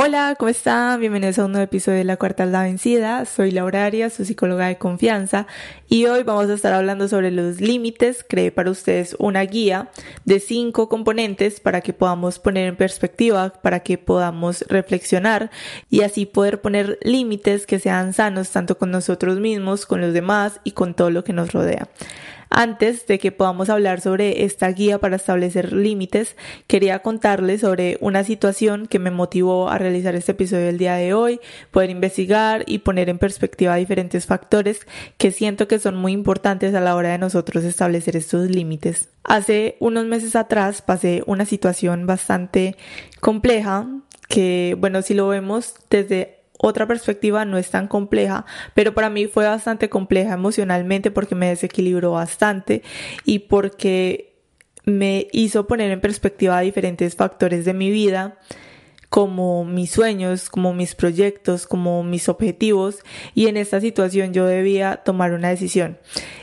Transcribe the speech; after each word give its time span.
Hola, 0.00 0.36
¿cómo 0.38 0.48
están? 0.48 1.00
Bienvenidos 1.00 1.40
a 1.40 1.46
un 1.46 1.50
nuevo 1.50 1.64
episodio 1.64 1.98
de 1.98 2.04
La 2.04 2.16
Cuarta 2.16 2.46
la 2.46 2.62
Vencida. 2.62 3.24
Soy 3.24 3.50
Laura 3.50 3.84
Arias, 3.84 4.12
su 4.12 4.24
psicóloga 4.24 4.68
de 4.68 4.78
confianza, 4.78 5.48
y 5.88 6.06
hoy 6.06 6.22
vamos 6.22 6.48
a 6.48 6.54
estar 6.54 6.72
hablando 6.72 7.08
sobre 7.08 7.32
los 7.32 7.60
límites. 7.60 8.24
Creé 8.28 8.52
para 8.52 8.70
ustedes 8.70 9.16
una 9.18 9.40
guía 9.40 9.88
de 10.24 10.38
cinco 10.38 10.88
componentes 10.88 11.58
para 11.58 11.80
que 11.80 11.92
podamos 11.92 12.38
poner 12.38 12.68
en 12.68 12.76
perspectiva, 12.76 13.52
para 13.60 13.80
que 13.80 13.98
podamos 13.98 14.64
reflexionar 14.68 15.50
y 15.90 16.02
así 16.02 16.26
poder 16.26 16.60
poner 16.60 17.00
límites 17.02 17.66
que 17.66 17.80
sean 17.80 18.12
sanos 18.12 18.50
tanto 18.50 18.78
con 18.78 18.92
nosotros 18.92 19.40
mismos, 19.40 19.84
con 19.84 20.00
los 20.00 20.14
demás 20.14 20.60
y 20.62 20.70
con 20.70 20.94
todo 20.94 21.10
lo 21.10 21.24
que 21.24 21.32
nos 21.32 21.50
rodea. 21.50 21.88
Antes 22.60 23.06
de 23.06 23.20
que 23.20 23.30
podamos 23.30 23.70
hablar 23.70 24.00
sobre 24.00 24.44
esta 24.44 24.66
guía 24.72 24.98
para 24.98 25.14
establecer 25.14 25.72
límites, 25.72 26.34
quería 26.66 26.98
contarles 27.02 27.60
sobre 27.60 27.98
una 28.00 28.24
situación 28.24 28.88
que 28.88 28.98
me 28.98 29.12
motivó 29.12 29.68
a 29.68 29.78
realizar 29.78 30.16
este 30.16 30.32
episodio 30.32 30.66
del 30.66 30.76
día 30.76 30.94
de 30.94 31.14
hoy, 31.14 31.38
poder 31.70 31.90
investigar 31.90 32.64
y 32.66 32.78
poner 32.78 33.10
en 33.10 33.18
perspectiva 33.18 33.76
diferentes 33.76 34.26
factores 34.26 34.88
que 35.18 35.30
siento 35.30 35.68
que 35.68 35.78
son 35.78 35.94
muy 35.94 36.10
importantes 36.10 36.74
a 36.74 36.80
la 36.80 36.96
hora 36.96 37.10
de 37.10 37.18
nosotros 37.18 37.62
establecer 37.62 38.16
estos 38.16 38.50
límites. 38.50 39.08
Hace 39.22 39.76
unos 39.78 40.06
meses 40.06 40.34
atrás 40.34 40.82
pasé 40.82 41.22
una 41.26 41.44
situación 41.44 42.08
bastante 42.08 42.74
compleja 43.20 43.86
que, 44.28 44.76
bueno, 44.80 45.02
si 45.02 45.14
lo 45.14 45.28
vemos 45.28 45.74
desde 45.90 46.37
otra 46.58 46.86
perspectiva 46.86 47.44
no 47.44 47.56
es 47.56 47.70
tan 47.70 47.88
compleja, 47.88 48.44
pero 48.74 48.92
para 48.92 49.10
mí 49.10 49.26
fue 49.26 49.46
bastante 49.46 49.88
compleja 49.88 50.34
emocionalmente 50.34 51.10
porque 51.10 51.34
me 51.34 51.48
desequilibró 51.48 52.12
bastante 52.12 52.82
y 53.24 53.40
porque 53.40 54.36
me 54.84 55.28
hizo 55.32 55.66
poner 55.66 55.90
en 55.90 56.00
perspectiva 56.00 56.60
diferentes 56.60 57.14
factores 57.14 57.64
de 57.64 57.74
mi 57.74 57.90
vida 57.90 58.38
como 59.08 59.64
mis 59.64 59.92
sueños, 59.92 60.50
como 60.50 60.74
mis 60.74 60.94
proyectos, 60.94 61.66
como 61.66 62.02
mis 62.02 62.28
objetivos 62.28 62.98
y 63.34 63.46
en 63.46 63.56
esta 63.56 63.80
situación 63.80 64.34
yo 64.34 64.44
debía 64.44 64.96
tomar 64.96 65.32
una 65.32 65.48
decisión. 65.48 65.98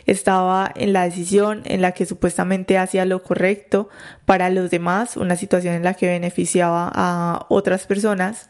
Estaba 0.06 0.72
en 0.76 0.94
la 0.94 1.04
decisión 1.04 1.62
en 1.66 1.82
la 1.82 1.92
que 1.92 2.06
supuestamente 2.06 2.78
hacía 2.78 3.06
lo 3.06 3.22
correcto 3.22 3.90
para 4.26 4.50
los 4.50 4.72
demás, 4.72 5.18
una 5.18 5.36
situación 5.36 5.76
en 5.76 5.84
la 5.84 5.94
que 5.94 6.08
beneficiaba 6.08 6.90
a 6.94 7.46
otras 7.50 7.86
personas 7.86 8.50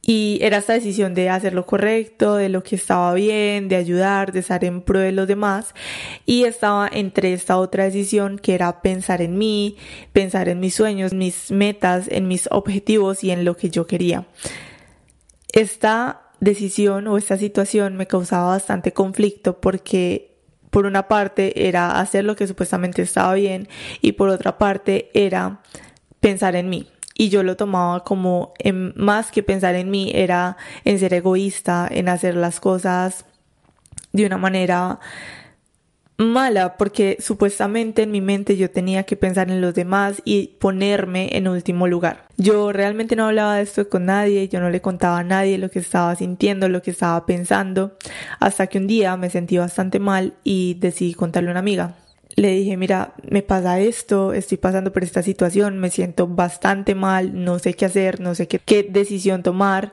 y 0.00 0.38
era 0.40 0.58
esta 0.58 0.72
decisión 0.72 1.12
de 1.12 1.28
hacer 1.28 1.52
lo 1.52 1.66
correcto, 1.66 2.36
de 2.36 2.48
lo 2.48 2.62
que 2.62 2.76
estaba 2.76 3.12
bien, 3.14 3.68
de 3.68 3.76
ayudar, 3.76 4.32
de 4.32 4.38
estar 4.38 4.64
en 4.64 4.80
pro 4.80 5.00
de 5.00 5.12
los 5.12 5.26
demás. 5.26 5.74
Y 6.24 6.44
estaba 6.44 6.88
entre 6.90 7.32
esta 7.32 7.58
otra 7.58 7.84
decisión 7.84 8.38
que 8.38 8.54
era 8.54 8.80
pensar 8.80 9.20
en 9.20 9.36
mí, 9.36 9.76
pensar 10.12 10.48
en 10.48 10.60
mis 10.60 10.74
sueños, 10.74 11.12
mis 11.12 11.50
metas, 11.50 12.06
en 12.08 12.28
mis 12.28 12.48
objetivos 12.50 13.22
y 13.22 13.32
en 13.32 13.44
lo 13.44 13.56
que 13.56 13.70
yo 13.70 13.86
quería. 13.86 14.26
Esta 15.52 16.22
decisión 16.40 17.06
o 17.08 17.18
esta 17.18 17.36
situación 17.36 17.96
me 17.96 18.06
causaba 18.06 18.48
bastante 18.48 18.92
conflicto 18.92 19.60
porque 19.60 20.36
por 20.70 20.86
una 20.86 21.08
parte 21.08 21.68
era 21.68 21.98
hacer 22.00 22.24
lo 22.24 22.36
que 22.36 22.46
supuestamente 22.46 23.02
estaba 23.02 23.34
bien 23.34 23.68
y 24.00 24.12
por 24.12 24.28
otra 24.28 24.56
parte 24.56 25.10
era 25.12 25.60
pensar 26.20 26.54
en 26.56 26.70
mí 26.70 26.86
y 27.18 27.28
yo 27.28 27.42
lo 27.42 27.56
tomaba 27.56 28.04
como 28.04 28.54
en, 28.58 28.94
más 28.96 29.30
que 29.30 29.42
pensar 29.42 29.74
en 29.74 29.90
mí 29.90 30.12
era 30.14 30.56
en 30.84 30.98
ser 30.98 31.12
egoísta, 31.12 31.86
en 31.90 32.08
hacer 32.08 32.36
las 32.36 32.60
cosas 32.60 33.26
de 34.12 34.24
una 34.24 34.38
manera 34.38 35.00
mala 36.16 36.76
porque 36.76 37.16
supuestamente 37.20 38.02
en 38.02 38.12
mi 38.12 38.20
mente 38.20 38.56
yo 38.56 38.70
tenía 38.70 39.02
que 39.02 39.16
pensar 39.16 39.50
en 39.50 39.60
los 39.60 39.74
demás 39.74 40.22
y 40.24 40.56
ponerme 40.60 41.36
en 41.36 41.48
último 41.48 41.88
lugar. 41.88 42.28
Yo 42.36 42.72
realmente 42.72 43.16
no 43.16 43.26
hablaba 43.26 43.56
de 43.56 43.62
esto 43.62 43.88
con 43.88 44.06
nadie, 44.06 44.48
yo 44.48 44.60
no 44.60 44.70
le 44.70 44.80
contaba 44.80 45.18
a 45.18 45.24
nadie 45.24 45.58
lo 45.58 45.70
que 45.70 45.80
estaba 45.80 46.14
sintiendo, 46.14 46.68
lo 46.68 46.82
que 46.82 46.92
estaba 46.92 47.26
pensando, 47.26 47.96
hasta 48.38 48.68
que 48.68 48.78
un 48.78 48.86
día 48.86 49.16
me 49.16 49.28
sentí 49.28 49.58
bastante 49.58 49.98
mal 49.98 50.34
y 50.44 50.74
decidí 50.74 51.14
contarle 51.14 51.50
a 51.50 51.52
una 51.52 51.60
amiga 51.60 51.96
le 52.38 52.52
dije, 52.52 52.76
mira, 52.76 53.14
me 53.28 53.42
pasa 53.42 53.80
esto, 53.80 54.32
estoy 54.32 54.58
pasando 54.58 54.92
por 54.92 55.02
esta 55.02 55.22
situación, 55.22 55.78
me 55.78 55.90
siento 55.90 56.28
bastante 56.28 56.94
mal, 56.94 57.44
no 57.44 57.58
sé 57.58 57.74
qué 57.74 57.86
hacer, 57.86 58.20
no 58.20 58.34
sé 58.34 58.46
qué, 58.46 58.82
decisión 58.88 59.42
tomar, 59.42 59.92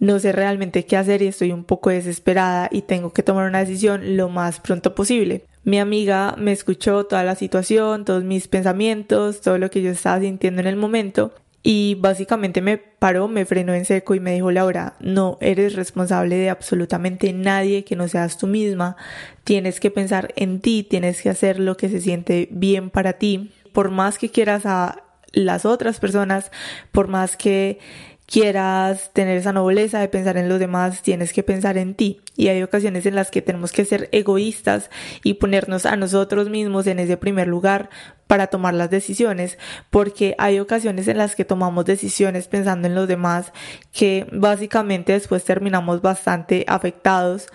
no 0.00 0.18
sé 0.18 0.32
realmente 0.32 0.84
qué 0.84 0.96
hacer 0.96 1.22
y 1.22 1.28
estoy 1.28 1.52
un 1.52 1.64
poco 1.64 1.90
desesperada 1.90 2.68
y 2.72 2.82
tengo 2.82 3.12
que 3.12 3.22
tomar 3.22 3.48
una 3.48 3.60
decisión 3.60 4.16
lo 4.16 4.28
más 4.28 4.58
pronto 4.58 4.94
posible. 4.94 5.44
Mi 5.62 5.78
amiga 5.78 6.34
me 6.36 6.52
escuchó 6.52 7.06
toda 7.06 7.22
la 7.22 7.36
situación, 7.36 8.04
todos 8.04 8.24
mis 8.24 8.48
pensamientos, 8.48 9.40
todo 9.40 9.58
lo 9.58 9.70
que 9.70 9.82
yo 9.82 9.90
estaba 9.90 10.20
sintiendo 10.20 10.60
en 10.60 10.66
el 10.66 10.76
momento 10.76 11.32
y 11.62 11.96
básicamente 11.96 12.62
me 12.62 12.78
paró, 12.78 13.28
me 13.28 13.44
frenó 13.44 13.74
en 13.74 13.84
seco 13.84 14.14
y 14.14 14.20
me 14.20 14.34
dijo, 14.34 14.50
Laura, 14.50 14.94
no 15.00 15.38
eres 15.40 15.74
responsable 15.74 16.36
de 16.36 16.50
absolutamente 16.50 17.32
nadie 17.32 17.84
que 17.84 17.96
no 17.96 18.08
seas 18.08 18.38
tú 18.38 18.46
misma. 18.46 18.96
Tienes 19.44 19.80
que 19.80 19.90
pensar 19.90 20.32
en 20.36 20.60
ti, 20.60 20.86
tienes 20.88 21.20
que 21.20 21.30
hacer 21.30 21.58
lo 21.58 21.76
que 21.76 21.88
se 21.88 22.00
siente 22.00 22.48
bien 22.52 22.90
para 22.90 23.14
ti. 23.14 23.52
Por 23.72 23.90
más 23.90 24.18
que 24.18 24.30
quieras 24.30 24.66
a 24.66 25.02
las 25.32 25.64
otras 25.64 26.00
personas, 26.00 26.50
por 26.92 27.08
más 27.08 27.36
que 27.36 27.78
quieras 28.28 29.10
tener 29.14 29.38
esa 29.38 29.54
nobleza 29.54 30.00
de 30.00 30.08
pensar 30.08 30.36
en 30.36 30.50
los 30.50 30.60
demás, 30.60 31.00
tienes 31.00 31.32
que 31.32 31.42
pensar 31.42 31.78
en 31.78 31.94
ti. 31.94 32.20
Y 32.36 32.48
hay 32.48 32.62
ocasiones 32.62 33.06
en 33.06 33.14
las 33.14 33.30
que 33.30 33.40
tenemos 33.40 33.72
que 33.72 33.86
ser 33.86 34.10
egoístas 34.12 34.90
y 35.24 35.34
ponernos 35.34 35.86
a 35.86 35.96
nosotros 35.96 36.50
mismos 36.50 36.86
en 36.86 36.98
ese 36.98 37.16
primer 37.16 37.48
lugar 37.48 37.88
para 38.26 38.48
tomar 38.48 38.74
las 38.74 38.90
decisiones, 38.90 39.56
porque 39.88 40.34
hay 40.36 40.60
ocasiones 40.60 41.08
en 41.08 41.16
las 41.16 41.34
que 41.34 41.46
tomamos 41.46 41.86
decisiones 41.86 42.48
pensando 42.48 42.86
en 42.86 42.94
los 42.94 43.08
demás 43.08 43.52
que 43.92 44.26
básicamente 44.30 45.14
después 45.14 45.42
terminamos 45.44 46.02
bastante 46.02 46.66
afectados 46.68 47.46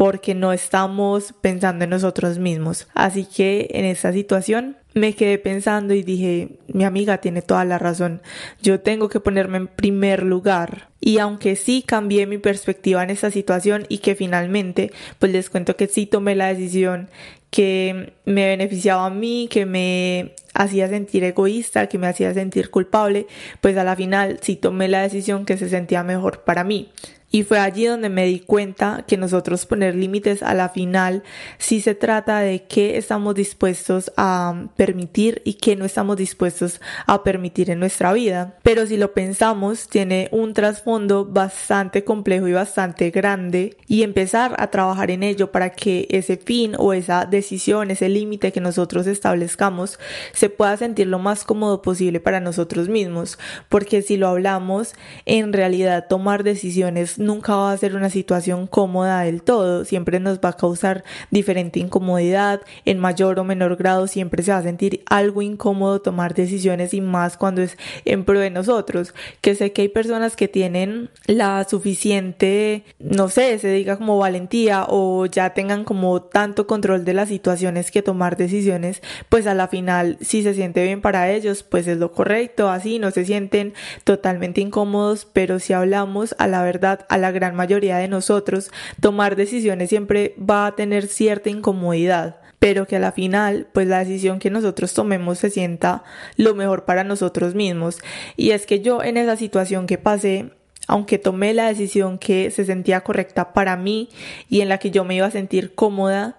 porque 0.00 0.34
no 0.34 0.54
estamos 0.54 1.34
pensando 1.42 1.84
en 1.84 1.90
nosotros 1.90 2.38
mismos. 2.38 2.88
Así 2.94 3.26
que 3.26 3.68
en 3.72 3.84
esta 3.84 4.14
situación 4.14 4.78
me 4.94 5.14
quedé 5.14 5.36
pensando 5.36 5.92
y 5.92 6.02
dije, 6.02 6.56
mi 6.68 6.84
amiga 6.84 7.18
tiene 7.18 7.42
toda 7.42 7.66
la 7.66 7.78
razón, 7.78 8.22
yo 8.62 8.80
tengo 8.80 9.10
que 9.10 9.20
ponerme 9.20 9.58
en 9.58 9.66
primer 9.66 10.22
lugar. 10.22 10.88
Y 11.00 11.18
aunque 11.18 11.54
sí 11.54 11.84
cambié 11.86 12.26
mi 12.26 12.38
perspectiva 12.38 13.02
en 13.02 13.10
esta 13.10 13.30
situación 13.30 13.84
y 13.90 13.98
que 13.98 14.14
finalmente, 14.14 14.90
pues 15.18 15.32
les 15.32 15.50
cuento 15.50 15.76
que 15.76 15.86
sí 15.86 16.06
tomé 16.06 16.34
la 16.34 16.46
decisión 16.46 17.10
que 17.50 18.14
me 18.24 18.46
beneficiaba 18.46 19.04
a 19.04 19.10
mí, 19.10 19.48
que 19.50 19.66
me 19.66 20.34
hacía 20.54 20.88
sentir 20.88 21.24
egoísta, 21.24 21.88
que 21.88 21.98
me 21.98 22.06
hacía 22.06 22.32
sentir 22.32 22.70
culpable, 22.70 23.26
pues 23.60 23.76
a 23.76 23.84
la 23.84 23.96
final 23.96 24.38
sí 24.40 24.56
tomé 24.56 24.88
la 24.88 25.02
decisión 25.02 25.44
que 25.44 25.58
se 25.58 25.68
sentía 25.68 26.02
mejor 26.02 26.42
para 26.44 26.64
mí. 26.64 26.90
Y 27.32 27.44
fue 27.44 27.58
allí 27.60 27.84
donde 27.84 28.08
me 28.08 28.26
di 28.26 28.40
cuenta 28.40 29.04
que 29.06 29.16
nosotros 29.16 29.64
poner 29.64 29.94
límites 29.94 30.42
a 30.42 30.52
la 30.52 30.68
final 30.68 31.22
sí 31.58 31.80
se 31.80 31.94
trata 31.94 32.40
de 32.40 32.64
qué 32.64 32.96
estamos 32.96 33.36
dispuestos 33.36 34.12
a 34.16 34.66
permitir 34.76 35.40
y 35.44 35.54
qué 35.54 35.76
no 35.76 35.84
estamos 35.84 36.16
dispuestos 36.16 36.80
a 37.06 37.22
permitir 37.22 37.70
en 37.70 37.78
nuestra 37.78 38.12
vida. 38.12 38.56
Pero 38.64 38.84
si 38.86 38.96
lo 38.96 39.14
pensamos, 39.14 39.86
tiene 39.88 40.28
un 40.32 40.54
trasfondo 40.54 41.24
bastante 41.24 42.02
complejo 42.02 42.48
y 42.48 42.52
bastante 42.52 43.10
grande 43.10 43.76
y 43.86 44.02
empezar 44.02 44.56
a 44.58 44.68
trabajar 44.68 45.12
en 45.12 45.22
ello 45.22 45.52
para 45.52 45.70
que 45.70 46.08
ese 46.10 46.36
fin 46.36 46.74
o 46.78 46.92
esa 46.92 47.26
decisión, 47.26 47.92
ese 47.92 48.08
límite 48.08 48.50
que 48.50 48.60
nosotros 48.60 49.06
establezcamos 49.06 50.00
se 50.32 50.50
pueda 50.50 50.76
sentir 50.76 51.06
lo 51.06 51.20
más 51.20 51.44
cómodo 51.44 51.80
posible 51.80 52.18
para 52.18 52.40
nosotros 52.40 52.88
mismos. 52.88 53.38
Porque 53.68 54.02
si 54.02 54.16
lo 54.16 54.26
hablamos, 54.26 54.94
en 55.26 55.52
realidad 55.52 56.06
tomar 56.08 56.42
decisiones 56.42 57.19
nunca 57.20 57.54
va 57.54 57.70
a 57.70 57.76
ser 57.76 57.94
una 57.94 58.10
situación 58.10 58.66
cómoda 58.66 59.20
del 59.20 59.42
todo, 59.42 59.84
siempre 59.84 60.18
nos 60.20 60.38
va 60.40 60.50
a 60.50 60.56
causar 60.56 61.04
diferente 61.30 61.78
incomodidad, 61.78 62.62
en 62.84 62.98
mayor 62.98 63.38
o 63.38 63.44
menor 63.44 63.76
grado 63.76 64.06
siempre 64.06 64.42
se 64.42 64.52
va 64.52 64.58
a 64.58 64.62
sentir 64.62 65.02
algo 65.06 65.42
incómodo 65.42 66.00
tomar 66.00 66.34
decisiones 66.34 66.94
y 66.94 67.00
más 67.00 67.36
cuando 67.36 67.60
es 67.62 67.76
en 68.04 68.24
pro 68.24 68.40
de 68.40 68.50
nosotros, 68.50 69.14
que 69.42 69.54
sé 69.54 69.72
que 69.72 69.82
hay 69.82 69.88
personas 69.88 70.34
que 70.34 70.48
tienen 70.48 71.10
la 71.26 71.64
suficiente, 71.68 72.84
no 72.98 73.28
sé, 73.28 73.58
se 73.58 73.68
diga 73.68 73.98
como 73.98 74.18
valentía 74.18 74.86
o 74.88 75.26
ya 75.26 75.50
tengan 75.50 75.84
como 75.84 76.22
tanto 76.22 76.66
control 76.66 77.04
de 77.04 77.14
las 77.14 77.28
situaciones 77.28 77.90
que 77.90 78.02
tomar 78.02 78.38
decisiones, 78.38 79.02
pues 79.28 79.46
a 79.46 79.54
la 79.54 79.68
final 79.68 80.16
si 80.22 80.42
se 80.42 80.54
siente 80.54 80.82
bien 80.82 81.02
para 81.02 81.30
ellos, 81.30 81.62
pues 81.62 81.86
es 81.86 81.98
lo 81.98 82.12
correcto, 82.12 82.70
así 82.70 82.98
no 82.98 83.10
se 83.10 83.26
sienten 83.26 83.74
totalmente 84.04 84.62
incómodos, 84.62 85.26
pero 85.30 85.58
si 85.58 85.74
hablamos 85.74 86.34
a 86.38 86.46
la 86.46 86.62
verdad, 86.62 87.06
a 87.10 87.18
la 87.18 87.32
gran 87.32 87.54
mayoría 87.54 87.98
de 87.98 88.08
nosotros, 88.08 88.70
tomar 89.00 89.36
decisiones 89.36 89.90
siempre 89.90 90.34
va 90.38 90.66
a 90.66 90.76
tener 90.76 91.06
cierta 91.06 91.50
incomodidad 91.50 92.36
pero 92.60 92.86
que 92.86 92.96
a 92.96 93.00
la 93.00 93.10
final, 93.10 93.68
pues 93.72 93.88
la 93.88 94.00
decisión 94.00 94.38
que 94.38 94.50
nosotros 94.50 94.92
tomemos 94.92 95.38
se 95.38 95.48
sienta 95.48 96.04
lo 96.36 96.54
mejor 96.54 96.84
para 96.84 97.04
nosotros 97.04 97.54
mismos. 97.54 98.00
Y 98.36 98.50
es 98.50 98.66
que 98.66 98.80
yo 98.80 99.02
en 99.02 99.16
esa 99.16 99.36
situación 99.36 99.86
que 99.86 99.96
pasé, 99.96 100.50
aunque 100.86 101.18
tomé 101.18 101.54
la 101.54 101.68
decisión 101.68 102.18
que 102.18 102.50
se 102.50 102.66
sentía 102.66 103.00
correcta 103.00 103.54
para 103.54 103.78
mí 103.78 104.10
y 104.50 104.60
en 104.60 104.68
la 104.68 104.76
que 104.76 104.90
yo 104.90 105.04
me 105.04 105.14
iba 105.14 105.26
a 105.26 105.30
sentir 105.30 105.74
cómoda, 105.74 106.36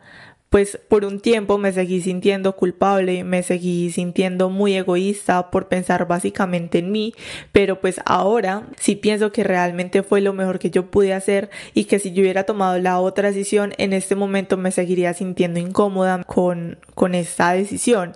pues 0.52 0.78
por 0.90 1.06
un 1.06 1.22
tiempo 1.22 1.58
me 1.58 1.72
seguí 1.72 2.02
sintiendo 2.02 2.58
culpable, 2.58 3.24
me 3.24 3.42
seguí 3.42 3.90
sintiendo 3.90 4.50
muy 4.50 4.76
egoísta 4.76 5.50
por 5.50 5.70
pensar 5.70 6.08
básicamente 6.08 6.80
en 6.80 6.92
mí, 6.92 7.14
pero 7.54 7.80
pues 7.80 8.02
ahora 8.06 8.68
sí 8.78 8.98
pienso 8.98 9.32
que 9.32 9.46
realmente 9.46 10.04
fue 10.04 10.20
lo 10.20 10.34
mejor 10.34 10.60
que 10.60 10.70
yo 10.70 10.92
pude 10.92 11.14
hacer 11.14 11.50
y 11.74 11.86
que 11.86 12.00
si 12.00 12.12
yo 12.12 12.22
hubiera 12.22 12.44
tomado 12.44 12.78
la 12.80 13.00
otra 13.00 13.30
decisión 13.30 13.72
en 13.78 13.94
este 13.94 14.16
momento 14.16 14.58
me 14.58 14.72
seguiría 14.72 15.14
sintiendo 15.14 15.58
incómoda 15.58 16.22
con, 16.26 16.78
con 16.96 17.16
esta 17.16 17.54
decisión. 17.54 18.12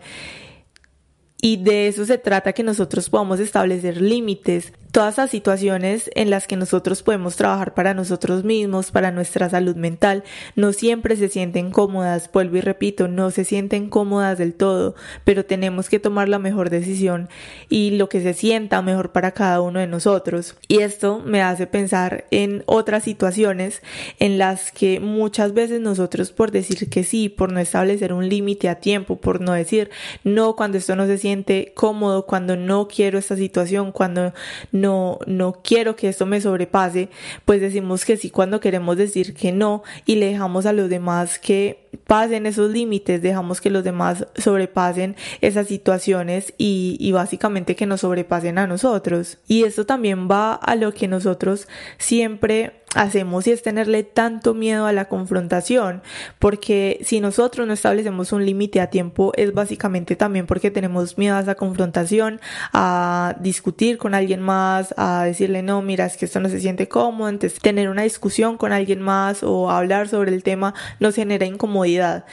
Y 1.41 1.57
de 1.57 1.87
eso 1.87 2.05
se 2.05 2.17
trata 2.17 2.53
que 2.53 2.63
nosotros 2.63 3.09
podamos 3.09 3.39
establecer 3.39 4.01
límites 4.01 4.73
todas 4.95 5.17
las 5.17 5.29
situaciones 5.29 6.09
en 6.15 6.29
las 6.29 6.47
que 6.47 6.55
nosotros 6.55 7.03
podemos 7.03 7.35
trabajar 7.35 7.73
para 7.73 7.93
nosotros 7.93 8.45
mismos, 8.45 8.91
para 8.91 9.11
nuestra 9.11 9.49
salud 9.49 9.75
mental, 9.75 10.23
no 10.55 10.71
siempre 10.71 11.17
se 11.17 11.27
sienten 11.27 11.69
cómodas, 11.69 12.29
vuelvo 12.31 12.55
y 12.55 12.61
repito, 12.61 13.09
no 13.09 13.29
se 13.29 13.43
sienten 13.43 13.89
cómodas 13.89 14.37
del 14.37 14.53
todo, 14.53 14.95
pero 15.25 15.43
tenemos 15.43 15.89
que 15.89 15.99
tomar 15.99 16.29
la 16.29 16.39
mejor 16.39 16.69
decisión 16.69 17.27
y 17.67 17.97
lo 17.97 18.07
que 18.07 18.21
se 18.21 18.33
sienta 18.33 18.81
mejor 18.81 19.11
para 19.11 19.31
cada 19.31 19.59
uno 19.59 19.81
de 19.81 19.87
nosotros. 19.87 20.55
Y 20.69 20.79
esto 20.79 21.21
me 21.25 21.41
hace 21.41 21.67
pensar 21.67 22.23
en 22.31 22.63
otras 22.65 23.03
situaciones 23.03 23.81
en 24.19 24.37
las 24.37 24.71
que 24.71 25.01
muchas 25.01 25.53
veces 25.53 25.81
nosotros 25.81 26.31
por 26.31 26.51
decir 26.51 26.89
que 26.89 27.03
sí, 27.03 27.27
por 27.27 27.51
no 27.51 27.59
establecer 27.59 28.13
un 28.13 28.29
límite 28.29 28.69
a 28.69 28.75
tiempo, 28.75 29.17
por 29.17 29.41
no 29.41 29.51
decir 29.51 29.89
no 30.23 30.55
cuando 30.55 30.77
esto 30.77 30.95
no 30.95 31.05
se 31.05 31.17
siente 31.25 31.71
cómodo, 31.73 32.27
cuando 32.27 32.55
no 32.55 32.87
quiero 32.87 33.17
esta 33.17 33.35
situación, 33.35 33.91
cuando 33.91 34.31
no 34.71 34.95
no, 35.25 35.61
quiero 35.63 35.95
que 35.95 36.07
esto 36.07 36.27
me 36.27 36.39
sobrepase, 36.39 37.09
pues 37.45 37.61
decimos 37.61 38.05
que 38.05 38.15
sí 38.15 38.29
cuando 38.29 38.59
queremos 38.59 38.95
decir 38.95 39.33
que 39.33 39.51
no 39.51 39.81
y 40.05 40.17
le 40.17 40.27
dejamos 40.27 40.67
a 40.67 40.73
los 40.73 40.87
demás 40.87 41.39
que 41.39 41.87
pasen 42.05 42.45
esos 42.45 42.69
límites, 42.69 43.23
dejamos 43.23 43.59
que 43.59 43.71
los 43.71 43.83
demás 43.83 44.27
sobrepasen 44.37 45.15
esas 45.41 45.65
situaciones 45.65 46.53
y, 46.59 46.97
y 46.99 47.11
básicamente 47.11 47.75
que 47.75 47.87
nos 47.87 48.01
sobrepasen 48.01 48.59
a 48.59 48.67
nosotros. 48.67 49.39
Y 49.47 49.63
esto 49.63 49.87
también 49.87 50.29
va 50.29 50.53
a 50.53 50.75
lo 50.75 50.93
que 50.93 51.07
nosotros 51.07 51.67
siempre 51.97 52.84
hacemos 52.95 53.45
y 53.45 53.51
es 53.51 53.61
tenerle 53.61 54.03
tanto 54.03 54.53
miedo 54.53 54.87
a 54.87 54.93
la 54.93 55.05
confrontación, 55.05 56.01
porque 56.39 56.99
si 57.03 57.19
nosotros 57.19 57.67
no 57.67 57.73
establecemos 57.73 58.31
un 58.31 58.45
límite 58.45 58.81
a 58.81 58.89
tiempo 58.89 59.31
es 59.35 59.53
básicamente 59.53 60.15
también 60.15 60.47
porque 60.47 60.71
tenemos 60.71 61.17
miedo 61.17 61.35
a 61.35 61.41
esa 61.41 61.55
confrontación, 61.55 62.39
a 62.73 63.35
discutir 63.39 63.97
con 63.97 64.15
alguien 64.15 64.41
más, 64.41 64.93
a 64.97 65.25
decirle 65.25 65.61
no, 65.61 65.81
mira, 65.81 66.05
es 66.05 66.17
que 66.17 66.25
esto 66.25 66.39
no 66.39 66.49
se 66.49 66.59
siente 66.59 66.87
cómodo, 66.87 67.29
entonces 67.29 67.59
tener 67.59 67.89
una 67.89 68.03
discusión 68.03 68.57
con 68.57 68.71
alguien 68.71 69.01
más 69.01 69.43
o 69.43 69.69
hablar 69.69 70.07
sobre 70.07 70.33
el 70.33 70.41
tema 70.41 70.73
nos 70.99 71.15
genera 71.15 71.45
incomodidad 71.45 72.25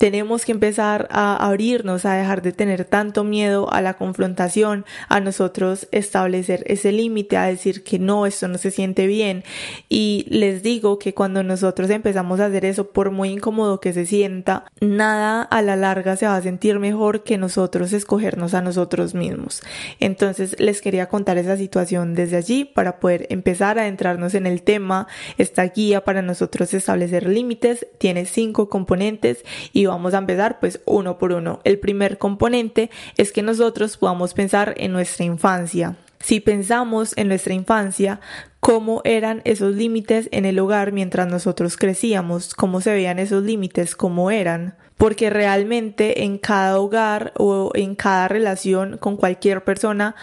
tenemos 0.00 0.46
que 0.46 0.52
empezar 0.52 1.08
a 1.10 1.36
abrirnos, 1.36 2.06
a 2.06 2.14
dejar 2.14 2.40
de 2.40 2.52
tener 2.52 2.86
tanto 2.86 3.22
miedo 3.22 3.70
a 3.70 3.82
la 3.82 3.98
confrontación, 3.98 4.86
a 5.10 5.20
nosotros 5.20 5.88
establecer 5.92 6.64
ese 6.68 6.90
límite, 6.90 7.36
a 7.36 7.44
decir 7.44 7.84
que 7.84 7.98
no, 7.98 8.24
esto 8.24 8.48
no 8.48 8.56
se 8.56 8.70
siente 8.70 9.06
bien. 9.06 9.44
Y 9.90 10.24
les 10.30 10.62
digo 10.62 10.98
que 10.98 11.12
cuando 11.12 11.42
nosotros 11.42 11.90
empezamos 11.90 12.40
a 12.40 12.46
hacer 12.46 12.64
eso, 12.64 12.92
por 12.92 13.10
muy 13.10 13.28
incómodo 13.28 13.78
que 13.78 13.92
se 13.92 14.06
sienta, 14.06 14.64
nada 14.80 15.42
a 15.42 15.60
la 15.60 15.76
larga 15.76 16.16
se 16.16 16.24
va 16.24 16.36
a 16.36 16.40
sentir 16.40 16.78
mejor 16.78 17.22
que 17.22 17.36
nosotros 17.36 17.92
escogernos 17.92 18.54
a 18.54 18.62
nosotros 18.62 19.14
mismos. 19.14 19.60
Entonces 19.98 20.58
les 20.58 20.80
quería 20.80 21.10
contar 21.10 21.36
esa 21.36 21.58
situación 21.58 22.14
desde 22.14 22.38
allí 22.38 22.64
para 22.64 23.00
poder 23.00 23.26
empezar 23.28 23.78
a 23.78 23.86
entrarnos 23.86 24.34
en 24.34 24.46
el 24.46 24.62
tema. 24.62 25.08
Esta 25.36 25.64
guía 25.64 26.04
para 26.04 26.22
nosotros 26.22 26.72
establecer 26.72 27.28
límites 27.28 27.86
tiene 27.98 28.24
cinco 28.24 28.70
componentes 28.70 29.44
y 29.74 29.89
vamos 29.90 30.14
a 30.14 30.18
empezar 30.18 30.58
pues 30.60 30.80
uno 30.86 31.18
por 31.18 31.32
uno. 31.32 31.60
El 31.64 31.78
primer 31.78 32.18
componente 32.18 32.90
es 33.16 33.32
que 33.32 33.42
nosotros 33.42 33.96
podamos 33.96 34.34
pensar 34.34 34.74
en 34.78 34.92
nuestra 34.92 35.24
infancia. 35.24 35.96
Si 36.20 36.40
pensamos 36.40 37.16
en 37.16 37.28
nuestra 37.28 37.54
infancia, 37.54 38.20
cómo 38.60 39.00
eran 39.04 39.40
esos 39.44 39.74
límites 39.74 40.28
en 40.32 40.44
el 40.44 40.58
hogar 40.58 40.92
mientras 40.92 41.26
nosotros 41.28 41.76
crecíamos, 41.76 42.54
cómo 42.54 42.80
se 42.80 42.92
veían 42.92 43.18
esos 43.18 43.42
límites, 43.42 43.96
cómo 43.96 44.30
eran. 44.30 44.74
Porque 44.98 45.30
realmente 45.30 46.24
en 46.24 46.36
cada 46.36 46.78
hogar 46.78 47.32
o 47.36 47.70
en 47.74 47.94
cada 47.94 48.28
relación 48.28 48.98
con 48.98 49.16
cualquier 49.16 49.64
persona 49.64 50.14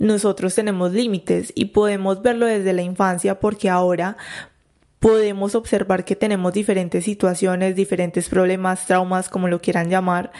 nosotros 0.00 0.54
tenemos 0.54 0.92
límites 0.92 1.52
y 1.54 1.66
podemos 1.66 2.22
verlo 2.22 2.46
desde 2.46 2.72
la 2.72 2.82
infancia 2.82 3.38
porque 3.38 3.68
ahora 3.68 4.16
podemos 5.00 5.54
observar 5.54 6.04
que 6.04 6.14
tenemos 6.14 6.52
diferentes 6.52 7.04
situaciones, 7.04 7.74
diferentes 7.74 8.28
problemas, 8.28 8.86
traumas, 8.86 9.30
como 9.30 9.48
lo 9.48 9.60
quieran 9.60 9.88
llamar, 9.88 10.30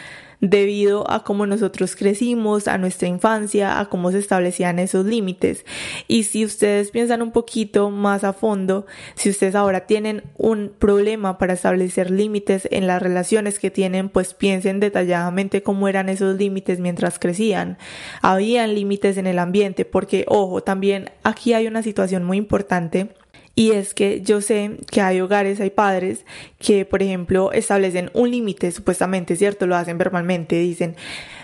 debido 0.40 1.10
a 1.10 1.24
cómo 1.24 1.46
nosotros 1.46 1.96
crecimos, 1.96 2.68
a 2.68 2.76
nuestra 2.76 3.08
infancia, 3.08 3.80
a 3.80 3.86
cómo 3.88 4.10
se 4.10 4.18
establecían 4.18 4.78
esos 4.78 5.06
límites. 5.06 5.64
Y 6.08 6.24
si 6.24 6.44
ustedes 6.44 6.90
piensan 6.90 7.22
un 7.22 7.30
poquito 7.30 7.90
más 7.90 8.22
a 8.22 8.34
fondo, 8.34 8.86
si 9.14 9.30
ustedes 9.30 9.54
ahora 9.54 9.86
tienen 9.86 10.24
un 10.36 10.72
problema 10.78 11.38
para 11.38 11.54
establecer 11.54 12.10
límites 12.10 12.68
en 12.70 12.86
las 12.86 13.02
relaciones 13.02 13.58
que 13.58 13.70
tienen, 13.70 14.10
pues 14.10 14.34
piensen 14.34 14.78
detalladamente 14.78 15.62
cómo 15.62 15.88
eran 15.88 16.10
esos 16.10 16.36
límites 16.36 16.80
mientras 16.80 17.18
crecían. 17.18 17.78
Habían 18.20 18.74
límites 18.74 19.16
en 19.16 19.26
el 19.26 19.38
ambiente, 19.38 19.86
porque 19.86 20.26
ojo, 20.28 20.62
también 20.62 21.10
aquí 21.22 21.54
hay 21.54 21.66
una 21.66 21.82
situación 21.82 22.24
muy 22.24 22.36
importante 22.36 23.08
y 23.54 23.72
es 23.72 23.94
que 23.94 24.22
yo 24.22 24.40
sé 24.40 24.76
que 24.90 25.00
hay 25.00 25.20
hogares, 25.20 25.60
hay 25.60 25.70
padres 25.70 26.24
que, 26.58 26.84
por 26.84 27.02
ejemplo, 27.02 27.52
establecen 27.52 28.10
un 28.14 28.30
límite, 28.30 28.70
supuestamente, 28.70 29.36
¿cierto? 29.36 29.66
Lo 29.66 29.76
hacen 29.76 29.98
verbalmente, 29.98 30.56
dicen, 30.56 30.96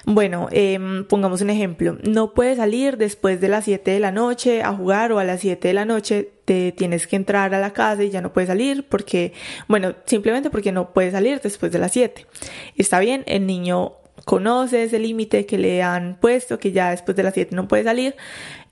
bueno, 0.06 0.48
eh, 0.52 1.04
pongamos 1.08 1.40
un 1.40 1.50
ejemplo, 1.50 1.98
no 2.04 2.32
puedes 2.32 2.58
salir 2.58 2.96
después 2.96 3.40
de 3.40 3.48
las 3.48 3.64
7 3.64 3.90
de 3.90 4.00
la 4.00 4.12
noche 4.12 4.62
a 4.62 4.72
jugar 4.72 5.10
o 5.12 5.18
a 5.18 5.24
las 5.24 5.40
7 5.40 5.66
de 5.66 5.74
la 5.74 5.84
noche 5.84 6.30
te 6.44 6.70
tienes 6.70 7.08
que 7.08 7.16
entrar 7.16 7.52
a 7.54 7.60
la 7.60 7.72
casa 7.72 8.04
y 8.04 8.10
ya 8.10 8.20
no 8.20 8.32
puedes 8.32 8.48
salir 8.48 8.86
porque, 8.88 9.32
bueno, 9.66 9.94
simplemente 10.04 10.48
porque 10.48 10.70
no 10.70 10.92
puedes 10.92 11.12
salir 11.12 11.40
después 11.40 11.72
de 11.72 11.80
las 11.80 11.92
7. 11.92 12.24
Está 12.76 13.00
bien, 13.00 13.24
el 13.26 13.46
niño 13.46 13.94
conoce 14.24 14.84
ese 14.84 14.98
límite 14.98 15.44
que 15.44 15.58
le 15.58 15.82
han 15.82 16.18
puesto, 16.20 16.58
que 16.58 16.72
ya 16.72 16.90
después 16.90 17.16
de 17.16 17.22
las 17.22 17.34
7 17.34 17.54
no 17.54 17.68
puede 17.68 17.84
salir, 17.84 18.16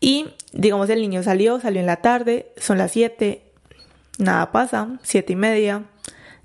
y 0.04 0.26
digamos 0.52 0.90
el 0.90 1.00
niño 1.00 1.23
salió, 1.23 1.58
salió 1.61 1.80
en 1.80 1.87
la 1.87 1.96
tarde, 1.96 2.52
son 2.58 2.76
las 2.76 2.92
7, 2.92 3.40
nada 4.18 4.52
pasa, 4.52 4.99
siete 5.02 5.32
y 5.32 5.37
media, 5.37 5.84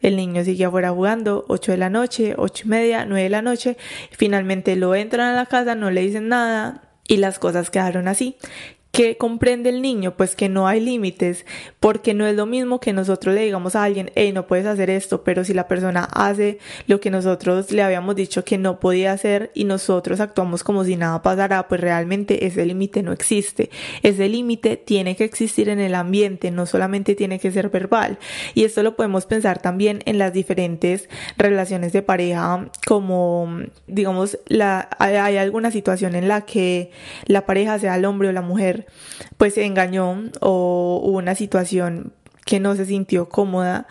El 0.01 0.15
niño 0.15 0.45
sigue 0.45 0.63
afuera 0.63 0.91
jugando, 0.91 1.43
8 1.49 1.73
de 1.73 1.77
la 1.77 1.89
noche, 1.89 2.35
ocho 2.37 2.63
y 2.65 2.69
media, 2.69 3.05
9 3.05 3.21
de 3.21 3.29
la 3.29 3.41
noche. 3.41 3.75
Finalmente 4.11 4.77
lo 4.77 4.95
entran 4.95 5.33
a 5.33 5.35
la 5.35 5.45
casa, 5.45 5.75
no 5.75 5.91
le 5.91 5.99
dicen 5.99 6.29
nada 6.29 6.83
y 7.05 7.17
las 7.17 7.37
cosas 7.37 7.69
quedaron 7.69 8.07
así. 8.07 8.37
¿Qué 8.91 9.17
comprende 9.17 9.69
el 9.69 9.84
niño? 9.84 10.17
Pues 10.17 10.36
que 10.36 10.50
no 10.50 10.67
hay 10.67 10.81
límites, 10.81 11.46
porque 11.79 12.15
no 12.15 12.25
es 12.25 12.36
lo 12.36 12.48
mismo 12.48 12.79
que 12.79 12.91
nosotros 12.91 13.36
le 13.36 13.46
digamos 13.46 13.75
a 13.75 13.84
alguien, 13.84 14.12
hey, 14.15 14.31
no 14.34 14.48
puedes 14.48 14.65
hacer 14.65 14.89
esto, 14.89 15.24
pero 15.24 15.43
si 15.43 15.53
la 15.53 15.67
persona 15.67 16.05
hace 16.05 16.58
lo 16.88 17.00
que 17.00 17.12
nosotros 17.12 17.72
le 17.72 17.84
habíamos 17.84 18.15
dicho 18.15 18.43
que 18.43 18.58
no 18.58 18.79
podía 18.79 19.12
hacer 19.12 19.51
y 19.53 19.65
nosotros 19.65 20.19
actuamos 20.19 20.63
como 20.63 20.84
si 20.84 20.96
nada 20.96 21.22
pasara, 21.22 21.67
pues 21.67 21.79
realmente 21.79 22.48
ese 22.48 22.65
límite 22.65 23.03
no 23.03 23.13
existe. 23.13 23.69
Ese 24.01 24.27
límite 24.27 24.75
tiene 24.75 25.15
que 25.15 25.24
existir 25.24 25.69
en 25.69 25.79
el 25.79 25.93
ambiente, 25.93 26.50
no 26.50 26.65
solamente 26.65 27.13
tiene 27.13 27.39
que 27.39 27.51
ser 27.51 27.69
verbal. 27.69 28.17
Y 28.55 28.63
esto 28.63 28.81
lo 28.81 28.96
podemos 28.96 29.27
pensar 29.27 29.62
también 29.62 30.01
en 30.05 30.17
las 30.17 30.34
diferentes 30.34 31.10
relaciones 31.38 31.93
de 31.93 32.01
pareja, 32.01 32.69
como, 32.88 33.60
digamos, 33.86 34.39
la, 34.48 34.89
hay 34.98 35.38
alguna 35.38 35.69
situación 35.69 36.15
en 36.15 36.27
la 36.27 36.41
que 36.41 36.89
la 37.27 37.46
pareja, 37.46 37.77
sea 37.77 37.96
el 37.96 38.05
hombre 38.05 38.29
o 38.29 38.31
la 38.31 38.41
mujer, 38.41 38.79
pues 39.38 39.53
se 39.53 39.65
engañó 39.65 40.24
o 40.41 41.01
hubo 41.03 41.17
una 41.17 41.36
situación 41.36 42.13
que 42.46 42.60
no 42.60 42.75
se 42.75 42.86
sintió 42.86 43.29
cómoda 43.29 43.88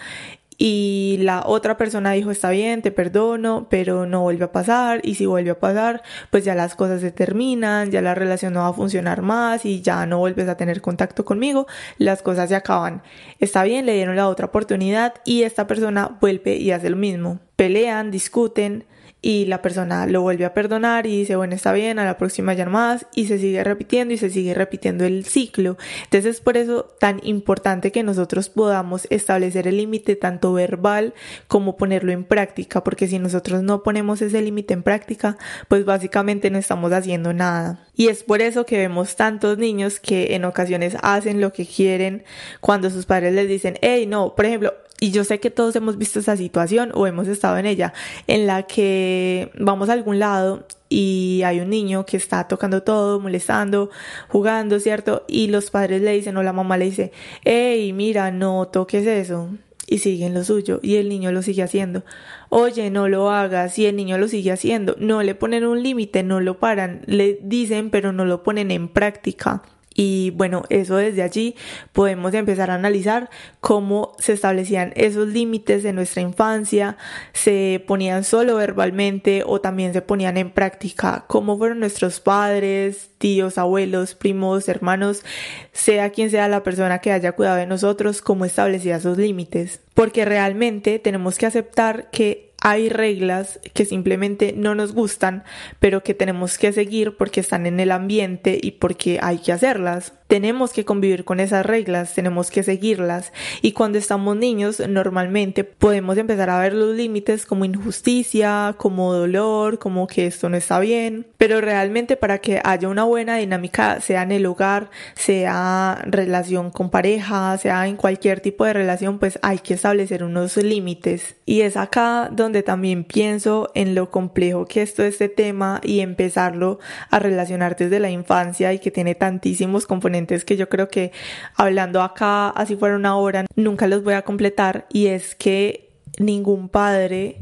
y 0.60 1.18
la 1.20 1.44
otra 1.46 1.76
persona 1.76 2.10
dijo 2.12 2.32
está 2.32 2.50
bien, 2.50 2.82
te 2.82 2.90
perdono, 2.90 3.68
pero 3.70 4.06
no 4.06 4.22
vuelve 4.22 4.46
a 4.46 4.52
pasar 4.52 5.00
y 5.04 5.14
si 5.14 5.24
vuelve 5.24 5.50
a 5.50 5.60
pasar, 5.60 6.02
pues 6.30 6.44
ya 6.44 6.56
las 6.56 6.74
cosas 6.74 7.00
se 7.00 7.12
terminan, 7.12 7.92
ya 7.92 8.02
la 8.02 8.16
relación 8.16 8.54
no 8.54 8.60
va 8.60 8.68
a 8.68 8.72
funcionar 8.72 9.22
más 9.22 9.64
y 9.64 9.82
ya 9.82 10.04
no 10.04 10.18
vuelves 10.18 10.48
a 10.48 10.56
tener 10.56 10.80
contacto 10.80 11.24
conmigo, 11.24 11.68
las 11.96 12.22
cosas 12.22 12.48
se 12.48 12.56
acaban. 12.56 13.02
Está 13.38 13.62
bien, 13.62 13.86
le 13.86 13.94
dieron 13.94 14.16
la 14.16 14.28
otra 14.28 14.46
oportunidad 14.46 15.14
y 15.24 15.44
esta 15.44 15.68
persona 15.68 16.18
vuelve 16.20 16.56
y 16.56 16.72
hace 16.72 16.90
lo 16.90 16.96
mismo. 16.96 17.38
Pelean, 17.54 18.10
discuten, 18.10 18.84
y 19.20 19.46
la 19.46 19.62
persona 19.62 20.06
lo 20.06 20.22
vuelve 20.22 20.44
a 20.44 20.54
perdonar 20.54 21.06
y 21.06 21.18
dice, 21.18 21.34
bueno, 21.34 21.54
está 21.54 21.72
bien, 21.72 21.98
a 21.98 22.04
la 22.04 22.16
próxima 22.16 22.54
ya 22.54 22.66
más 22.66 23.06
y 23.14 23.26
se 23.26 23.38
sigue 23.38 23.64
repitiendo 23.64 24.14
y 24.14 24.18
se 24.18 24.30
sigue 24.30 24.54
repitiendo 24.54 25.04
el 25.04 25.24
ciclo. 25.24 25.76
Entonces 26.04 26.36
es 26.36 26.40
por 26.40 26.56
eso 26.56 26.84
tan 27.00 27.20
importante 27.24 27.90
que 27.90 28.04
nosotros 28.04 28.48
podamos 28.48 29.08
establecer 29.10 29.66
el 29.66 29.78
límite 29.78 30.14
tanto 30.14 30.52
verbal 30.52 31.14
como 31.48 31.76
ponerlo 31.76 32.12
en 32.12 32.24
práctica, 32.24 32.84
porque 32.84 33.08
si 33.08 33.18
nosotros 33.18 33.62
no 33.62 33.82
ponemos 33.82 34.22
ese 34.22 34.40
límite 34.40 34.74
en 34.74 34.84
práctica, 34.84 35.36
pues 35.66 35.84
básicamente 35.84 36.50
no 36.50 36.58
estamos 36.58 36.92
haciendo 36.92 37.32
nada. 37.32 37.86
Y 37.96 38.08
es 38.08 38.22
por 38.22 38.40
eso 38.40 38.64
que 38.66 38.78
vemos 38.78 39.16
tantos 39.16 39.58
niños 39.58 39.98
que 39.98 40.36
en 40.36 40.44
ocasiones 40.44 40.96
hacen 41.02 41.40
lo 41.40 41.52
que 41.52 41.66
quieren 41.66 42.22
cuando 42.60 42.90
sus 42.90 43.06
padres 43.06 43.34
les 43.34 43.48
dicen, 43.48 43.78
hey, 43.82 44.06
no, 44.06 44.36
por 44.36 44.46
ejemplo, 44.46 44.74
y 45.00 45.10
yo 45.10 45.24
sé 45.24 45.38
que 45.40 45.50
todos 45.50 45.76
hemos 45.76 45.96
visto 45.96 46.18
esa 46.18 46.36
situación 46.36 46.90
o 46.94 47.06
hemos 47.06 47.28
estado 47.28 47.56
en 47.58 47.66
ella, 47.66 47.92
en 48.26 48.46
la 48.46 48.64
que 48.64 49.50
vamos 49.58 49.88
a 49.88 49.92
algún 49.92 50.18
lado 50.18 50.66
y 50.88 51.42
hay 51.44 51.60
un 51.60 51.70
niño 51.70 52.04
que 52.04 52.16
está 52.16 52.48
tocando 52.48 52.82
todo, 52.82 53.20
molestando, 53.20 53.90
jugando, 54.28 54.80
¿cierto? 54.80 55.24
Y 55.28 55.48
los 55.48 55.70
padres 55.70 56.02
le 56.02 56.12
dicen 56.12 56.36
o 56.36 56.42
la 56.42 56.52
mamá 56.52 56.76
le 56.76 56.86
dice, 56.86 57.12
hey, 57.44 57.92
mira, 57.92 58.30
no 58.30 58.68
toques 58.68 59.06
eso. 59.06 59.50
Y 59.90 60.00
siguen 60.00 60.34
lo 60.34 60.44
suyo 60.44 60.80
y 60.82 60.96
el 60.96 61.08
niño 61.08 61.32
lo 61.32 61.42
sigue 61.42 61.62
haciendo. 61.62 62.04
Oye, 62.50 62.90
no 62.90 63.08
lo 63.08 63.30
hagas 63.30 63.78
y 63.78 63.86
el 63.86 63.96
niño 63.96 64.18
lo 64.18 64.28
sigue 64.28 64.52
haciendo. 64.52 64.96
No 64.98 65.22
le 65.22 65.34
ponen 65.34 65.64
un 65.64 65.82
límite, 65.82 66.22
no 66.22 66.40
lo 66.40 66.58
paran, 66.58 67.02
le 67.06 67.38
dicen 67.42 67.88
pero 67.88 68.12
no 68.12 68.26
lo 68.26 68.42
ponen 68.42 68.70
en 68.70 68.88
práctica. 68.88 69.62
Y 69.94 70.30
bueno, 70.30 70.62
eso 70.68 70.96
desde 70.96 71.22
allí 71.22 71.56
podemos 71.92 72.32
empezar 72.32 72.70
a 72.70 72.74
analizar 72.74 73.30
cómo 73.60 74.14
se 74.18 74.32
establecían 74.32 74.92
esos 74.94 75.28
límites 75.28 75.82
de 75.82 75.92
nuestra 75.92 76.22
infancia, 76.22 76.96
se 77.32 77.84
ponían 77.86 78.22
solo 78.22 78.56
verbalmente 78.56 79.42
o 79.44 79.60
también 79.60 79.92
se 79.92 80.02
ponían 80.02 80.36
en 80.36 80.50
práctica, 80.50 81.24
cómo 81.26 81.58
fueron 81.58 81.80
nuestros 81.80 82.20
padres, 82.20 83.10
tíos, 83.18 83.58
abuelos, 83.58 84.14
primos, 84.14 84.68
hermanos, 84.68 85.24
sea 85.72 86.10
quien 86.10 86.30
sea 86.30 86.48
la 86.48 86.62
persona 86.62 87.00
que 87.00 87.10
haya 87.10 87.32
cuidado 87.32 87.56
de 87.56 87.66
nosotros, 87.66 88.22
cómo 88.22 88.44
establecía 88.44 88.96
esos 88.96 89.18
límites. 89.18 89.80
Porque 89.94 90.24
realmente 90.24 91.00
tenemos 91.00 91.38
que 91.38 91.46
aceptar 91.46 92.08
que 92.10 92.47
hay 92.60 92.88
reglas 92.88 93.60
que 93.72 93.84
simplemente 93.84 94.52
no 94.56 94.74
nos 94.74 94.92
gustan, 94.92 95.44
pero 95.78 96.02
que 96.02 96.14
tenemos 96.14 96.58
que 96.58 96.72
seguir 96.72 97.16
porque 97.16 97.40
están 97.40 97.66
en 97.66 97.80
el 97.80 97.92
ambiente 97.92 98.58
y 98.60 98.72
porque 98.72 99.18
hay 99.22 99.38
que 99.38 99.52
hacerlas 99.52 100.17
tenemos 100.28 100.72
que 100.72 100.84
convivir 100.84 101.24
con 101.24 101.40
esas 101.40 101.64
reglas, 101.64 102.14
tenemos 102.14 102.50
que 102.50 102.62
seguirlas. 102.62 103.32
Y 103.62 103.72
cuando 103.72 103.98
estamos 103.98 104.36
niños 104.36 104.80
normalmente 104.86 105.64
podemos 105.64 106.18
empezar 106.18 106.50
a 106.50 106.60
ver 106.60 106.74
los 106.74 106.94
límites 106.94 107.46
como 107.46 107.64
injusticia, 107.64 108.74
como 108.76 109.12
dolor, 109.14 109.78
como 109.78 110.06
que 110.06 110.26
esto 110.26 110.48
no 110.50 110.56
está 110.56 110.78
bien, 110.78 111.26
pero 111.38 111.60
realmente 111.60 112.16
para 112.16 112.38
que 112.38 112.60
haya 112.62 112.88
una 112.88 113.04
buena 113.04 113.36
dinámica, 113.38 114.00
sea 114.00 114.22
en 114.22 114.32
el 114.32 114.46
hogar, 114.46 114.90
sea 115.14 116.04
relación 116.06 116.70
con 116.70 116.90
pareja, 116.90 117.56
sea 117.56 117.88
en 117.88 117.96
cualquier 117.96 118.40
tipo 118.40 118.66
de 118.66 118.74
relación, 118.74 119.18
pues 119.18 119.38
hay 119.42 119.58
que 119.58 119.74
establecer 119.74 120.22
unos 120.22 120.58
límites. 120.58 121.36
Y 121.46 121.62
es 121.62 121.78
acá 121.78 122.28
donde 122.30 122.62
también 122.62 123.04
pienso 123.04 123.70
en 123.74 123.94
lo 123.94 124.10
complejo 124.10 124.66
que 124.66 124.82
es 124.82 124.98
este 124.98 125.28
tema 125.28 125.80
y 125.82 126.00
empezarlo 126.00 126.80
a 127.10 127.18
relacionar 127.18 127.76
desde 127.76 127.98
la 127.98 128.10
infancia 128.10 128.74
y 128.74 128.78
que 128.78 128.90
tiene 128.90 129.14
tantísimos 129.14 129.86
componentes 129.86 130.17
que 130.26 130.56
yo 130.56 130.68
creo 130.68 130.88
que 130.88 131.12
hablando 131.54 132.02
acá, 132.02 132.48
así 132.50 132.76
fuera 132.76 132.96
una 132.96 133.16
hora, 133.16 133.46
nunca 133.56 133.86
los 133.86 134.02
voy 134.02 134.14
a 134.14 134.22
completar 134.22 134.86
y 134.90 135.06
es 135.06 135.34
que 135.34 135.90
ningún 136.18 136.68
padre 136.68 137.38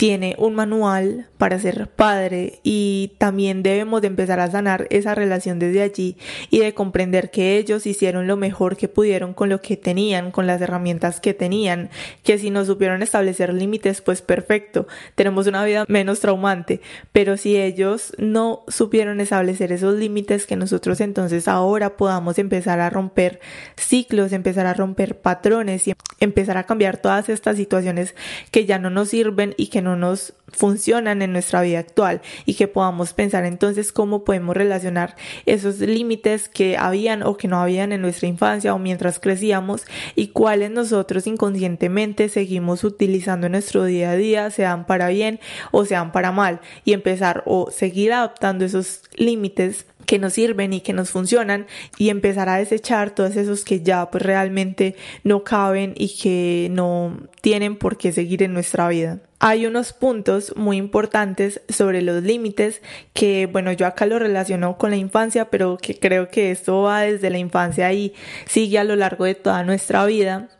tiene 0.00 0.34
un 0.38 0.54
manual 0.54 1.26
para 1.36 1.58
ser 1.58 1.86
padre 1.88 2.60
y 2.62 3.12
también 3.18 3.62
debemos 3.62 4.00
de 4.00 4.06
empezar 4.06 4.40
a 4.40 4.50
sanar 4.50 4.86
esa 4.88 5.14
relación 5.14 5.58
desde 5.58 5.82
allí 5.82 6.16
y 6.48 6.60
de 6.60 6.72
comprender 6.72 7.30
que 7.30 7.58
ellos 7.58 7.86
hicieron 7.86 8.26
lo 8.26 8.38
mejor 8.38 8.78
que 8.78 8.88
pudieron 8.88 9.34
con 9.34 9.50
lo 9.50 9.60
que 9.60 9.76
tenían, 9.76 10.30
con 10.30 10.46
las 10.46 10.62
herramientas 10.62 11.20
que 11.20 11.34
tenían, 11.34 11.90
que 12.22 12.38
si 12.38 12.48
no 12.48 12.64
supieron 12.64 13.02
establecer 13.02 13.52
límites, 13.52 14.00
pues 14.00 14.22
perfecto, 14.22 14.88
tenemos 15.16 15.46
una 15.46 15.62
vida 15.66 15.84
menos 15.86 16.20
traumante, 16.20 16.80
pero 17.12 17.36
si 17.36 17.58
ellos 17.58 18.14
no 18.16 18.64
supieron 18.68 19.20
establecer 19.20 19.70
esos 19.70 19.96
límites 19.96 20.46
que 20.46 20.56
nosotros 20.56 21.02
entonces 21.02 21.46
ahora 21.46 21.98
podamos 21.98 22.38
empezar 22.38 22.80
a 22.80 22.88
romper 22.88 23.40
ciclos, 23.76 24.32
empezar 24.32 24.66
a 24.66 24.72
romper 24.72 25.20
patrones 25.20 25.86
y 25.88 25.94
empezar 26.20 26.56
a 26.56 26.64
cambiar 26.64 26.96
todas 26.96 27.28
estas 27.28 27.58
situaciones 27.58 28.14
que 28.50 28.64
ya 28.64 28.78
no 28.78 28.88
nos 28.88 29.10
sirven 29.10 29.54
y 29.58 29.66
que 29.66 29.82
no 29.82 29.89
nos 29.96 30.34
funcionan 30.52 31.22
en 31.22 31.32
nuestra 31.32 31.62
vida 31.62 31.78
actual 31.78 32.20
y 32.44 32.54
que 32.54 32.68
podamos 32.68 33.12
pensar 33.12 33.44
entonces 33.44 33.92
cómo 33.92 34.24
podemos 34.24 34.56
relacionar 34.56 35.16
esos 35.46 35.78
límites 35.78 36.48
que 36.48 36.76
habían 36.76 37.22
o 37.22 37.36
que 37.36 37.48
no 37.48 37.60
habían 37.60 37.92
en 37.92 38.02
nuestra 38.02 38.28
infancia 38.28 38.74
o 38.74 38.78
mientras 38.78 39.20
crecíamos 39.20 39.84
y 40.14 40.28
cuáles 40.28 40.70
nosotros 40.70 41.26
inconscientemente 41.26 42.28
seguimos 42.28 42.84
utilizando 42.84 43.46
en 43.46 43.52
nuestro 43.52 43.84
día 43.84 44.10
a 44.10 44.16
día, 44.16 44.50
sean 44.50 44.86
para 44.86 45.08
bien 45.08 45.40
o 45.70 45.84
sean 45.84 46.12
para 46.12 46.32
mal 46.32 46.60
y 46.84 46.92
empezar 46.92 47.42
o 47.46 47.70
seguir 47.70 48.12
adoptando 48.12 48.64
esos 48.64 49.02
límites 49.16 49.86
que 50.06 50.18
nos 50.18 50.34
sirven 50.34 50.72
y 50.72 50.80
que 50.80 50.92
nos 50.92 51.10
funcionan 51.10 51.66
y 51.98 52.10
empezar 52.10 52.48
a 52.48 52.56
desechar 52.56 53.10
todos 53.10 53.36
esos 53.36 53.64
que 53.64 53.80
ya 53.80 54.10
pues 54.10 54.22
realmente 54.22 54.96
no 55.24 55.44
caben 55.44 55.94
y 55.96 56.16
que 56.16 56.68
no 56.70 57.18
tienen 57.40 57.76
por 57.76 57.96
qué 57.96 58.12
seguir 58.12 58.42
en 58.42 58.54
nuestra 58.54 58.88
vida. 58.88 59.18
Hay 59.42 59.64
unos 59.64 59.94
puntos 59.94 60.54
muy 60.54 60.76
importantes 60.76 61.62
sobre 61.70 62.02
los 62.02 62.22
límites 62.22 62.82
que, 63.14 63.46
bueno, 63.46 63.72
yo 63.72 63.86
acá 63.86 64.04
lo 64.04 64.18
relaciono 64.18 64.76
con 64.76 64.90
la 64.90 64.96
infancia, 64.96 65.48
pero 65.48 65.78
que 65.78 65.98
creo 65.98 66.28
que 66.28 66.50
esto 66.50 66.82
va 66.82 67.00
desde 67.02 67.30
la 67.30 67.38
infancia 67.38 67.90
y 67.92 68.12
sigue 68.46 68.78
a 68.78 68.84
lo 68.84 68.96
largo 68.96 69.24
de 69.24 69.34
toda 69.34 69.64
nuestra 69.64 70.04
vida 70.04 70.50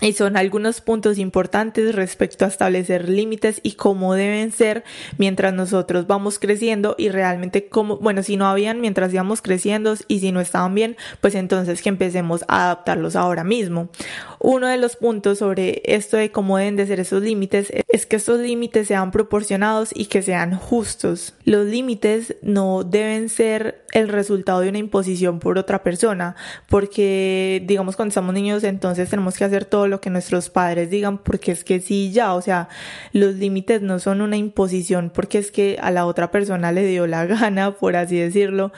y 0.00 0.14
son 0.14 0.36
algunos 0.36 0.80
puntos 0.80 1.18
importantes 1.18 1.94
respecto 1.94 2.44
a 2.44 2.48
establecer 2.48 3.08
límites 3.08 3.60
y 3.62 3.72
cómo 3.72 4.14
deben 4.14 4.50
ser 4.50 4.82
mientras 5.18 5.52
nosotros 5.52 6.06
vamos 6.06 6.38
creciendo 6.38 6.94
y 6.96 7.10
realmente 7.10 7.68
cómo, 7.68 7.98
bueno, 7.98 8.22
si 8.22 8.36
no 8.36 8.46
habían 8.46 8.80
mientras 8.80 9.12
íbamos 9.12 9.42
creciendo 9.42 9.94
y 10.08 10.20
si 10.20 10.32
no 10.32 10.40
estaban 10.40 10.74
bien, 10.74 10.96
pues 11.20 11.34
entonces 11.34 11.82
que 11.82 11.90
empecemos 11.90 12.44
a 12.48 12.64
adaptarlos 12.64 13.14
ahora 13.14 13.44
mismo. 13.44 13.90
Uno 14.38 14.68
de 14.68 14.78
los 14.78 14.96
puntos 14.96 15.38
sobre 15.38 15.82
esto 15.84 16.16
de 16.16 16.30
cómo 16.30 16.56
deben 16.56 16.76
de 16.76 16.86
ser 16.86 17.00
esos 17.00 17.22
límites 17.22 17.70
es 17.88 18.06
que 18.06 18.16
estos 18.16 18.40
límites 18.40 18.88
sean 18.88 19.10
proporcionados 19.10 19.90
y 19.94 20.06
que 20.06 20.22
sean 20.22 20.56
justos. 20.56 21.34
Los 21.44 21.66
límites 21.66 22.36
no 22.40 22.84
deben 22.84 23.28
ser 23.28 23.84
el 23.92 24.08
resultado 24.08 24.60
de 24.60 24.70
una 24.70 24.78
imposición 24.78 25.40
por 25.40 25.58
otra 25.58 25.82
persona, 25.82 26.36
porque 26.68 27.62
digamos 27.66 27.96
cuando 27.96 28.10
estamos 28.10 28.32
niños 28.32 28.64
entonces 28.64 29.10
tenemos 29.10 29.36
que 29.36 29.44
hacer 29.44 29.66
todo 29.66 29.79
lo 29.86 30.00
que 30.00 30.10
nuestros 30.10 30.50
padres 30.50 30.90
digan 30.90 31.18
porque 31.18 31.52
es 31.52 31.64
que 31.64 31.80
sí, 31.80 32.12
ya, 32.12 32.34
o 32.34 32.42
sea, 32.42 32.68
los 33.12 33.34
límites 33.36 33.82
no 33.82 33.98
son 33.98 34.20
una 34.20 34.36
imposición 34.36 35.10
porque 35.14 35.38
es 35.38 35.50
que 35.50 35.78
a 35.80 35.90
la 35.90 36.06
otra 36.06 36.30
persona 36.30 36.72
le 36.72 36.86
dio 36.86 37.06
la 37.06 37.26
gana, 37.26 37.72
por 37.72 37.96
así 37.96 38.16
decirlo, 38.18 38.72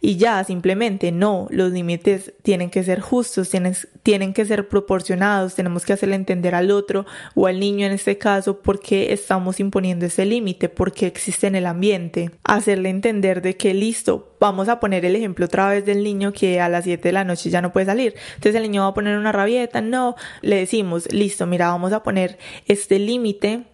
y 0.00 0.16
ya, 0.16 0.42
simplemente 0.44 1.12
no, 1.12 1.46
los 1.50 1.72
límites 1.72 2.32
tienen 2.42 2.70
que 2.70 2.84
ser 2.84 3.00
justos, 3.00 3.50
tienen, 3.50 3.74
tienen 4.02 4.32
que 4.32 4.44
ser 4.44 4.68
proporcionados, 4.68 5.54
tenemos 5.54 5.84
que 5.84 5.92
hacerle 5.92 6.16
entender 6.16 6.54
al 6.54 6.70
otro 6.70 7.06
o 7.34 7.46
al 7.46 7.60
niño 7.60 7.86
en 7.86 7.92
este 7.92 8.18
caso 8.18 8.60
por 8.60 8.80
qué 8.80 9.12
estamos 9.12 9.60
imponiendo 9.60 10.06
ese 10.06 10.24
límite, 10.24 10.68
porque 10.68 11.06
existe 11.06 11.46
en 11.46 11.56
el 11.56 11.66
ambiente, 11.66 12.30
hacerle 12.44 12.90
entender 12.90 13.42
de 13.42 13.56
que 13.56 13.74
listo, 13.74 14.34
vamos 14.40 14.68
a 14.68 14.80
poner 14.80 15.04
el 15.04 15.16
ejemplo 15.16 15.46
otra 15.46 15.68
vez 15.68 15.84
del 15.84 16.02
niño 16.02 16.32
que 16.32 16.60
a 16.60 16.68
las 16.68 16.84
7 16.84 17.08
de 17.08 17.12
la 17.12 17.24
noche 17.24 17.50
ya 17.50 17.60
no 17.60 17.72
puede 17.72 17.86
salir. 17.86 18.14
Entonces 18.34 18.54
el 18.54 18.62
niño 18.62 18.82
va 18.82 18.88
a 18.88 18.94
poner 18.94 19.18
una 19.18 19.32
rabieta, 19.32 19.80
no, 19.80 20.16
le 20.48 20.56
decimos, 20.56 21.12
listo, 21.12 21.46
mira, 21.46 21.68
vamos 21.68 21.92
a 21.92 22.02
poner 22.02 22.38
este 22.66 22.98
límite 22.98 23.64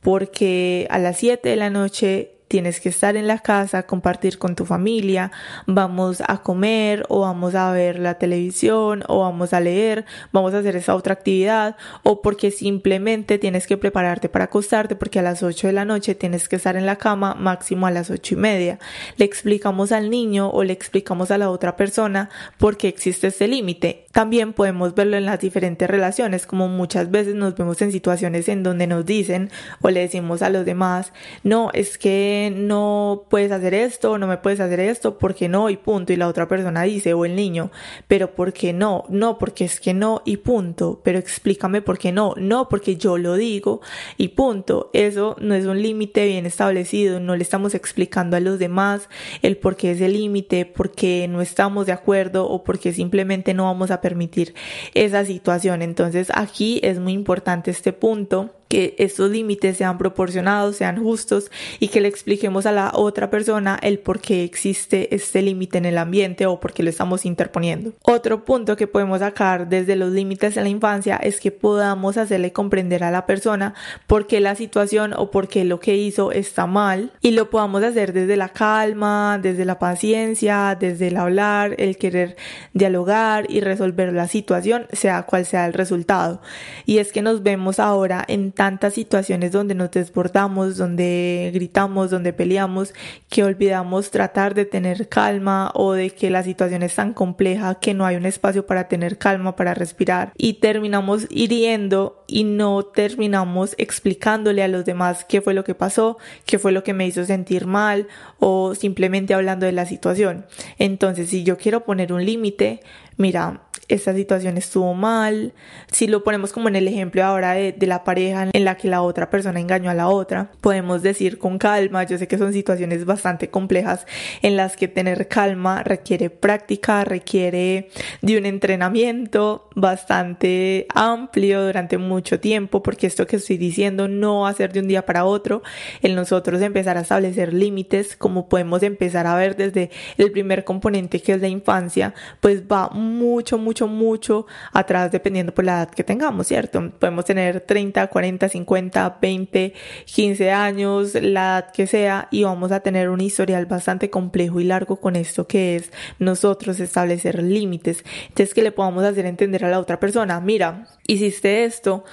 porque 0.00 0.86
a 0.88 0.98
las 0.98 1.18
7 1.18 1.48
de 1.48 1.56
la 1.56 1.70
noche 1.70 2.36
tienes 2.50 2.80
que 2.80 2.88
estar 2.88 3.16
en 3.16 3.28
la 3.28 3.38
casa, 3.38 3.84
compartir 3.84 4.36
con 4.36 4.56
tu 4.56 4.66
familia, 4.66 5.30
vamos 5.68 6.20
a 6.26 6.38
comer 6.38 7.06
o 7.08 7.20
vamos 7.20 7.54
a 7.54 7.70
ver 7.70 8.00
la 8.00 8.14
televisión 8.14 9.04
o 9.06 9.20
vamos 9.20 9.52
a 9.52 9.60
leer, 9.60 10.04
vamos 10.32 10.52
a 10.52 10.58
hacer 10.58 10.74
esa 10.74 10.96
otra 10.96 11.14
actividad 11.14 11.76
o 12.02 12.22
porque 12.22 12.50
simplemente 12.50 13.38
tienes 13.38 13.68
que 13.68 13.76
prepararte 13.76 14.28
para 14.28 14.46
acostarte 14.46 14.96
porque 14.96 15.20
a 15.20 15.22
las 15.22 15.44
8 15.44 15.68
de 15.68 15.72
la 15.72 15.84
noche 15.84 16.16
tienes 16.16 16.48
que 16.48 16.56
estar 16.56 16.74
en 16.74 16.86
la 16.86 16.96
cama 16.96 17.36
máximo 17.36 17.86
a 17.86 17.92
las 17.92 18.10
ocho 18.10 18.34
y 18.34 18.38
media. 18.38 18.80
Le 19.16 19.26
explicamos 19.26 19.92
al 19.92 20.10
niño 20.10 20.50
o 20.50 20.64
le 20.64 20.72
explicamos 20.72 21.30
a 21.30 21.38
la 21.38 21.50
otra 21.50 21.76
persona 21.76 22.30
por 22.58 22.76
qué 22.76 22.88
existe 22.88 23.28
este 23.28 23.46
límite. 23.46 24.06
También 24.10 24.54
podemos 24.54 24.96
verlo 24.96 25.16
en 25.16 25.24
las 25.24 25.38
diferentes 25.38 25.88
relaciones, 25.88 26.46
como 26.46 26.66
muchas 26.66 27.12
veces 27.12 27.36
nos 27.36 27.54
vemos 27.54 27.80
en 27.80 27.92
situaciones 27.92 28.48
en 28.48 28.64
donde 28.64 28.88
nos 28.88 29.06
dicen 29.06 29.50
o 29.82 29.90
le 29.90 30.00
decimos 30.00 30.42
a 30.42 30.50
los 30.50 30.66
demás, 30.66 31.12
no, 31.44 31.70
es 31.74 31.96
que 31.96 32.39
no 32.48 33.26
puedes 33.28 33.52
hacer 33.52 33.74
esto, 33.74 34.16
no 34.16 34.26
me 34.26 34.38
puedes 34.38 34.60
hacer 34.60 34.80
esto, 34.80 35.18
porque 35.18 35.48
no 35.48 35.68
y 35.68 35.76
punto. 35.76 36.12
Y 36.12 36.16
la 36.16 36.28
otra 36.28 36.48
persona 36.48 36.84
dice, 36.84 37.12
o 37.12 37.24
el 37.24 37.36
niño, 37.36 37.70
pero 38.08 38.34
¿por 38.34 38.52
qué 38.52 38.72
no? 38.72 39.04
No, 39.10 39.36
porque 39.36 39.64
es 39.64 39.80
que 39.80 39.92
no 39.92 40.22
y 40.24 40.38
punto. 40.38 41.00
Pero 41.04 41.18
explícame 41.18 41.82
por 41.82 41.98
qué 41.98 42.12
no. 42.12 42.34
No, 42.38 42.68
porque 42.68 42.96
yo 42.96 43.18
lo 43.18 43.34
digo 43.34 43.80
y 44.16 44.28
punto. 44.28 44.90
Eso 44.92 45.36
no 45.40 45.54
es 45.54 45.66
un 45.66 45.82
límite 45.82 46.24
bien 46.26 46.46
establecido. 46.46 47.20
No 47.20 47.36
le 47.36 47.42
estamos 47.42 47.74
explicando 47.74 48.36
a 48.36 48.40
los 48.40 48.58
demás 48.58 49.08
el 49.42 49.56
por 49.58 49.76
qué 49.76 49.90
es 49.90 50.00
el 50.00 50.14
límite, 50.14 50.64
porque 50.64 51.26
no 51.28 51.42
estamos 51.42 51.86
de 51.86 51.92
acuerdo 51.92 52.48
o 52.48 52.64
porque 52.64 52.92
simplemente 52.92 53.52
no 53.52 53.64
vamos 53.64 53.90
a 53.90 54.00
permitir 54.00 54.54
esa 54.94 55.24
situación. 55.24 55.82
Entonces 55.82 56.28
aquí 56.34 56.80
es 56.82 56.98
muy 57.00 57.12
importante 57.12 57.70
este 57.70 57.92
punto 57.92 58.54
que 58.70 58.94
estos 58.98 59.32
límites 59.32 59.76
sean 59.76 59.98
proporcionados, 59.98 60.76
sean 60.76 61.02
justos 61.02 61.50
y 61.80 61.88
que 61.88 62.00
le 62.00 62.06
expliquemos 62.06 62.66
a 62.66 62.72
la 62.72 62.92
otra 62.94 63.28
persona 63.28 63.76
el 63.82 63.98
por 63.98 64.20
qué 64.20 64.44
existe 64.44 65.12
este 65.12 65.42
límite 65.42 65.78
en 65.78 65.86
el 65.86 65.98
ambiente 65.98 66.46
o 66.46 66.60
por 66.60 66.72
qué 66.72 66.84
lo 66.84 66.90
estamos 66.90 67.26
interponiendo. 67.26 67.92
Otro 68.02 68.44
punto 68.44 68.76
que 68.76 68.86
podemos 68.86 69.18
sacar 69.18 69.68
desde 69.68 69.96
los 69.96 70.12
límites 70.12 70.56
en 70.56 70.62
la 70.62 70.68
infancia 70.68 71.16
es 71.16 71.40
que 71.40 71.50
podamos 71.50 72.16
hacerle 72.16 72.52
comprender 72.52 73.02
a 73.02 73.10
la 73.10 73.26
persona 73.26 73.74
por 74.06 74.28
qué 74.28 74.38
la 74.38 74.54
situación 74.54 75.14
o 75.14 75.32
por 75.32 75.48
qué 75.48 75.64
lo 75.64 75.80
que 75.80 75.96
hizo 75.96 76.30
está 76.30 76.68
mal 76.68 77.10
y 77.20 77.32
lo 77.32 77.50
podamos 77.50 77.82
hacer 77.82 78.12
desde 78.12 78.36
la 78.36 78.50
calma, 78.50 79.40
desde 79.42 79.64
la 79.64 79.80
paciencia, 79.80 80.76
desde 80.78 81.08
el 81.08 81.16
hablar, 81.16 81.74
el 81.78 81.96
querer 81.96 82.36
dialogar 82.72 83.46
y 83.48 83.62
resolver 83.62 84.12
la 84.12 84.28
situación, 84.28 84.86
sea 84.92 85.24
cual 85.24 85.44
sea 85.44 85.66
el 85.66 85.72
resultado. 85.72 86.40
Y 86.86 86.98
es 86.98 87.10
que 87.10 87.20
nos 87.20 87.42
vemos 87.42 87.80
ahora 87.80 88.24
en 88.28 88.52
tantas 88.60 88.92
situaciones 88.92 89.52
donde 89.52 89.74
nos 89.74 89.90
desbordamos, 89.90 90.76
donde 90.76 91.50
gritamos, 91.54 92.10
donde 92.10 92.34
peleamos, 92.34 92.92
que 93.30 93.42
olvidamos 93.42 94.10
tratar 94.10 94.52
de 94.52 94.66
tener 94.66 95.08
calma 95.08 95.70
o 95.74 95.94
de 95.94 96.10
que 96.10 96.28
la 96.28 96.42
situación 96.42 96.82
es 96.82 96.94
tan 96.94 97.14
compleja 97.14 97.76
que 97.76 97.94
no 97.94 98.04
hay 98.04 98.16
un 98.16 98.26
espacio 98.26 98.66
para 98.66 98.86
tener 98.86 99.16
calma, 99.16 99.56
para 99.56 99.72
respirar 99.72 100.34
y 100.36 100.60
terminamos 100.60 101.26
hiriendo 101.30 102.22
y 102.26 102.44
no 102.44 102.82
terminamos 102.82 103.74
explicándole 103.78 104.62
a 104.62 104.68
los 104.68 104.84
demás 104.84 105.24
qué 105.24 105.40
fue 105.40 105.54
lo 105.54 105.64
que 105.64 105.74
pasó, 105.74 106.18
qué 106.44 106.58
fue 106.58 106.72
lo 106.72 106.84
que 106.84 106.92
me 106.92 107.06
hizo 107.06 107.24
sentir 107.24 107.64
mal 107.64 108.08
o 108.40 108.74
simplemente 108.74 109.32
hablando 109.32 109.64
de 109.64 109.72
la 109.72 109.86
situación. 109.86 110.44
Entonces, 110.76 111.30
si 111.30 111.44
yo 111.44 111.56
quiero 111.56 111.86
poner 111.86 112.12
un 112.12 112.26
límite, 112.26 112.80
mira, 113.16 113.62
esta 113.90 114.14
situación 114.14 114.56
estuvo 114.56 114.94
mal, 114.94 115.52
si 115.90 116.06
lo 116.06 116.22
ponemos 116.24 116.52
como 116.52 116.68
en 116.68 116.76
el 116.76 116.88
ejemplo 116.88 117.24
ahora 117.24 117.52
de, 117.52 117.74
la 117.86 118.04
pareja 118.04 118.48
en 118.52 118.64
la 118.64 118.76
que 118.76 118.88
la 118.88 119.02
otra 119.02 119.30
persona 119.30 119.58
engañó 119.58 119.90
a 119.90 119.94
la 119.94 120.08
otra, 120.08 120.52
podemos 120.60 121.02
decir 121.02 121.38
con 121.38 121.58
calma, 121.58 122.04
yo 122.04 122.18
sé 122.18 122.28
que 122.28 122.38
son 122.38 122.52
situaciones 122.52 123.04
bastante 123.04 123.50
complejas 123.50 124.06
en 124.42 124.56
las 124.56 124.76
que 124.76 124.86
tener 124.86 125.26
calma 125.26 125.82
requiere 125.82 126.30
práctica, 126.30 127.04
requiere 127.04 127.88
de 128.22 128.38
un 128.38 128.46
entrenamiento 128.46 129.68
bastante 129.74 130.86
amplio 130.94 131.64
durante 131.64 131.98
mucho 131.98 132.38
tiempo, 132.38 132.82
porque 132.82 133.08
esto 133.08 133.26
que 133.26 133.36
estoy 133.36 133.56
diciendo 133.56 134.06
no 134.06 134.42
va 134.42 134.50
a 134.50 134.54
ser 134.54 134.72
de 134.72 134.80
un 134.80 134.88
día 134.88 135.04
para 135.04 135.24
otro, 135.24 135.62
el 136.02 136.14
nosotros 136.14 136.62
empezar 136.62 136.96
a 136.96 137.00
establecer 137.00 137.52
límites, 137.52 138.14
como 138.16 138.48
podemos 138.48 138.82
empezar 138.82 139.26
a 139.26 139.34
ver 139.34 139.56
desde 139.56 139.90
el 140.16 140.30
primer 140.30 140.64
componente 140.64 141.20
que 141.20 141.32
es 141.32 141.40
la 141.40 141.48
infancia, 141.48 142.14
pues 142.40 142.62
va 142.62 142.88
mucho, 142.90 143.58
mucho, 143.58 143.79
mucho 143.86 144.46
atrás 144.72 145.10
dependiendo 145.12 145.52
por 145.52 145.64
la 145.64 145.78
edad 145.78 145.90
que 145.90 146.04
tengamos, 146.04 146.46
¿cierto? 146.46 146.90
Podemos 146.98 147.24
tener 147.24 147.60
30, 147.60 148.06
40, 148.06 148.48
50, 148.48 149.18
20, 149.20 149.74
15 150.04 150.50
años, 150.50 151.14
la 151.14 151.58
edad 151.58 151.72
que 151.72 151.86
sea, 151.86 152.28
y 152.30 152.44
vamos 152.44 152.72
a 152.72 152.80
tener 152.80 153.08
un 153.08 153.20
historial 153.20 153.66
bastante 153.66 154.10
complejo 154.10 154.60
y 154.60 154.64
largo 154.64 154.96
con 154.96 155.16
esto 155.16 155.46
que 155.46 155.76
es 155.76 155.92
nosotros 156.18 156.80
establecer 156.80 157.42
límites. 157.42 158.04
Entonces 158.28 158.54
que 158.54 158.62
le 158.62 158.72
podamos 158.72 159.04
hacer 159.04 159.26
entender 159.26 159.64
a 159.64 159.70
la 159.70 159.78
otra 159.78 160.00
persona, 160.00 160.40
mira, 160.40 160.86
hiciste 161.06 161.64
esto, 161.64 162.04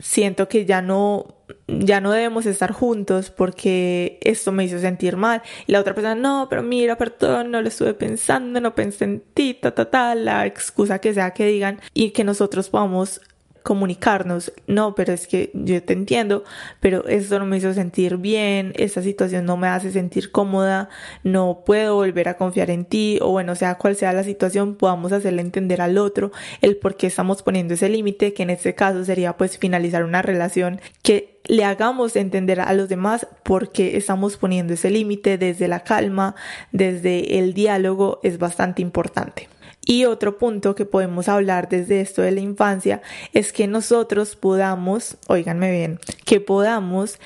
siento 0.00 0.48
que 0.48 0.64
ya 0.64 0.82
no 0.82 1.40
ya 1.66 2.00
no 2.00 2.12
debemos 2.12 2.46
estar 2.46 2.72
juntos 2.72 3.30
porque 3.30 4.18
esto 4.22 4.52
me 4.52 4.64
hizo 4.64 4.78
sentir 4.78 5.16
mal. 5.16 5.42
Y 5.66 5.72
la 5.72 5.80
otra 5.80 5.94
persona, 5.94 6.14
no, 6.14 6.46
pero 6.48 6.62
mira, 6.62 6.96
perdón, 6.96 7.50
no 7.50 7.62
lo 7.62 7.68
estuve 7.68 7.94
pensando, 7.94 8.60
no 8.60 8.74
pensé 8.74 9.04
en 9.04 9.20
ti, 9.34 9.54
ta, 9.54 9.72
ta, 9.74 9.90
ta, 9.90 10.14
la 10.14 10.46
excusa 10.46 10.98
que 11.00 11.14
sea 11.14 11.32
que 11.32 11.46
digan 11.46 11.80
y 11.94 12.10
que 12.10 12.24
nosotros 12.24 12.68
podamos 12.68 13.20
comunicarnos, 13.62 14.52
no, 14.66 14.94
pero 14.94 15.12
es 15.12 15.26
que 15.26 15.50
yo 15.54 15.82
te 15.82 15.92
entiendo, 15.92 16.44
pero 16.80 17.06
esto 17.06 17.38
no 17.38 17.46
me 17.46 17.58
hizo 17.58 17.72
sentir 17.74 18.16
bien, 18.16 18.72
esta 18.76 19.02
situación 19.02 19.44
no 19.44 19.56
me 19.56 19.68
hace 19.68 19.92
sentir 19.92 20.30
cómoda, 20.30 20.88
no 21.24 21.62
puedo 21.64 21.94
volver 21.96 22.28
a 22.28 22.36
confiar 22.36 22.70
en 22.70 22.84
ti, 22.84 23.18
o 23.20 23.30
bueno, 23.30 23.54
sea 23.54 23.76
cual 23.76 23.96
sea 23.96 24.12
la 24.12 24.24
situación, 24.24 24.76
podamos 24.76 25.12
hacerle 25.12 25.42
entender 25.42 25.80
al 25.80 25.98
otro 25.98 26.32
el 26.62 26.76
por 26.76 26.96
qué 26.96 27.08
estamos 27.08 27.42
poniendo 27.42 27.74
ese 27.74 27.88
límite, 27.88 28.32
que 28.32 28.42
en 28.42 28.50
este 28.50 28.74
caso 28.74 29.04
sería 29.04 29.36
pues 29.36 29.58
finalizar 29.58 30.04
una 30.04 30.22
relación, 30.22 30.80
que 31.02 31.40
le 31.44 31.64
hagamos 31.64 32.16
entender 32.16 32.60
a 32.60 32.72
los 32.72 32.88
demás 32.88 33.26
por 33.42 33.72
qué 33.72 33.96
estamos 33.96 34.36
poniendo 34.36 34.74
ese 34.74 34.90
límite 34.90 35.38
desde 35.38 35.68
la 35.68 35.80
calma, 35.84 36.34
desde 36.72 37.38
el 37.38 37.54
diálogo, 37.54 38.20
es 38.22 38.38
bastante 38.38 38.82
importante. 38.82 39.48
Y 39.90 40.04
otro 40.04 40.38
punto 40.38 40.76
que 40.76 40.84
podemos 40.84 41.28
hablar 41.28 41.68
desde 41.68 42.00
esto 42.00 42.22
de 42.22 42.30
la 42.30 42.38
infancia 42.38 43.02
es 43.32 43.52
que 43.52 43.66
nosotros 43.66 44.36
podamos, 44.36 45.16
oíganme 45.26 45.72
bien, 45.72 45.98
que 46.24 46.40
podamos 46.40 47.18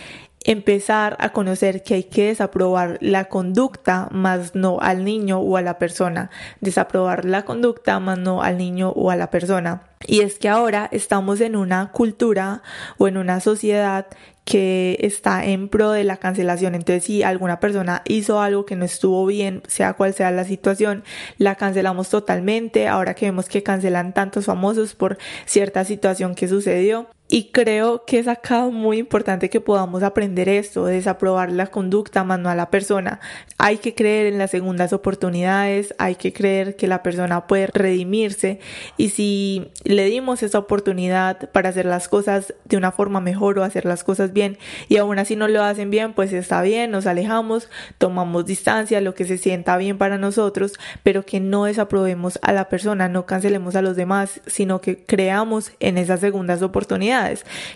empezar 0.45 1.15
a 1.21 1.29
conocer 1.29 1.83
que 1.83 1.93
hay 1.93 2.05
que 2.05 2.29
desaprobar 2.29 2.97
la 3.03 3.27
conducta 3.27 4.09
más 4.13 4.55
no 4.55 4.79
al 4.81 5.05
niño 5.05 5.41
o 5.41 5.59
a 5.59 5.61
la 5.61 5.79
persona, 5.79 6.31
desaprobar 6.63 7.27
la 7.27 7.45
conducta 7.45 8.01
más 8.01 8.17
no 8.17 8.43
al 8.43 8.57
niño 8.57 8.89
o 8.97 9.11
a 9.11 9.17
la 9.17 9.29
persona. 9.29 9.83
Y 10.07 10.21
es 10.21 10.39
que 10.39 10.49
ahora 10.49 10.89
estamos 10.91 11.43
en 11.43 11.57
una 11.57 11.93
cultura 11.93 12.63
o 12.97 13.09
en 13.09 13.19
una 13.19 13.41
sociedad 13.41 14.07
que 14.45 14.99
está 15.01 15.45
en 15.45 15.69
pro 15.69 15.91
de 15.91 16.05
la 16.05 16.19
cancelación. 16.19 16.75
Entonces, 16.75 17.05
si 17.05 17.23
alguna 17.23 17.61
persona 17.61 18.03
hizo 18.07 18.41
algo 18.41 18.67
que 18.67 18.77
no 18.77 18.85
estuvo 18.85 19.25
bien, 19.27 19.63
sea 19.67 19.95
cual 19.95 20.13
sea 20.15 20.31
la 20.31 20.45
situación, 20.45 21.03
la 21.39 21.55
cancelamos 21.55 22.11
totalmente. 22.11 22.89
Ahora 22.89 23.15
que 23.15 23.27
vemos 23.27 23.49
que 23.49 23.63
cancelan 23.63 24.13
tantos 24.13 24.45
famosos 24.47 24.95
por 24.95 25.19
cierta 25.47 25.85
situación 25.85 26.35
que 26.35 26.49
sucedió, 26.49 27.09
Y 27.27 27.51
creo 27.53 28.05
que 28.05 28.19
es 28.19 28.29
acá 28.29 28.67
muy 28.67 28.99
importante 28.99 29.49
que 29.49 29.63
podamos 29.63 30.03
aprender 30.03 30.47
esto, 30.47 30.85
desaprobar 30.85 31.51
la 31.51 31.69
conducta 31.69 32.23
más 32.23 32.45
a 32.45 32.55
la 32.55 32.69
persona. 32.69 33.19
Hay 33.57 33.79
que 33.79 33.95
creer 33.95 34.27
en 34.27 34.39
las 34.39 34.51
segundas 34.51 34.93
oportunidades, 34.93 35.95
hay 35.99 36.17
que 36.17 36.35
creer 36.35 36.77
que 36.77 36.87
la 36.87 37.03
persona 37.03 37.47
puede 37.47 37.69
redimirse 37.69 38.61
y 38.99 39.09
si 39.09 39.71
le 39.85 40.05
dimos 40.05 40.43
esa 40.43 40.59
oportunidad 40.59 41.51
para 41.51 41.71
hacer 41.71 41.87
las 41.87 42.09
cosas 42.09 42.53
de 42.67 42.77
una 42.77 42.93
forma 42.93 43.21
mejor 43.21 43.59
o 43.59 43.65
hacer 43.65 43.87
las 43.87 44.05
cosas 44.05 44.35
bien 44.35 44.59
y 44.91 44.99
aún 44.99 45.19
así 45.19 45.35
no 45.35 45.49
lo 45.49 45.63
hacen 45.63 45.91
bien, 45.91 46.13
pues 46.13 46.33
está 46.35 46.61
bien, 46.61 46.91
nos 46.91 47.07
alejamos, 47.07 47.71
tomamos 47.97 48.45
distancia, 48.45 49.01
lo 49.01 49.15
que 49.15 49.25
se 49.25 49.39
sienta 49.39 49.79
bien 49.79 49.97
para 49.97 50.19
nosotros, 50.19 50.75
pero 51.03 51.25
que 51.25 51.41
no 51.41 51.65
desaprobemos 51.65 52.39
a 52.43 52.53
la 52.53 52.69
persona, 52.69 53.09
no 53.09 53.25
cancelemos 53.25 53.77
a 53.77 53.83
los 53.83 53.97
demás, 53.97 54.43
sino 54.47 54.83
que 54.83 55.05
creamos 55.07 55.73
en 55.81 55.97
esas 55.97 56.21
segundas 56.21 56.61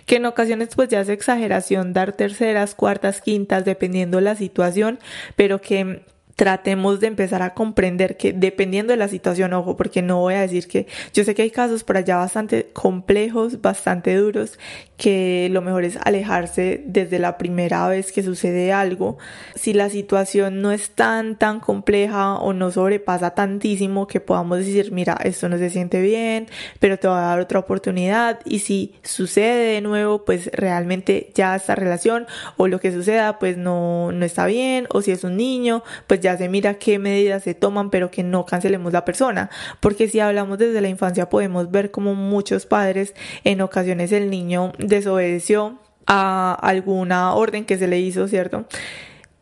que 0.06 0.16
en 0.16 0.26
ocasiones 0.26 0.70
pues 0.74 0.88
ya 0.88 1.00
es 1.00 1.08
exageración 1.08 1.92
dar 1.92 2.12
terceras, 2.12 2.74
cuartas, 2.74 3.20
quintas, 3.20 3.64
dependiendo 3.64 4.20
la 4.20 4.34
situación, 4.34 4.98
pero 5.36 5.60
que 5.60 6.02
tratemos 6.38 7.00
de 7.00 7.08
empezar 7.08 7.42
a 7.42 7.52
comprender 7.52 8.16
que 8.16 8.32
dependiendo 8.32 8.92
de 8.92 8.96
la 8.96 9.08
situación, 9.08 9.52
ojo, 9.54 9.76
porque 9.76 10.02
no 10.02 10.20
voy 10.20 10.34
a 10.34 10.40
decir 10.40 10.68
que 10.68 10.86
yo 11.12 11.24
sé 11.24 11.34
que 11.34 11.42
hay 11.42 11.50
casos 11.50 11.82
por 11.82 11.96
allá 11.96 12.16
bastante 12.16 12.68
complejos, 12.72 13.60
bastante 13.60 14.14
duros, 14.14 14.56
que 14.96 15.48
lo 15.50 15.62
mejor 15.62 15.82
es 15.82 15.98
alejarse 16.04 16.84
desde 16.86 17.18
la 17.18 17.38
primera 17.38 17.88
vez 17.88 18.12
que 18.12 18.22
sucede 18.22 18.72
algo. 18.72 19.18
Si 19.56 19.72
la 19.72 19.90
situación 19.90 20.62
no 20.62 20.70
es 20.70 20.90
tan, 20.90 21.36
tan 21.36 21.58
compleja 21.58 22.34
o 22.34 22.52
no 22.52 22.70
sobrepasa 22.70 23.30
tantísimo 23.30 24.06
que 24.06 24.20
podamos 24.20 24.58
decir, 24.58 24.92
mira, 24.92 25.18
esto 25.24 25.48
no 25.48 25.58
se 25.58 25.70
siente 25.70 26.00
bien, 26.00 26.46
pero 26.78 27.00
te 27.00 27.08
voy 27.08 27.16
a 27.16 27.22
dar 27.22 27.40
otra 27.40 27.58
oportunidad. 27.58 28.38
Y 28.44 28.60
si 28.60 28.94
sucede 29.02 29.72
de 29.74 29.80
nuevo, 29.80 30.24
pues 30.24 30.50
realmente 30.52 31.32
ya 31.34 31.56
esta 31.56 31.74
relación 31.74 32.28
o 32.56 32.68
lo 32.68 32.78
que 32.78 32.92
suceda, 32.92 33.40
pues 33.40 33.56
no, 33.56 34.12
no 34.12 34.24
está 34.24 34.46
bien. 34.46 34.86
O 34.90 35.02
si 35.02 35.10
es 35.10 35.24
un 35.24 35.36
niño, 35.36 35.82
pues 36.06 36.20
ya 36.20 36.27
ya 36.28 36.36
se 36.36 36.48
mira 36.48 36.74
qué 36.74 36.98
medidas 36.98 37.42
se 37.42 37.54
toman, 37.54 37.88
pero 37.88 38.10
que 38.10 38.22
no 38.22 38.44
cancelemos 38.44 38.92
la 38.92 39.04
persona. 39.04 39.48
Porque 39.80 40.08
si 40.08 40.20
hablamos 40.20 40.58
desde 40.58 40.80
la 40.82 40.88
infancia 40.88 41.30
podemos 41.30 41.70
ver 41.70 41.90
como 41.90 42.14
muchos 42.14 42.66
padres 42.66 43.14
en 43.44 43.62
ocasiones 43.62 44.12
el 44.12 44.28
niño 44.28 44.72
desobedeció 44.78 45.78
a 46.06 46.52
alguna 46.60 47.34
orden 47.34 47.64
que 47.64 47.78
se 47.78 47.88
le 47.88 48.00
hizo, 48.00 48.28
¿cierto? 48.28 48.66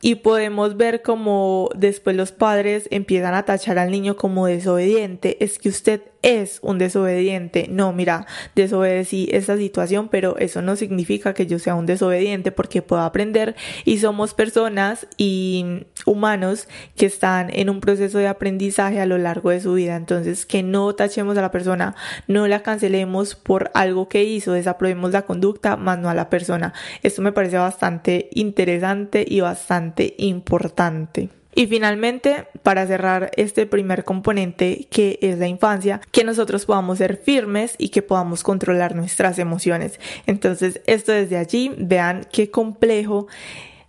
y 0.03 0.17
podemos 0.17 0.77
ver 0.77 1.03
como 1.03 1.71
después 1.75 2.15
los 2.15 2.31
padres 2.31 2.87
empiezan 2.93 3.35
a 3.35 3.45
tachar 3.45 3.79
al 3.79 3.91
niño 3.91 4.17
como 4.17 4.47
desobediente, 4.47 5.43
es 5.43 5.59
que 5.59 5.69
usted 5.69 6.03
es 6.27 6.59
un 6.61 6.79
desobediente. 6.79 7.69
No, 7.71 7.93
mira, 7.93 8.27
desobedecí 8.57 9.29
esta 9.31 9.57
situación, 9.57 10.09
pero 10.09 10.37
eso 10.39 10.61
no 10.61 10.75
significa 10.75 11.35
que 11.35 11.47
yo 11.47 11.61
sea 11.61 11.77
un 11.77 11.87
desobediente 11.87 12.51
porque 12.51 12.83
puedo 12.83 13.03
aprender 13.03 13.55
y 13.85 13.99
somos 13.99 14.35
personas 14.35 15.07
y 15.17 15.85
humanos 16.05 16.67
que 16.97 17.07
están 17.07 17.49
en 17.53 17.71
un 17.71 17.79
proceso 17.79 18.19
de 18.19 18.27
aprendizaje 18.27 19.01
a 19.01 19.07
lo 19.07 19.19
largo 19.19 19.51
de 19.51 19.61
su 19.61 19.75
vida. 19.75 19.95
Entonces, 19.95 20.47
que 20.47 20.65
no 20.65 20.97
tachemos 20.97 21.39
a 21.39 21.43
la 21.43 21.53
persona, 21.53 21.95
no 22.27 22.49
la 22.49 22.65
cancelemos 22.65 23.37
por 23.37 23.71
algo 23.75 24.09
que 24.09 24.25
hizo, 24.25 24.53
desaprobemos 24.53 25.13
la 25.13 25.23
conducta, 25.23 25.77
más 25.77 26.01
no 26.01 26.09
a 26.11 26.15
la 26.15 26.29
persona. 26.29 26.75
Esto 27.05 27.23
me 27.23 27.31
parece 27.31 27.59
bastante 27.59 28.31
interesante 28.33 29.25
y 29.29 29.43
bastante 29.43 30.15
importante. 30.19 31.31
Y 31.59 31.69
finalmente, 31.69 32.49
para 32.63 32.87
cerrar 32.87 33.31
este 33.35 33.65
primer 33.65 34.05
componente 34.05 34.87
que 34.91 35.19
es 35.23 35.39
la 35.39 35.49
infancia, 35.49 36.03
que 36.13 36.23
nosotros 36.23 36.67
podamos 36.67 36.99
ser 36.99 37.17
firmes 37.17 37.77
y 37.79 37.89
que 37.89 38.03
podamos 38.03 38.43
controlar 38.43 38.95
nuestras 38.95 39.39
emociones. 39.39 39.99
Entonces, 40.27 40.83
esto 40.85 41.13
desde 41.13 41.39
allí, 41.39 41.75
vean 41.79 42.27
qué 42.31 42.51
complejo 42.51 43.27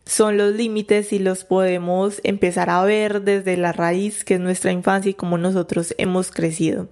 son 0.05 0.37
los 0.37 0.53
límites 0.53 1.11
y 1.11 1.19
los 1.19 1.43
podemos 1.43 2.21
empezar 2.23 2.69
a 2.69 2.81
ver 2.85 3.23
desde 3.23 3.57
la 3.57 3.73
raíz 3.73 4.23
que 4.23 4.35
es 4.35 4.39
nuestra 4.39 4.71
infancia 4.71 5.09
y 5.09 5.15
cómo 5.15 5.37
nosotros 5.37 5.93
hemos 5.97 6.31
crecido. 6.31 6.87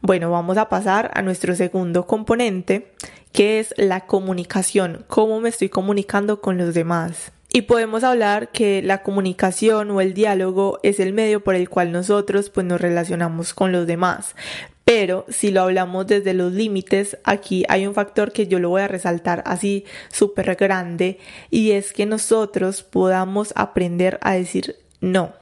Bueno, 0.00 0.30
vamos 0.30 0.58
a 0.58 0.68
pasar 0.68 1.10
a 1.14 1.22
nuestro 1.22 1.56
segundo 1.56 2.06
componente, 2.06 2.92
que 3.32 3.58
es 3.58 3.74
la 3.76 4.06
comunicación, 4.06 5.04
cómo 5.08 5.40
me 5.40 5.48
estoy 5.48 5.70
comunicando 5.70 6.40
con 6.40 6.56
los 6.56 6.72
demás. 6.72 7.32
Y 7.52 7.62
podemos 7.62 8.04
hablar 8.04 8.50
que 8.50 8.80
la 8.80 9.02
comunicación 9.02 9.90
o 9.90 10.00
el 10.00 10.14
diálogo 10.14 10.78
es 10.84 11.00
el 11.00 11.12
medio 11.12 11.42
por 11.42 11.56
el 11.56 11.68
cual 11.68 11.90
nosotros 11.90 12.48
pues 12.48 12.64
nos 12.64 12.80
relacionamos 12.80 13.54
con 13.54 13.72
los 13.72 13.88
demás. 13.88 14.36
Pero 14.84 15.24
si 15.28 15.50
lo 15.50 15.62
hablamos 15.62 16.06
desde 16.06 16.32
los 16.32 16.52
límites, 16.52 17.18
aquí 17.24 17.64
hay 17.68 17.86
un 17.86 17.94
factor 17.94 18.32
que 18.32 18.46
yo 18.46 18.60
lo 18.60 18.70
voy 18.70 18.82
a 18.82 18.88
resaltar 18.88 19.42
así 19.46 19.84
súper 20.10 20.54
grande 20.54 21.18
y 21.50 21.72
es 21.72 21.92
que 21.92 22.06
nosotros 22.06 22.82
podamos 22.82 23.52
aprender 23.56 24.18
a 24.22 24.34
decir 24.34 24.76
no. 25.00 25.32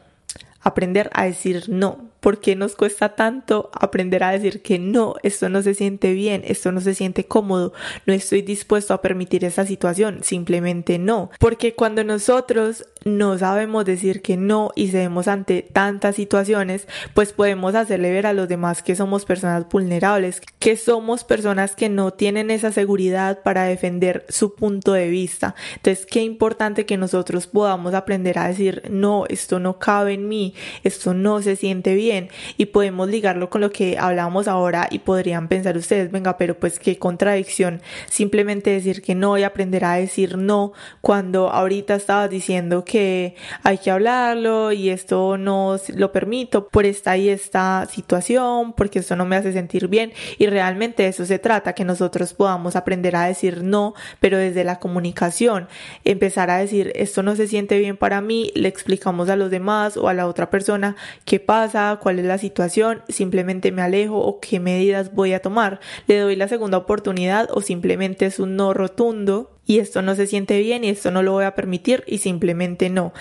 Aprender 0.60 1.10
a 1.12 1.24
decir 1.24 1.64
no. 1.68 2.07
¿Por 2.28 2.40
qué 2.40 2.56
nos 2.56 2.76
cuesta 2.76 3.14
tanto 3.14 3.70
aprender 3.72 4.22
a 4.22 4.32
decir 4.32 4.60
que 4.60 4.78
no, 4.78 5.14
esto 5.22 5.48
no 5.48 5.62
se 5.62 5.72
siente 5.72 6.12
bien, 6.12 6.42
esto 6.44 6.72
no 6.72 6.82
se 6.82 6.92
siente 6.94 7.24
cómodo, 7.24 7.72
no 8.04 8.12
estoy 8.12 8.42
dispuesto 8.42 8.92
a 8.92 9.00
permitir 9.00 9.46
esa 9.46 9.64
situación? 9.64 10.18
Simplemente 10.22 10.98
no. 10.98 11.30
Porque 11.38 11.74
cuando 11.74 12.04
nosotros 12.04 12.84
no 13.06 13.38
sabemos 13.38 13.86
decir 13.86 14.20
que 14.20 14.36
no 14.36 14.72
y 14.74 14.88
se 14.88 14.98
vemos 14.98 15.26
ante 15.26 15.62
tantas 15.62 16.16
situaciones, 16.16 16.86
pues 17.14 17.32
podemos 17.32 17.74
hacerle 17.74 18.10
ver 18.10 18.26
a 18.26 18.34
los 18.34 18.46
demás 18.46 18.82
que 18.82 18.94
somos 18.94 19.24
personas 19.24 19.66
vulnerables, 19.70 20.42
que 20.58 20.76
somos 20.76 21.24
personas 21.24 21.76
que 21.76 21.88
no 21.88 22.12
tienen 22.12 22.50
esa 22.50 22.72
seguridad 22.72 23.42
para 23.42 23.64
defender 23.64 24.26
su 24.28 24.54
punto 24.54 24.92
de 24.92 25.08
vista. 25.08 25.54
Entonces, 25.76 26.04
qué 26.04 26.20
importante 26.22 26.84
que 26.84 26.98
nosotros 26.98 27.46
podamos 27.46 27.94
aprender 27.94 28.38
a 28.38 28.48
decir 28.48 28.82
no, 28.90 29.24
esto 29.28 29.60
no 29.60 29.78
cabe 29.78 30.12
en 30.12 30.28
mí, 30.28 30.54
esto 30.82 31.14
no 31.14 31.40
se 31.40 31.56
siente 31.56 31.94
bien 31.94 32.17
y 32.56 32.66
podemos 32.66 33.08
ligarlo 33.08 33.50
con 33.50 33.60
lo 33.60 33.70
que 33.70 33.96
hablábamos 33.98 34.48
ahora 34.48 34.88
y 34.90 34.98
podrían 34.98 35.48
pensar 35.48 35.76
ustedes, 35.76 36.10
venga, 36.10 36.36
pero 36.36 36.58
pues 36.58 36.78
qué 36.78 36.98
contradicción 36.98 37.80
simplemente 38.08 38.70
decir 38.70 39.02
que 39.02 39.14
no 39.14 39.38
y 39.38 39.44
aprender 39.44 39.84
a 39.84 39.94
decir 39.94 40.36
no 40.36 40.72
cuando 41.00 41.50
ahorita 41.50 41.94
estabas 41.94 42.30
diciendo 42.30 42.84
que 42.84 43.34
hay 43.62 43.78
que 43.78 43.90
hablarlo 43.90 44.72
y 44.72 44.90
esto 44.90 45.38
no 45.38 45.76
lo 45.94 46.12
permito 46.12 46.68
por 46.68 46.86
esta 46.86 47.16
y 47.16 47.28
esta 47.28 47.86
situación, 47.90 48.72
porque 48.72 48.98
esto 48.98 49.16
no 49.16 49.24
me 49.24 49.36
hace 49.36 49.52
sentir 49.52 49.88
bien 49.88 50.12
y 50.38 50.46
realmente 50.46 51.06
eso 51.06 51.24
se 51.24 51.38
trata, 51.38 51.74
que 51.74 51.84
nosotros 51.84 52.34
podamos 52.34 52.76
aprender 52.76 53.16
a 53.16 53.24
decir 53.24 53.62
no, 53.62 53.94
pero 54.20 54.38
desde 54.38 54.64
la 54.64 54.78
comunicación, 54.78 55.68
empezar 56.04 56.50
a 56.50 56.58
decir 56.58 56.92
esto 56.94 57.22
no 57.22 57.36
se 57.36 57.46
siente 57.46 57.78
bien 57.78 57.96
para 57.96 58.20
mí, 58.20 58.50
le 58.54 58.68
explicamos 58.68 59.28
a 59.28 59.36
los 59.36 59.50
demás 59.50 59.96
o 59.96 60.08
a 60.08 60.14
la 60.14 60.26
otra 60.26 60.50
persona 60.50 60.96
qué 61.24 61.40
pasa, 61.40 61.97
cuál 61.98 62.18
es 62.18 62.24
la 62.24 62.38
situación, 62.38 63.02
simplemente 63.08 63.72
me 63.72 63.82
alejo 63.82 64.18
o 64.18 64.40
qué 64.40 64.60
medidas 64.60 65.14
voy 65.14 65.32
a 65.32 65.42
tomar. 65.42 65.80
Le 66.06 66.18
doy 66.18 66.36
la 66.36 66.48
segunda 66.48 66.78
oportunidad 66.78 67.48
o 67.52 67.60
simplemente 67.60 68.26
es 68.26 68.38
un 68.38 68.56
no 68.56 68.74
rotundo 68.74 69.58
y 69.66 69.78
esto 69.78 70.02
no 70.02 70.14
se 70.14 70.26
siente 70.26 70.58
bien 70.58 70.84
y 70.84 70.88
esto 70.88 71.10
no 71.10 71.22
lo 71.22 71.32
voy 71.32 71.44
a 71.44 71.54
permitir 71.54 72.04
y 72.06 72.18
simplemente 72.18 72.90
no. 72.90 73.12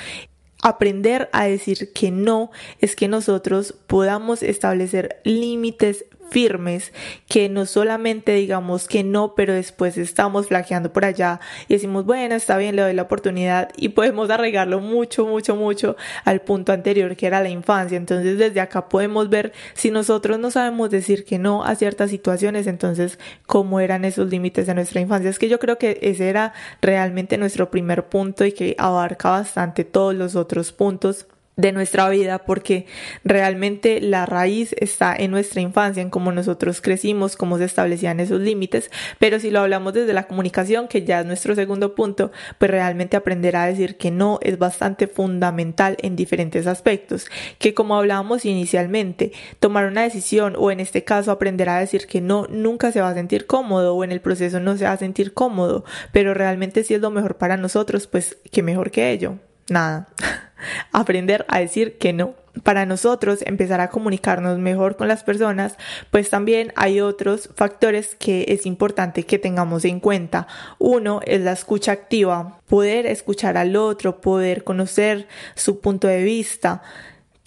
Aprender 0.64 1.30
a 1.34 1.46
decir 1.46 1.94
que 1.94 2.10
no 2.10 2.50
es 2.80 2.96
que 2.96 3.08
nosotros 3.08 3.76
podamos 3.86 4.42
establecer 4.42 5.22
límites 5.24 6.06
firmes, 6.30 6.94
que 7.28 7.50
no 7.50 7.66
solamente 7.66 8.34
digamos 8.34 8.88
que 8.88 9.04
no, 9.04 9.34
pero 9.36 9.54
después 9.54 9.98
estamos 9.98 10.48
flaqueando 10.48 10.92
por 10.92 11.06
allá 11.06 11.40
y 11.68 11.74
decimos, 11.74 12.06
bueno, 12.06 12.36
está 12.36 12.58
bien, 12.58 12.76
le 12.76 12.82
doy 12.82 12.94
la 12.94 13.04
oportunidad 13.04 13.70
y 13.76 13.90
podemos 13.98 14.30
arreglarlo 14.30 14.80
mucho, 14.80 15.26
mucho, 15.26 15.56
mucho 15.56 15.96
al 16.26 16.42
punto 16.42 16.72
anterior 16.72 17.16
que 17.16 17.28
era 17.28 17.42
la 17.42 17.50
infancia. 17.50 17.98
Entonces 17.98 18.38
desde 18.38 18.60
acá 18.60 18.90
podemos 18.90 19.30
ver 19.30 19.54
si 19.74 19.92
nosotros 19.92 20.40
no 20.40 20.52
sabemos 20.52 20.90
decir 20.90 21.26
que 21.26 21.40
no 21.40 21.64
a 21.64 21.76
ciertas 21.76 22.10
situaciones, 22.10 22.68
entonces 22.68 23.20
cómo 23.46 23.80
eran 23.80 24.06
esos 24.06 24.30
límites 24.30 24.68
de 24.68 24.76
nuestra 24.76 25.02
infancia. 25.02 25.30
Es 25.30 25.40
que 25.40 25.50
yo 25.50 25.60
creo 25.60 25.78
que 25.78 26.00
ese 26.02 26.30
era 26.30 26.54
realmente 26.82 27.38
nuestro 27.38 27.70
primer 27.70 28.08
punto 28.08 28.46
y 28.46 28.52
que 28.52 28.76
abarca 28.78 29.32
bastante 29.32 29.84
todos 29.84 30.16
los 30.16 30.36
otros 30.36 30.72
puntos 30.72 31.28
de 31.58 31.72
nuestra 31.72 32.08
vida 32.10 32.46
porque 32.46 32.86
realmente 33.24 34.00
la 34.00 34.28
raíz 34.28 34.76
está 34.80 35.16
en 35.16 35.32
nuestra 35.32 35.60
infancia, 35.60 36.02
en 36.02 36.12
cómo 36.12 36.32
nosotros 36.32 36.82
crecimos, 36.82 37.36
cómo 37.36 37.58
se 37.58 37.66
establecían 37.66 38.20
esos 38.20 38.40
límites, 38.40 38.92
pero 39.18 39.40
si 39.40 39.50
lo 39.50 39.62
hablamos 39.62 39.94
desde 39.94 40.14
la 40.14 40.28
comunicación, 40.28 40.88
que 40.88 41.04
ya 41.04 41.22
es 41.22 41.26
nuestro 41.26 41.56
segundo 41.56 41.96
punto, 41.96 42.32
pues 42.60 42.70
realmente 42.70 43.18
aprender 43.18 43.56
a 43.56 43.66
decir 43.66 43.98
que 43.98 44.12
no 44.12 44.38
es 44.44 44.60
bastante 44.60 45.08
fundamental 45.08 45.98
en 46.02 46.16
diferentes 46.16 46.68
aspectos, 46.68 47.26
que 47.58 47.74
como 47.74 47.96
hablábamos 47.96 48.46
inicialmente, 48.46 49.32
tomar 49.60 49.88
una 49.88 50.04
decisión 50.04 50.54
o 50.58 50.70
en 50.70 50.80
este 50.80 51.04
caso 51.04 51.32
aprender 51.32 51.70
a 51.70 51.80
decir 51.80 52.06
que 52.06 52.22
no 52.22 52.46
nunca 52.50 52.92
se 52.92 53.02
va 53.02 53.10
a 53.10 53.16
sentir 53.16 53.48
cómodo 53.48 53.96
o 53.96 54.04
en 54.04 54.12
el 54.12 54.22
proceso 54.22 54.60
no 54.60 54.78
se 54.78 54.86
va 54.86 54.92
a 54.92 54.98
sentir 54.98 55.34
cómodo, 55.34 55.84
pero 56.12 56.36
realmente 56.36 56.84
si 56.84 56.94
es 56.94 57.02
lo 57.02 57.10
mejor 57.10 57.38
para 57.38 57.58
nosotros, 57.58 58.06
pues 58.06 58.38
qué 58.52 58.62
mejor 58.62 58.92
que 58.92 59.12
ello. 59.12 59.40
Nada. 59.70 60.08
Aprender 60.92 61.46
a 61.48 61.60
decir 61.60 61.98
que 61.98 62.14
no. 62.14 62.36
Para 62.64 62.88
nosotros 62.88 63.44
empezar 63.46 63.82
a 63.82 63.90
comunicarnos 63.90 64.58
mejor 64.58 64.98
con 64.98 65.08
las 65.08 65.24
personas, 65.24 65.78
pues 66.10 66.32
también 66.32 66.74
hay 66.76 67.02
otros 67.02 67.52
factores 67.56 68.16
que 68.16 68.46
es 68.48 68.66
importante 68.66 69.24
que 69.24 69.38
tengamos 69.38 69.86
en 69.86 70.00
cuenta. 70.00 70.48
Uno 70.80 71.20
es 71.26 71.42
la 71.42 71.52
escucha 71.52 71.92
activa, 71.92 72.60
poder 72.68 73.06
escuchar 73.06 73.58
al 73.58 73.76
otro, 73.76 74.22
poder 74.22 74.64
conocer 74.64 75.28
su 75.54 75.82
punto 75.82 76.08
de 76.08 76.24
vista 76.24 76.82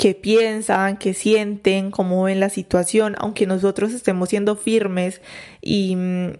qué 0.00 0.14
piensan, 0.14 0.96
qué 0.96 1.12
sienten, 1.12 1.90
cómo 1.90 2.22
ven 2.22 2.40
la 2.40 2.48
situación, 2.48 3.16
aunque 3.18 3.46
nosotros 3.46 3.92
estemos 3.92 4.30
siendo 4.30 4.56
firmes 4.56 5.20
y 5.60 5.94
mm, 5.94 6.30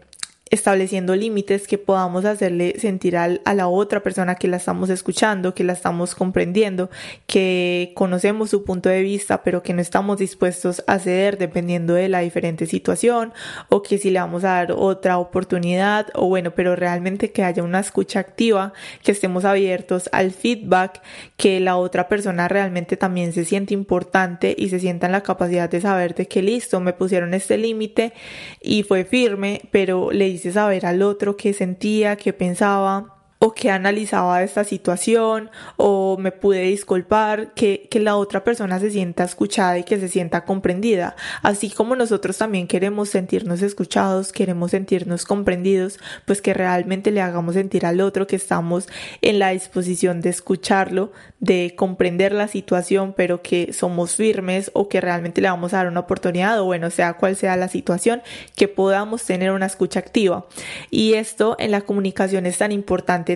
estableciendo 0.51 1.15
límites 1.15 1.69
que 1.69 1.79
podamos 1.79 2.25
hacerle 2.25 2.75
sentir 2.79 3.17
a 3.17 3.55
la 3.55 3.69
otra 3.69 4.03
persona 4.03 4.35
que 4.35 4.49
la 4.49 4.57
estamos 4.57 4.91
escuchando, 4.91 5.55
que 5.55 5.63
la 5.63 5.75
estamos 5.75 6.17
comprendiendo, 6.17 6.91
que 7.29 7.93
conocemos 7.95 8.51
su 8.51 8.65
punto 8.65 8.89
de 8.89 9.03
vista, 9.03 9.45
pero 9.45 9.63
que 9.63 9.73
no 9.73 9.81
estamos 9.81 10.19
dispuestos 10.19 10.83
a 10.89 10.99
ceder 10.99 11.39
dependiendo 11.39 11.95
de 11.95 12.09
la 12.09 12.21
diferente 12.21 12.67
situación, 12.67 13.33
o 13.69 13.83
que 13.83 13.99
si 13.99 14.11
le 14.11 14.19
vamos 14.19 14.43
a 14.43 14.49
dar 14.49 14.73
otra 14.73 15.19
oportunidad, 15.19 16.09
o 16.15 16.27
bueno, 16.27 16.51
pero 16.51 16.75
realmente 16.75 17.31
que 17.31 17.45
haya 17.45 17.63
una 17.63 17.79
escucha 17.79 18.19
activa, 18.19 18.73
que 19.05 19.13
estemos 19.13 19.45
abiertos 19.45 20.09
al 20.11 20.33
feedback, 20.33 21.01
que 21.37 21.61
la 21.61 21.77
otra 21.77 22.09
persona 22.09 22.49
realmente 22.49 22.97
también 22.97 23.33
se 23.33 23.45
siente 23.45 23.73
importante 23.73 24.57
y 24.59 24.71
se 24.71 24.81
sienta 24.81 25.07
en 25.07 25.13
la 25.13 25.23
capacidad 25.23 25.71
de 25.71 25.81
saber 25.81 26.17
de 26.17 26.27
que 26.27 26.43
listo, 26.43 26.81
me 26.81 26.93
pusieron 26.93 27.35
este 27.35 27.57
límite 27.57 28.13
y 28.61 28.83
fue 28.83 29.05
firme, 29.05 29.63
pero 29.71 30.11
le 30.11 30.40
saber 30.53 30.87
al 30.87 31.03
otro 31.03 31.37
qué 31.37 31.53
sentía, 31.53 32.17
qué 32.17 32.33
pensaba 32.33 33.20
o 33.43 33.55
que 33.55 33.71
analizaba 33.71 34.43
esta 34.43 34.65
situación 34.65 35.51
o 35.79 36.19
me 36.19 36.31
pude 36.31 36.61
disculpar, 36.61 37.55
que, 37.55 37.89
que 37.91 37.99
la 37.99 38.17
otra 38.17 38.45
persona 38.45 38.79
se 38.79 38.91
sienta 38.91 39.25
escuchada 39.25 39.79
y 39.79 39.85
que 39.85 39.99
se 39.99 40.09
sienta 40.09 40.45
comprendida. 40.45 41.17
Así 41.43 41.71
como 41.71 41.97
nosotros 41.97 42.37
también 42.37 42.69
queremos 42.69 43.09
sentirnos 43.09 43.63
escuchados, 43.63 44.33
queremos 44.33 44.73
sentirnos 44.73 45.25
comprendidos, 45.25 45.99
pues 46.27 46.43
que 46.43 46.53
realmente 46.53 47.11
le 47.11 47.23
hagamos 47.23 47.55
sentir 47.55 47.87
al 47.87 48.03
otro 48.03 48.27
que 48.27 48.37
estamos 48.37 48.89
en 49.23 49.39
la 49.39 49.51
disposición 49.51 50.21
de 50.21 50.29
escucharlo, 50.29 51.11
de 51.39 51.73
comprender 51.75 52.33
la 52.33 52.47
situación, 52.47 53.15
pero 53.17 53.41
que 53.41 53.73
somos 53.73 54.17
firmes 54.17 54.71
o 54.75 54.91
que 54.91 55.01
realmente 55.01 55.41
le 55.41 55.49
vamos 55.49 55.73
a 55.73 55.79
dar 55.79 55.89
una 55.89 56.01
oportunidad 56.01 56.61
o 56.61 56.67
bueno, 56.67 56.91
sea 56.91 57.15
cual 57.15 57.37
sea 57.37 57.57
la 57.57 57.69
situación, 57.69 58.21
que 58.55 58.69
podamos 58.69 59.25
tener 59.25 59.53
una 59.53 59.65
escucha 59.65 59.99
activa. 59.99 60.47
Y 60.91 61.15
esto 61.15 61.57
en 61.59 61.71
la 61.71 61.81
comunicación 61.81 62.45
es 62.45 62.59
tan 62.59 62.71
importante 62.71 63.30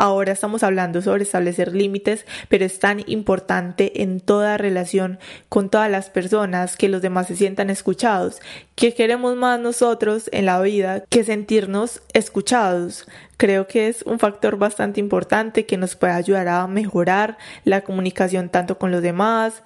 Ahora 0.00 0.32
estamos 0.32 0.62
hablando 0.62 1.02
sobre 1.02 1.24
establecer 1.24 1.74
límites, 1.74 2.24
pero 2.48 2.64
es 2.64 2.78
tan 2.78 3.02
importante 3.10 4.02
en 4.02 4.20
toda 4.20 4.56
relación 4.56 5.18
con 5.48 5.70
todas 5.70 5.90
las 5.90 6.08
personas 6.08 6.76
que 6.76 6.88
los 6.88 7.02
demás 7.02 7.26
se 7.26 7.34
sientan 7.34 7.68
escuchados, 7.68 8.40
que 8.76 8.94
queremos 8.94 9.34
más 9.34 9.58
nosotros 9.58 10.30
en 10.32 10.46
la 10.46 10.60
vida 10.60 11.02
que 11.08 11.24
sentirnos 11.24 12.00
escuchados. 12.12 13.08
Creo 13.38 13.68
que 13.68 13.86
es 13.86 14.02
un 14.02 14.18
factor 14.18 14.58
bastante 14.58 14.98
importante 14.98 15.64
que 15.64 15.76
nos 15.76 15.94
puede 15.94 16.12
ayudar 16.12 16.48
a 16.48 16.66
mejorar 16.66 17.38
la 17.62 17.82
comunicación 17.82 18.48
tanto 18.48 18.78
con 18.78 18.90
los 18.90 19.00
demás 19.00 19.62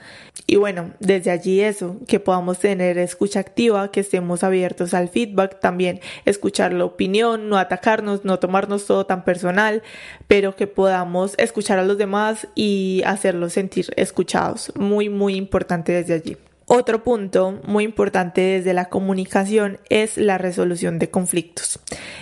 y 0.47 0.57
bueno, 0.57 0.91
desde 1.01 1.31
allí 1.31 1.63
eso, 1.63 1.97
que 2.07 2.21
podamos 2.21 2.59
tener 2.59 2.99
escucha 2.99 3.41
activa, 3.41 3.91
que 3.91 4.01
estemos 4.01 4.45
abiertos 4.45 4.93
al 4.93 5.09
feedback, 5.09 5.59
también 5.59 6.01
escuchar 6.27 6.75
la 6.75 6.85
opinión, 6.85 7.49
no 7.49 7.57
atacarnos, 7.57 8.27
no 8.27 8.39
tomarnos 8.39 8.85
todo 8.87 9.07
tan 9.07 9.25
personal, 9.25 9.83
pero 10.29 10.55
que 10.55 10.67
podamos 10.67 11.35
escuchar 11.39 11.79
a 11.79 11.85
los 11.85 11.97
demás 11.97 12.49
y 12.55 13.03
hacerlos 13.07 13.55
sentir 13.55 13.87
escuchados. 13.97 14.71
Muy, 14.77 15.09
muy 15.09 15.37
importante 15.37 15.93
desde 15.93 16.13
allí. 16.13 16.37
Otro 16.75 17.05
punto 17.05 17.61
muy 17.67 17.85
importante 17.85 18.41
desde 18.41 18.73
la 18.73 18.87
comunicación 18.87 19.79
es 19.91 20.17
la 20.17 20.39
resolución 20.39 20.99
de 20.99 21.11
conflictos. 21.11 21.79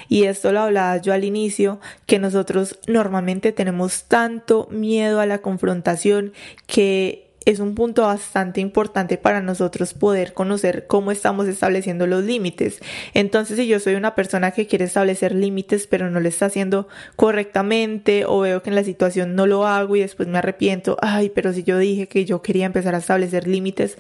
Y 0.09 0.25
esto 0.25 0.51
lo 0.51 0.59
hablaba 0.59 0.97
yo 0.97 1.13
al 1.13 1.23
inicio, 1.23 1.79
que 2.05 2.19
nosotros 2.19 2.77
normalmente 2.89 3.53
tenemos 3.53 4.09
tanto 4.09 4.67
miedo 4.69 5.21
a 5.21 5.27
la 5.27 5.39
confrontación 5.39 6.33
que 6.67 7.31
es 7.45 7.61
un 7.61 7.77
punto 7.77 8.03
bastante 8.03 8.61
importante 8.61 9.19
para 9.19 9.41
nosotros 9.41 9.95
poder 9.95 10.35
conocer 10.35 10.89
cómo 10.89 11.13
estamos 11.13 11.47
estableciendo 11.47 12.09
los 12.09 12.25
límites. 12.25 12.81
Entonces, 13.15 13.57
si 13.57 13.69
yo 13.69 13.79
soy 13.79 13.95
una 13.95 14.17
persona 14.17 14.51
que 14.51 14.67
quiere 14.67 14.87
establecer 14.87 15.33
límites 15.33 15.87
pero 15.87 16.11
no 16.11 16.19
lo 16.19 16.29
está 16.29 16.47
haciendo 16.47 16.89
correctamente 17.15 18.25
o 18.27 18.41
veo 18.41 18.65
que 18.65 18.71
en 18.71 18.75
la 18.75 18.85
situación 18.85 19.37
no 19.37 19.47
lo 19.47 19.65
hago 19.65 19.95
y 19.95 20.01
después 20.01 20.29
me 20.29 20.39
arrepiento, 20.39 20.97
ay, 21.01 21.31
pero 21.31 21.53
si 21.53 21.63
yo 21.63 21.79
dije 21.79 22.09
que 22.09 22.25
yo 22.25 22.43
quería 22.43 22.67
empezar 22.67 22.97
a 22.97 22.99
establecer 22.99 23.47
límites, 23.47 23.97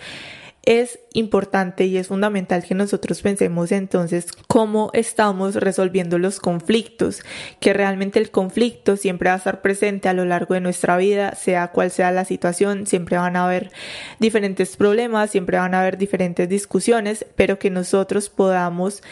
es 0.64 1.00
importante 1.14 1.86
y 1.86 1.96
es 1.96 2.08
fundamental 2.08 2.62
que 2.64 2.74
nosotros 2.74 3.22
pensemos 3.22 3.72
entonces 3.72 4.26
cómo 4.46 4.90
estamos 4.92 5.54
resolviendo 5.54 6.18
los 6.18 6.38
conflictos, 6.38 7.22
que 7.60 7.72
realmente 7.72 8.18
el 8.18 8.30
conflicto 8.30 8.96
siempre 8.96 9.30
va 9.30 9.34
a 9.34 9.38
estar 9.38 9.62
presente 9.62 10.08
a 10.08 10.12
lo 10.12 10.24
largo 10.24 10.54
de 10.54 10.60
nuestra 10.60 10.96
vida, 10.96 11.34
sea 11.34 11.68
cual 11.68 11.90
sea 11.90 12.12
la 12.12 12.24
situación, 12.24 12.86
siempre 12.86 13.16
van 13.16 13.36
a 13.36 13.46
haber 13.46 13.70
diferentes 14.18 14.76
problemas, 14.76 15.30
siempre 15.30 15.58
van 15.58 15.74
a 15.74 15.80
haber 15.80 15.96
diferentes 15.96 16.48
discusiones, 16.48 17.26
pero 17.36 17.58
que 17.58 17.70
nosotros 17.70 18.28
podamos 18.28 19.02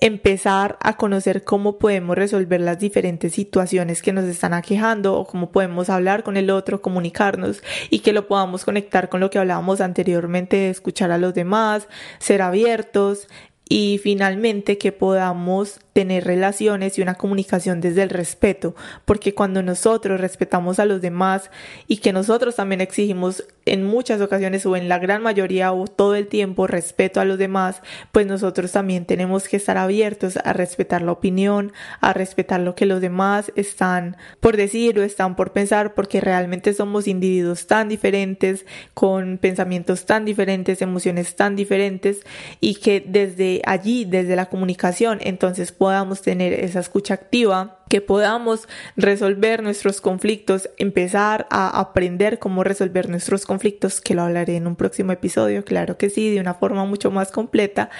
empezar 0.00 0.76
a 0.80 0.96
conocer 0.96 1.44
cómo 1.44 1.78
podemos 1.78 2.16
resolver 2.16 2.60
las 2.60 2.78
diferentes 2.78 3.32
situaciones 3.32 4.02
que 4.02 4.12
nos 4.12 4.24
están 4.24 4.52
aquejando 4.52 5.14
o 5.14 5.26
cómo 5.26 5.50
podemos 5.50 5.88
hablar 5.88 6.22
con 6.22 6.36
el 6.36 6.50
otro, 6.50 6.82
comunicarnos 6.82 7.62
y 7.90 8.00
que 8.00 8.12
lo 8.12 8.26
podamos 8.26 8.64
conectar 8.64 9.08
con 9.08 9.20
lo 9.20 9.30
que 9.30 9.38
hablábamos 9.38 9.80
anteriormente 9.80 10.56
de 10.56 10.70
escuchar 10.70 11.10
a 11.10 11.18
los 11.18 11.34
demás, 11.34 11.88
ser 12.18 12.42
abiertos 12.42 13.28
y 13.68 13.98
finalmente 14.02 14.76
que 14.76 14.92
podamos 14.92 15.80
tener 15.94 16.24
relaciones 16.24 16.98
y 16.98 17.02
una 17.02 17.14
comunicación 17.14 17.80
desde 17.80 18.02
el 18.02 18.10
respeto, 18.10 18.74
porque 19.04 19.34
cuando 19.34 19.62
nosotros 19.62 20.20
respetamos 20.20 20.78
a 20.78 20.84
los 20.84 21.00
demás 21.00 21.50
y 21.88 21.98
que 21.98 22.12
nosotros 22.12 22.56
también 22.56 22.80
exigimos 22.80 23.44
en 23.66 23.84
muchas 23.84 24.20
ocasiones 24.20 24.66
o 24.66 24.76
en 24.76 24.88
la 24.88 24.98
gran 24.98 25.22
mayoría 25.22 25.72
o 25.72 25.86
todo 25.86 26.14
el 26.14 26.26
tiempo 26.26 26.66
respeto 26.66 27.20
a 27.20 27.24
los 27.24 27.38
demás, 27.38 27.82
pues 28.12 28.26
nosotros 28.26 28.72
también 28.72 29.04
tenemos 29.04 29.48
que 29.48 29.56
estar 29.56 29.76
abiertos 29.76 30.38
a 30.44 30.52
respetar 30.52 31.02
la 31.02 31.12
opinión, 31.12 31.72
a 32.00 32.12
respetar 32.12 32.60
lo 32.60 32.74
que 32.74 32.86
los 32.86 33.00
demás 33.00 33.52
están 33.56 34.16
por 34.40 34.56
decir 34.56 34.98
o 34.98 35.02
están 35.02 35.36
por 35.36 35.52
pensar, 35.52 35.94
porque 35.94 36.20
realmente 36.20 36.74
somos 36.74 37.08
individuos 37.08 37.66
tan 37.66 37.88
diferentes, 37.88 38.66
con 38.92 39.38
pensamientos 39.38 40.06
tan 40.06 40.24
diferentes, 40.24 40.82
emociones 40.82 41.36
tan 41.36 41.56
diferentes 41.56 42.20
y 42.60 42.76
que 42.76 43.02
desde 43.06 43.62
allí, 43.64 44.04
desde 44.04 44.36
la 44.36 44.46
comunicación, 44.46 45.18
entonces 45.22 45.72
podamos 45.72 46.22
tener 46.22 46.52
esa 46.52 46.80
escucha 46.80 47.14
activa, 47.14 47.83
que 47.88 48.00
podamos 48.00 48.68
resolver 48.96 49.62
nuestros 49.62 50.00
conflictos, 50.00 50.70
empezar 50.78 51.46
a 51.50 51.80
aprender 51.80 52.38
cómo 52.38 52.64
resolver 52.64 53.08
nuestros 53.08 53.46
conflictos, 53.46 54.00
que 54.00 54.14
lo 54.14 54.22
hablaré 54.22 54.56
en 54.56 54.66
un 54.66 54.76
próximo 54.76 55.12
episodio, 55.12 55.64
claro 55.64 55.96
que 55.96 56.10
sí, 56.10 56.32
de 56.32 56.40
una 56.40 56.54
forma 56.54 56.84
mucho 56.84 57.10
más 57.10 57.30
completa, 57.30 57.90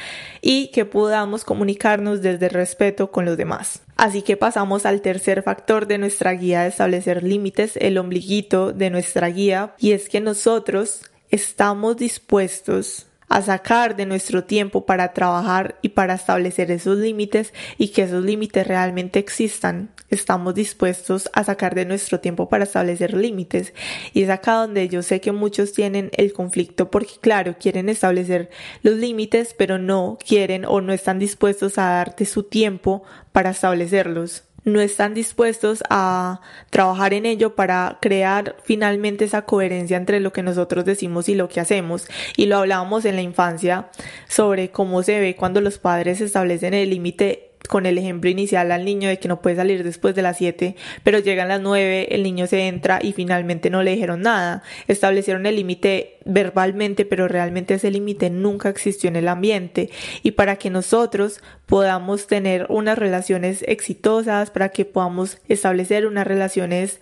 y 0.40 0.68
que 0.68 0.84
podamos 0.84 1.44
comunicarnos 1.44 2.22
desde 2.22 2.46
el 2.46 2.52
respeto 2.52 3.10
con 3.10 3.24
los 3.24 3.36
demás. 3.36 3.82
Así 3.96 4.22
que 4.22 4.36
pasamos 4.36 4.86
al 4.86 5.00
tercer 5.00 5.42
factor 5.42 5.86
de 5.86 5.98
nuestra 5.98 6.32
guía 6.32 6.62
de 6.62 6.68
establecer 6.68 7.22
límites, 7.22 7.76
el 7.76 7.98
ombliguito 7.98 8.72
de 8.72 8.90
nuestra 8.90 9.28
guía, 9.28 9.74
y 9.78 9.92
es 9.92 10.08
que 10.08 10.20
nosotros 10.20 11.02
estamos 11.30 11.96
dispuestos 11.96 13.06
a 13.28 13.42
sacar 13.42 13.96
de 13.96 14.06
nuestro 14.06 14.44
tiempo 14.44 14.86
para 14.86 15.12
trabajar 15.12 15.78
y 15.82 15.90
para 15.90 16.14
establecer 16.14 16.70
esos 16.70 16.98
límites 16.98 17.52
y 17.78 17.88
que 17.88 18.02
esos 18.02 18.24
límites 18.24 18.66
realmente 18.66 19.18
existan. 19.18 19.90
Estamos 20.10 20.54
dispuestos 20.54 21.30
a 21.32 21.44
sacar 21.44 21.74
de 21.74 21.84
nuestro 21.84 22.20
tiempo 22.20 22.48
para 22.48 22.64
establecer 22.64 23.14
límites 23.14 23.72
y 24.12 24.22
es 24.22 24.30
acá 24.30 24.54
donde 24.54 24.88
yo 24.88 25.02
sé 25.02 25.20
que 25.20 25.32
muchos 25.32 25.72
tienen 25.72 26.10
el 26.16 26.32
conflicto 26.32 26.90
porque 26.90 27.14
claro, 27.20 27.56
quieren 27.58 27.88
establecer 27.88 28.50
los 28.82 28.94
límites 28.96 29.54
pero 29.56 29.78
no 29.78 30.18
quieren 30.24 30.64
o 30.64 30.80
no 30.80 30.92
están 30.92 31.18
dispuestos 31.18 31.78
a 31.78 31.84
darte 31.84 32.26
su 32.26 32.44
tiempo 32.44 33.02
para 33.32 33.50
establecerlos 33.50 34.44
no 34.64 34.80
están 34.80 35.14
dispuestos 35.14 35.82
a 35.90 36.40
trabajar 36.70 37.14
en 37.14 37.26
ello 37.26 37.54
para 37.54 37.98
crear 38.00 38.56
finalmente 38.64 39.24
esa 39.24 39.42
coherencia 39.42 39.96
entre 39.96 40.20
lo 40.20 40.32
que 40.32 40.42
nosotros 40.42 40.84
decimos 40.84 41.28
y 41.28 41.34
lo 41.34 41.48
que 41.48 41.60
hacemos. 41.60 42.08
Y 42.36 42.46
lo 42.46 42.58
hablábamos 42.58 43.04
en 43.04 43.16
la 43.16 43.22
infancia 43.22 43.90
sobre 44.28 44.70
cómo 44.70 45.02
se 45.02 45.20
ve 45.20 45.36
cuando 45.36 45.60
los 45.60 45.78
padres 45.78 46.20
establecen 46.20 46.74
el 46.74 46.90
límite 46.90 47.53
con 47.68 47.86
el 47.86 47.98
ejemplo 47.98 48.28
inicial 48.30 48.70
al 48.72 48.84
niño 48.84 49.08
de 49.08 49.18
que 49.18 49.28
no 49.28 49.40
puede 49.40 49.56
salir 49.56 49.84
después 49.84 50.14
de 50.14 50.22
las 50.22 50.36
7, 50.36 50.76
pero 51.02 51.18
llegan 51.18 51.48
las 51.48 51.60
9, 51.60 52.08
el 52.14 52.22
niño 52.22 52.46
se 52.46 52.66
entra 52.66 52.98
y 53.02 53.12
finalmente 53.12 53.70
no 53.70 53.82
le 53.82 53.92
dijeron 53.92 54.22
nada. 54.22 54.62
Establecieron 54.86 55.46
el 55.46 55.56
límite 55.56 56.18
verbalmente, 56.24 57.04
pero 57.04 57.28
realmente 57.28 57.74
ese 57.74 57.90
límite 57.90 58.30
nunca 58.30 58.68
existió 58.68 59.08
en 59.08 59.16
el 59.16 59.28
ambiente. 59.28 59.90
Y 60.22 60.32
para 60.32 60.56
que 60.56 60.70
nosotros 60.70 61.40
podamos 61.66 62.26
tener 62.26 62.66
unas 62.68 62.98
relaciones 62.98 63.64
exitosas, 63.66 64.50
para 64.50 64.68
que 64.68 64.84
podamos 64.84 65.38
establecer 65.48 66.06
unas 66.06 66.26
relaciones 66.26 67.00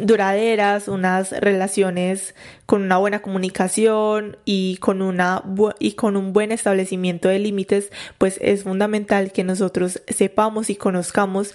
duraderas, 0.00 0.88
unas 0.88 1.32
relaciones 1.32 2.34
con 2.66 2.82
una 2.82 2.98
buena 2.98 3.22
comunicación 3.22 4.36
y 4.44 4.76
con 4.78 5.02
una 5.02 5.42
y 5.78 5.92
con 5.92 6.16
un 6.16 6.32
buen 6.32 6.52
establecimiento 6.52 7.28
de 7.28 7.38
límites, 7.38 7.90
pues 8.18 8.38
es 8.42 8.64
fundamental 8.64 9.32
que 9.32 9.44
nosotros 9.44 10.02
sepamos 10.08 10.70
y 10.70 10.76
conozcamos 10.76 11.54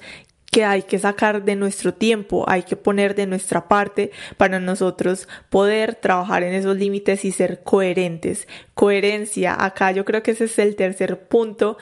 que 0.51 0.65
hay 0.65 0.83
que 0.83 0.99
sacar 0.99 1.43
de 1.43 1.55
nuestro 1.55 1.93
tiempo, 1.93 2.45
hay 2.47 2.63
que 2.63 2.75
poner 2.75 3.15
de 3.15 3.27
nuestra 3.27 3.67
parte 3.67 4.11
para 4.37 4.59
nosotros 4.59 5.27
poder 5.49 5.95
trabajar 5.95 6.43
en 6.43 6.53
esos 6.53 6.77
límites 6.77 7.23
y 7.25 7.31
ser 7.31 7.61
coherentes. 7.63 8.47
Coherencia, 8.73 9.55
acá 9.63 9.91
yo 9.91 10.05
creo 10.05 10.23
que 10.23 10.31
ese 10.31 10.45
es 10.45 10.57
el 10.59 10.75
tercer 10.75 11.19
punto 11.27 11.77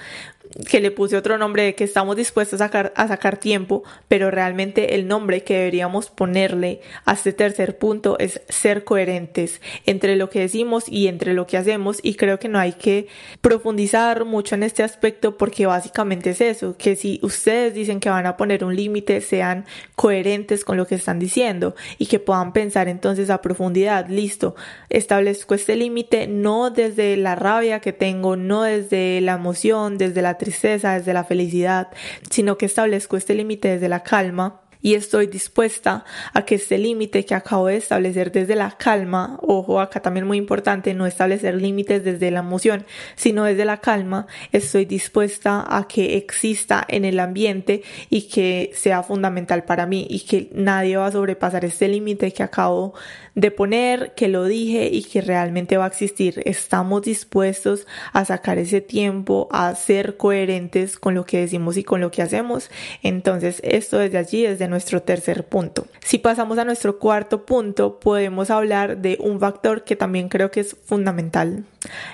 que 0.70 0.80
le 0.80 0.92
puse 0.92 1.18
otro 1.18 1.38
nombre 1.38 1.64
de 1.64 1.76
que 1.76 1.84
estamos 1.84 2.16
dispuestos 2.16 2.62
a 2.62 2.66
sacar, 2.66 2.94
a 2.96 3.08
sacar 3.08 3.38
tiempo, 3.38 3.84
pero 4.08 4.32
realmente 4.32 4.96
el 4.96 5.08
nombre 5.08 5.44
que 5.44 5.58
deberíamos 5.58 6.10
ponerle 6.10 6.82
a 7.06 7.14
este 7.14 7.34
tercer 7.34 7.78
punto 7.78 8.18
es 8.20 8.42
ser 8.50 8.84
coherentes 8.84 9.62
entre 9.86 10.16
lo 10.16 10.30
que 10.30 10.40
decimos 10.40 10.86
y 10.88 11.08
entre 11.08 11.34
lo 11.34 11.48
que 11.48 11.58
hacemos 11.58 12.00
y 12.02 12.16
creo 12.16 12.40
que 12.40 12.50
no 12.50 12.60
hay 12.60 12.74
que 12.74 13.08
profundizar 13.42 14.26
mucho 14.26 14.56
en 14.56 14.64
este 14.64 14.84
aspecto 14.84 15.38
porque 15.38 15.66
básicamente 15.66 16.32
es 16.32 16.42
eso, 16.42 16.76
que 16.78 16.96
si 16.96 17.20
ustedes 17.22 17.74
dicen 17.74 18.00
que 18.00 18.10
van 18.10 18.26
a 18.26 18.38
poner 18.38 18.64
un 18.64 18.76
límite, 18.76 19.22
sean 19.22 19.66
coherentes 19.96 20.64
con 20.64 20.78
lo 20.78 20.88
que 20.88 20.96
están 20.96 21.20
diciendo 21.20 21.76
y 21.98 22.08
que 22.08 22.20
puedan 22.20 22.54
pensar 22.54 22.88
entonces 22.88 23.30
a 23.30 23.42
profundidad, 23.42 24.08
listo, 24.10 24.56
establezco 24.90 25.56
este 25.56 25.76
límite 25.76 26.28
no 26.28 26.70
desde 26.70 27.18
la 27.18 27.36
rabia 27.36 27.80
que 27.80 27.94
tengo, 27.94 28.36
no 28.36 28.64
desde 28.64 29.22
la 29.22 29.34
emoción, 29.34 29.98
desde 29.98 30.22
la 30.22 30.37
tristeza, 30.38 30.93
desde 30.93 31.13
la 31.13 31.23
felicidad, 31.23 31.89
sino 32.30 32.58
que 32.58 32.65
establezco 32.65 33.17
este 33.17 33.34
límite 33.34 33.69
desde 33.69 33.89
la 33.89 34.04
calma 34.04 34.62
y 34.82 34.94
estoy 34.96 35.28
dispuesta 35.28 36.06
a 36.34 36.44
que 36.44 36.56
este 36.56 36.78
límite 36.78 37.26
que 37.26 37.36
acabo 37.36 37.68
de 37.68 37.78
establecer 37.78 38.32
desde 38.32 38.56
la 38.56 38.72
calma, 38.72 39.40
ojo, 39.42 39.80
acá 39.80 40.02
también 40.02 40.28
muy 40.28 40.38
importante, 40.38 40.94
no 40.94 41.06
establecer 41.06 41.56
límites 41.56 42.04
desde 42.04 42.32
la 42.32 42.40
emoción, 42.40 42.86
sino 43.16 43.44
desde 43.44 43.66
la 43.66 43.78
calma, 43.78 44.28
estoy 44.52 44.86
dispuesta 44.86 45.66
a 45.68 45.88
que 45.88 46.18
exista 46.18 46.86
en 46.88 47.06
el 47.06 47.20
ambiente 47.20 47.84
y 48.10 48.24
que 48.24 48.72
sea 48.74 49.04
fundamental 49.04 49.63
para 49.63 49.86
mí 49.86 50.08
y 50.10 50.22
que 50.22 50.50
nadie 50.54 50.98
va 50.98 51.08
a 51.08 51.12
sobrepasar 51.12 51.66
este 51.66 51.88
límite 51.88 52.32
que 52.32 52.44
acabo 52.44 52.94
de 53.36 53.52
poner, 53.52 54.13
que 54.16 54.28
lo 54.28 54.46
dije 54.46 54.90
y 54.92 55.04
que 55.04 55.22
realmente 55.22 55.78
va 55.78 55.86
a 55.86 55.90
existir. 55.90 56.42
Estamos 56.46 57.04
dispuestos 57.04 57.86
a 58.12 58.26
sacar 58.26 58.58
ese 58.58 58.82
tiempo, 58.82 59.48
a 59.52 59.76
ser 59.76 60.18
coherentes 60.18 60.98
con 60.98 61.13
lo 61.13 61.26
que 61.26 61.42
decimos 61.42 61.78
y 61.78 61.84
con 61.84 62.02
lo 62.02 62.10
que 62.10 62.24
hacemos. 62.24 62.72
Entonces, 63.04 63.62
esto 63.63 64.00
desde 64.00 64.18
allí, 64.18 64.42
desde 64.42 64.67
nuestro 64.68 65.02
tercer 65.02 65.46
punto. 65.46 65.88
Si 66.00 66.18
pasamos 66.18 66.58
a 66.58 66.66
nuestro 66.66 67.00
cuarto 67.00 67.46
punto, 67.46 68.00
podemos 68.00 68.50
hablar 68.50 68.98
de 68.98 69.18
un 69.20 69.40
factor 69.40 69.84
que 69.84 69.96
también 69.96 70.30
creo 70.30 70.52
que 70.52 70.62
es 70.62 70.76
fundamental 70.86 71.66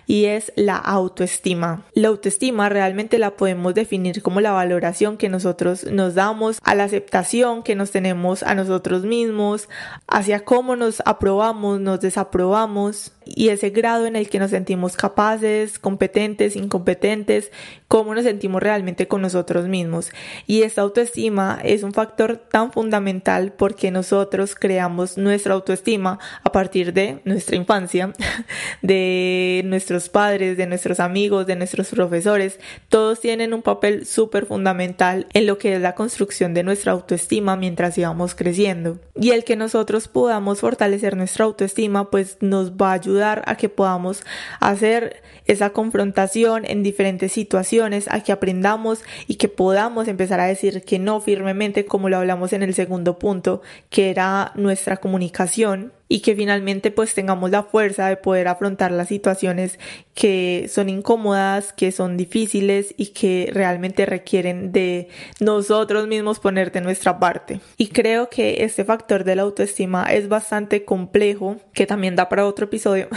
y 0.07 0.25
es 0.25 0.51
la 0.55 0.77
autoestima. 0.77 1.85
La 1.93 2.09
autoestima 2.09 2.69
realmente 2.69 3.17
la 3.17 3.35
podemos 3.35 3.73
definir 3.73 4.21
como 4.21 4.41
la 4.41 4.51
valoración 4.51 5.17
que 5.17 5.29
nosotros 5.29 5.85
nos 5.85 6.15
damos 6.15 6.59
a 6.63 6.75
la 6.75 6.83
aceptación 6.85 7.63
que 7.63 7.75
nos 7.75 7.91
tenemos 7.91 8.43
a 8.43 8.55
nosotros 8.55 9.03
mismos, 9.03 9.69
hacia 10.07 10.43
cómo 10.43 10.75
nos 10.75 11.01
aprobamos, 11.05 11.79
nos 11.79 11.99
desaprobamos 11.99 13.11
y 13.25 13.49
ese 13.49 13.69
grado 13.69 14.05
en 14.05 14.15
el 14.15 14.29
que 14.29 14.39
nos 14.39 14.51
sentimos 14.51 14.97
capaces, 14.97 15.79
competentes, 15.79 16.55
incompetentes, 16.55 17.51
cómo 17.87 18.13
nos 18.13 18.23
sentimos 18.23 18.61
realmente 18.61 19.07
con 19.07 19.21
nosotros 19.21 19.67
mismos. 19.67 20.09
Y 20.47 20.63
esta 20.63 20.81
autoestima 20.81 21.59
es 21.63 21.83
un 21.83 21.93
factor 21.93 22.37
tan 22.37 22.71
fundamental 22.71 23.53
porque 23.53 23.91
nosotros 23.91 24.55
creamos 24.55 25.17
nuestra 25.17 25.53
autoestima 25.53 26.19
a 26.43 26.51
partir 26.51 26.93
de 26.93 27.21
nuestra 27.23 27.55
infancia, 27.55 28.13
de 28.81 29.62
nuestros 29.63 30.09
padres, 30.09 30.57
de 30.57 30.67
nuestros 30.67 30.99
amigos, 30.99 31.47
de 31.47 31.55
nuestros 31.55 31.89
profesores. 31.89 32.59
Todos 32.89 33.19
tienen 33.19 33.53
un 33.53 33.61
papel 33.61 34.05
súper 34.05 34.45
fundamental 34.45 35.27
en 35.33 35.45
lo 35.45 35.57
que 35.57 35.75
es 35.75 35.81
la 35.81 35.95
construcción 35.95 36.53
de 36.53 36.63
nuestra 36.63 36.91
autoestima 36.91 37.55
mientras 37.55 37.97
íbamos 37.97 38.35
creciendo. 38.35 38.99
Y 39.15 39.31
el 39.31 39.43
que 39.43 39.55
nosotros 39.55 40.07
podamos 40.07 40.59
fortalecer 40.59 41.15
nuestra 41.15 41.45
autoestima 41.45 42.09
pues 42.09 42.37
nos 42.41 42.73
va 42.73 42.91
a 42.91 42.93
ayudar 42.93 43.43
a 43.45 43.55
que 43.55 43.69
podamos 43.69 44.23
hacer 44.59 45.21
esa 45.45 45.71
confrontación 45.71 46.63
en 46.65 46.83
diferentes 46.83 47.31
situaciones, 47.31 48.07
a 48.09 48.21
que 48.21 48.31
aprendamos 48.31 49.01
y 49.27 49.35
que 49.35 49.49
podamos 49.49 50.07
empezar 50.07 50.39
a 50.39 50.45
decir 50.45 50.83
que 50.83 50.99
no 50.99 51.19
firmemente, 51.21 51.85
como 51.85 52.09
lo 52.09 52.17
hablamos 52.17 52.53
en 52.53 52.63
el 52.63 52.73
segundo 52.73 53.19
punto, 53.19 53.61
que 53.89 54.09
era 54.09 54.51
nuestra 54.55 54.97
comunicación 54.97 55.91
y 56.07 56.19
que 56.19 56.35
finalmente 56.35 56.91
pues 56.91 57.13
tengamos 57.13 57.49
la 57.49 57.63
fuerza 57.63 58.07
de 58.07 58.17
poder 58.17 58.47
afrontar 58.47 58.91
las 58.91 59.07
situaciones 59.07 59.79
que 60.13 60.69
son 60.69 60.89
incómodas, 60.89 61.73
que 61.73 61.91
son 61.91 62.17
difíciles 62.17 62.93
y 62.97 63.07
que 63.07 63.49
realmente 63.51 64.05
requieren 64.05 64.71
de 64.71 65.07
nosotros 65.39 66.07
mismos 66.07 66.39
ponerte 66.39 66.81
nuestra 66.81 67.19
parte. 67.19 67.61
Y 67.77 67.87
creo 67.87 68.29
que 68.29 68.63
este 68.63 68.85
factor 68.85 69.23
de 69.23 69.35
la 69.35 69.41
autoestima 69.43 70.03
es 70.05 70.27
bastante 70.27 70.85
complejo, 70.85 71.57
que 71.73 71.85
también 71.85 72.15
da 72.15 72.29
para 72.29 72.45
otro 72.45 72.65
episodio, 72.65 73.07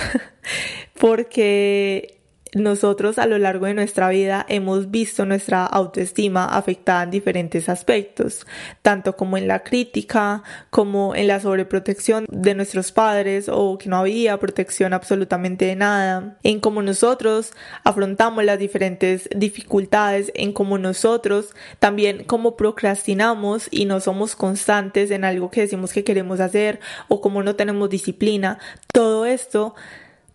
porque 0.99 2.16
nosotros 2.57 3.19
a 3.19 3.27
lo 3.27 3.37
largo 3.39 3.67
de 3.67 3.75
nuestra 3.75 4.09
vida 4.09 4.47
hemos 4.49 4.91
visto 4.91 5.27
nuestra 5.27 5.67
autoestima 5.67 6.47
afectada 6.47 7.03
en 7.03 7.11
diferentes 7.11 7.69
aspectos, 7.69 8.47
tanto 8.81 9.15
como 9.15 9.37
en 9.37 9.47
la 9.47 9.63
crítica, 9.63 10.43
como 10.71 11.15
en 11.15 11.29
la 11.29 11.39
sobreprotección 11.39 12.25
de 12.31 12.55
nuestros 12.55 12.93
padres 12.93 13.51
o 13.53 13.77
que 13.77 13.91
no 13.91 13.99
había 13.99 14.39
protección 14.39 14.95
absolutamente 14.95 15.67
de 15.67 15.77
nada, 15.77 16.39
en 16.43 16.61
cómo 16.61 16.81
nosotros 16.81 17.53
afrontamos 17.85 18.43
las 18.43 18.59
diferentes 18.59 19.29
dificultades, 19.37 20.33
en 20.35 20.55
cómo 20.55 20.79
nosotros 20.79 21.55
también 21.79 22.25
como 22.25 22.57
procrastinamos 22.57 23.69
y 23.71 23.85
no 23.85 24.01
somos 24.01 24.35
constantes 24.35 25.11
en 25.11 25.25
algo 25.25 25.51
que 25.51 25.61
decimos 25.61 25.93
que 25.93 26.05
queremos 26.05 26.41
hacer 26.41 26.81
o 27.09 27.21
como 27.21 27.43
no 27.43 27.55
tenemos 27.55 27.91
disciplina, 27.91 28.59
todo 28.95 29.27
esto 29.27 29.75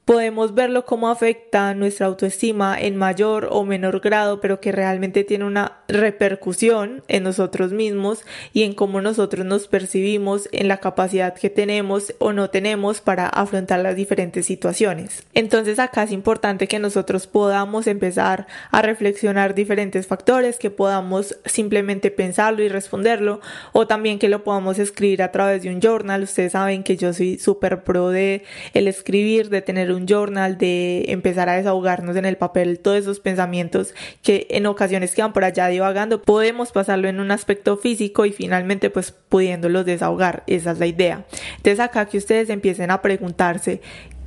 podemos 0.05 0.55
verlo 0.55 0.85
como 0.85 1.09
afecta 1.09 1.73
nuestra 1.75 2.07
autoestima 2.07 2.79
en 2.79 2.95
mayor 2.95 3.47
o 3.51 3.63
menor 3.63 3.99
grado, 3.99 4.41
pero 4.41 4.59
que 4.59 4.71
realmente 4.71 5.23
tiene 5.23 5.45
una 5.45 5.79
repercusión 5.87 7.03
en 7.07 7.23
nosotros 7.23 7.71
mismos 7.71 8.23
y 8.51 8.63
en 8.63 8.73
cómo 8.73 9.01
nosotros 9.01 9.45
nos 9.45 9.67
percibimos, 9.67 10.49
en 10.51 10.67
la 10.67 10.77
capacidad 10.77 11.35
que 11.35 11.49
tenemos 11.49 12.13
o 12.19 12.33
no 12.33 12.49
tenemos 12.49 13.01
para 13.01 13.27
afrontar 13.27 13.79
las 13.81 13.95
diferentes 13.95 14.45
situaciones. 14.45 15.23
Entonces 15.33 15.79
acá 15.79 16.03
es 16.03 16.11
importante 16.11 16.67
que 16.67 16.79
nosotros 16.79 17.27
podamos 17.27 17.87
empezar 17.87 18.47
a 18.71 18.81
reflexionar 18.81 19.53
diferentes 19.53 20.07
factores, 20.07 20.57
que 20.57 20.71
podamos 20.71 21.37
simplemente 21.45 22.11
pensarlo 22.11 22.63
y 22.63 22.69
responderlo, 22.69 23.39
o 23.71 23.87
también 23.87 24.19
que 24.19 24.29
lo 24.29 24.43
podamos 24.43 24.79
escribir 24.79 25.21
a 25.21 25.31
través 25.31 25.61
de 25.61 25.69
un 25.69 25.79
journal. 25.79 26.23
Ustedes 26.23 26.53
saben 26.53 26.83
que 26.83 26.97
yo 26.97 27.13
soy 27.13 27.37
súper 27.37 27.83
pro 27.83 28.09
de 28.09 28.43
el 28.73 28.87
escribir, 28.87 29.49
de 29.49 29.61
tener 29.61 29.90
un 29.93 30.07
journal, 30.07 30.57
de 30.57 31.05
empezar 31.09 31.49
a 31.49 31.53
desahogarnos 31.53 32.15
en 32.15 32.25
el 32.25 32.37
papel 32.37 32.79
todos 32.79 32.97
esos 32.97 33.19
pensamientos 33.19 33.93
que 34.21 34.47
en 34.49 34.65
ocasiones 34.65 35.15
quedan 35.15 35.33
por 35.33 35.43
allá 35.43 35.67
divagando, 35.67 36.21
podemos 36.21 36.71
pasarlo 36.71 37.07
en 37.07 37.19
un 37.19 37.31
aspecto 37.31 37.77
físico 37.77 38.25
y 38.25 38.31
finalmente 38.31 38.89
pues 38.89 39.11
pudiéndolos 39.11 39.85
desahogar. 39.85 40.43
Esa 40.47 40.71
es 40.71 40.79
la 40.79 40.87
idea. 40.87 41.25
Entonces 41.57 41.79
acá 41.79 42.05
que 42.05 42.17
ustedes 42.17 42.49
empiecen 42.49 42.91
a 42.91 43.01
preguntarse 43.01 43.81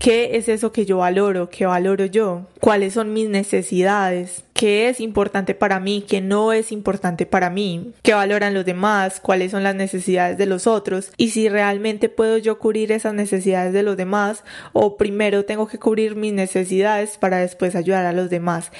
¿Qué 0.05 0.37
es 0.37 0.51
eso 0.51 0.71
que 0.71 0.85
yo 0.85 0.99
valoro? 0.99 1.49
¿Qué 1.49 1.65
valoro 1.65 2.05
yo? 2.05 2.43
¿Cuáles 2.61 2.93
son 2.93 3.15
mis 3.15 3.31
necesidades? 3.31 4.45
¿Qué 4.53 4.91
es 4.91 5.01
importante 5.01 5.55
para 5.55 5.81
mí? 5.81 6.05
¿Qué 6.07 6.21
no 6.21 6.53
es 6.53 6.73
importante 6.73 7.25
para 7.25 7.49
mí? 7.49 7.95
¿Qué 8.03 8.13
valoran 8.13 8.53
los 8.53 8.67
demás? 8.67 9.19
¿Cuáles 9.19 9.53
son 9.53 9.63
las 9.63 9.75
necesidades 9.75 10.37
de 10.37 10.45
los 10.45 10.67
otros? 10.67 11.11
Y 11.17 11.31
si 11.31 11.49
realmente 11.49 12.11
puedo 12.11 12.37
yo 12.37 12.59
cubrir 12.59 12.93
esas 12.93 13.15
necesidades 13.15 13.73
de 13.73 13.83
los 13.83 13.97
demás 13.97 14.45
o 14.75 14.99
primero 14.99 15.47
tengo 15.47 15.69
que 15.69 15.79
cubrir 15.79 16.17
mis 16.17 16.35
necesidades 16.35 17.17
para 17.17 17.39
después 17.39 17.75
ayudar 17.75 18.05
a 18.05 18.13
los 18.13 18.29
demás. 18.29 18.73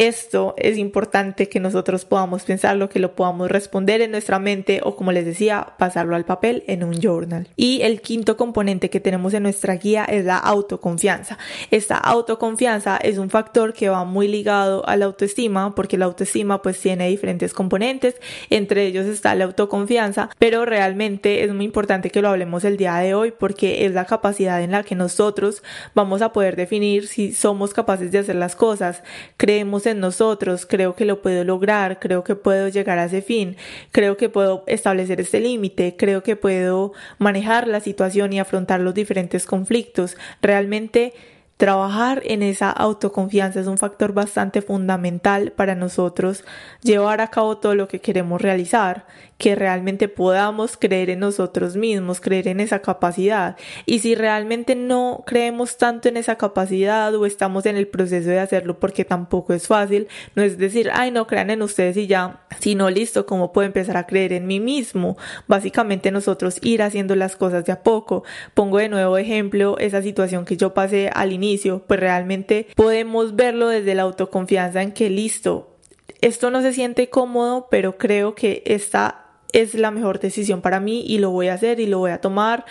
Esto 0.00 0.54
es 0.56 0.78
importante 0.78 1.50
que 1.50 1.60
nosotros 1.60 2.06
podamos 2.06 2.44
pensarlo, 2.44 2.88
que 2.88 3.00
lo 3.00 3.14
podamos 3.14 3.50
responder 3.50 4.00
en 4.00 4.12
nuestra 4.12 4.38
mente 4.38 4.80
o 4.82 4.96
como 4.96 5.12
les 5.12 5.26
decía, 5.26 5.74
pasarlo 5.76 6.16
al 6.16 6.24
papel 6.24 6.64
en 6.68 6.84
un 6.84 6.98
journal. 6.98 7.48
Y 7.54 7.82
el 7.82 8.00
quinto 8.00 8.38
componente 8.38 8.88
que 8.88 8.98
tenemos 8.98 9.34
en 9.34 9.42
nuestra 9.42 9.76
guía 9.76 10.06
es 10.06 10.24
la 10.24 10.38
autoconfianza. 10.38 11.36
Esta 11.70 11.98
autoconfianza 11.98 12.96
es 12.96 13.18
un 13.18 13.28
factor 13.28 13.74
que 13.74 13.90
va 13.90 14.06
muy 14.06 14.26
ligado 14.26 14.88
a 14.88 14.96
la 14.96 15.04
autoestima 15.04 15.74
porque 15.74 15.98
la 15.98 16.06
autoestima 16.06 16.62
pues 16.62 16.80
tiene 16.80 17.06
diferentes 17.08 17.52
componentes, 17.52 18.14
entre 18.48 18.86
ellos 18.86 19.04
está 19.04 19.34
la 19.34 19.44
autoconfianza, 19.44 20.30
pero 20.38 20.64
realmente 20.64 21.44
es 21.44 21.52
muy 21.52 21.66
importante 21.66 22.08
que 22.08 22.22
lo 22.22 22.30
hablemos 22.30 22.64
el 22.64 22.78
día 22.78 22.96
de 22.96 23.12
hoy 23.12 23.34
porque 23.38 23.84
es 23.84 23.92
la 23.92 24.06
capacidad 24.06 24.62
en 24.62 24.70
la 24.70 24.82
que 24.82 24.94
nosotros 24.94 25.62
vamos 25.94 26.22
a 26.22 26.32
poder 26.32 26.56
definir 26.56 27.06
si 27.06 27.34
somos 27.34 27.74
capaces 27.74 28.10
de 28.10 28.20
hacer 28.20 28.36
las 28.36 28.56
cosas, 28.56 29.02
creemos 29.36 29.84
en 29.89 29.89
nosotros, 29.98 30.66
creo 30.66 30.94
que 30.94 31.04
lo 31.04 31.22
puedo 31.22 31.42
lograr, 31.44 31.98
creo 31.98 32.22
que 32.22 32.36
puedo 32.36 32.68
llegar 32.68 32.98
a 32.98 33.06
ese 33.06 33.22
fin, 33.22 33.56
creo 33.90 34.16
que 34.16 34.28
puedo 34.28 34.62
establecer 34.66 35.20
este 35.20 35.40
límite, 35.40 35.96
creo 35.96 36.22
que 36.22 36.36
puedo 36.36 36.92
manejar 37.18 37.66
la 37.66 37.80
situación 37.80 38.32
y 38.32 38.40
afrontar 38.40 38.80
los 38.80 38.94
diferentes 38.94 39.46
conflictos. 39.46 40.16
Realmente 40.42 41.14
Trabajar 41.60 42.22
en 42.24 42.42
esa 42.42 42.70
autoconfianza 42.70 43.60
es 43.60 43.66
un 43.66 43.76
factor 43.76 44.14
bastante 44.14 44.62
fundamental 44.62 45.52
para 45.52 45.74
nosotros 45.74 46.42
llevar 46.80 47.20
a 47.20 47.28
cabo 47.28 47.58
todo 47.58 47.74
lo 47.74 47.86
que 47.86 48.00
queremos 48.00 48.40
realizar, 48.40 49.04
que 49.36 49.54
realmente 49.54 50.08
podamos 50.08 50.78
creer 50.78 51.10
en 51.10 51.18
nosotros 51.20 51.76
mismos, 51.76 52.22
creer 52.22 52.48
en 52.48 52.60
esa 52.60 52.78
capacidad. 52.78 53.58
Y 53.84 53.98
si 53.98 54.14
realmente 54.14 54.74
no 54.74 55.22
creemos 55.26 55.76
tanto 55.76 56.08
en 56.08 56.16
esa 56.16 56.36
capacidad 56.36 57.14
o 57.14 57.26
estamos 57.26 57.66
en 57.66 57.76
el 57.76 57.88
proceso 57.88 58.30
de 58.30 58.40
hacerlo 58.40 58.78
porque 58.78 59.04
tampoco 59.04 59.52
es 59.52 59.66
fácil, 59.66 60.08
no 60.34 60.42
es 60.42 60.56
decir, 60.56 60.88
ay, 60.94 61.10
no 61.10 61.26
crean 61.26 61.50
en 61.50 61.60
ustedes 61.60 61.98
y 61.98 62.06
ya, 62.06 62.40
sino 62.58 62.88
listo, 62.88 63.26
¿cómo 63.26 63.52
puedo 63.52 63.66
empezar 63.66 63.98
a 63.98 64.06
creer 64.06 64.32
en 64.32 64.46
mí 64.46 64.60
mismo? 64.60 65.18
Básicamente 65.46 66.10
nosotros 66.10 66.56
ir 66.62 66.80
haciendo 66.82 67.16
las 67.16 67.36
cosas 67.36 67.66
de 67.66 67.72
a 67.72 67.82
poco. 67.82 68.24
Pongo 68.54 68.78
de 68.78 68.88
nuevo 68.88 69.18
ejemplo 69.18 69.76
esa 69.78 70.00
situación 70.00 70.46
que 70.46 70.56
yo 70.56 70.72
pasé 70.72 71.10
al 71.12 71.34
inicio 71.34 71.49
pues 71.86 72.00
realmente 72.00 72.66
podemos 72.76 73.36
verlo 73.36 73.68
desde 73.68 73.94
la 73.94 74.02
autoconfianza 74.02 74.82
en 74.82 74.92
que 74.92 75.10
listo, 75.10 75.76
esto 76.20 76.50
no 76.50 76.60
se 76.60 76.72
siente 76.72 77.08
cómodo, 77.08 77.68
pero 77.70 77.96
creo 77.96 78.34
que 78.34 78.62
esta 78.66 79.26
es 79.52 79.74
la 79.74 79.90
mejor 79.90 80.20
decisión 80.20 80.60
para 80.60 80.80
mí 80.80 81.02
y 81.06 81.18
lo 81.18 81.30
voy 81.30 81.48
a 81.48 81.54
hacer 81.54 81.80
y 81.80 81.86
lo 81.86 81.98
voy 81.98 82.10
a 82.10 82.20
tomar, 82.20 82.64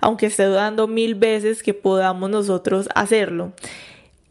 aunque 0.00 0.26
esté 0.26 0.44
dudando 0.44 0.86
mil 0.86 1.14
veces 1.14 1.62
que 1.62 1.74
podamos 1.74 2.30
nosotros 2.30 2.88
hacerlo. 2.94 3.52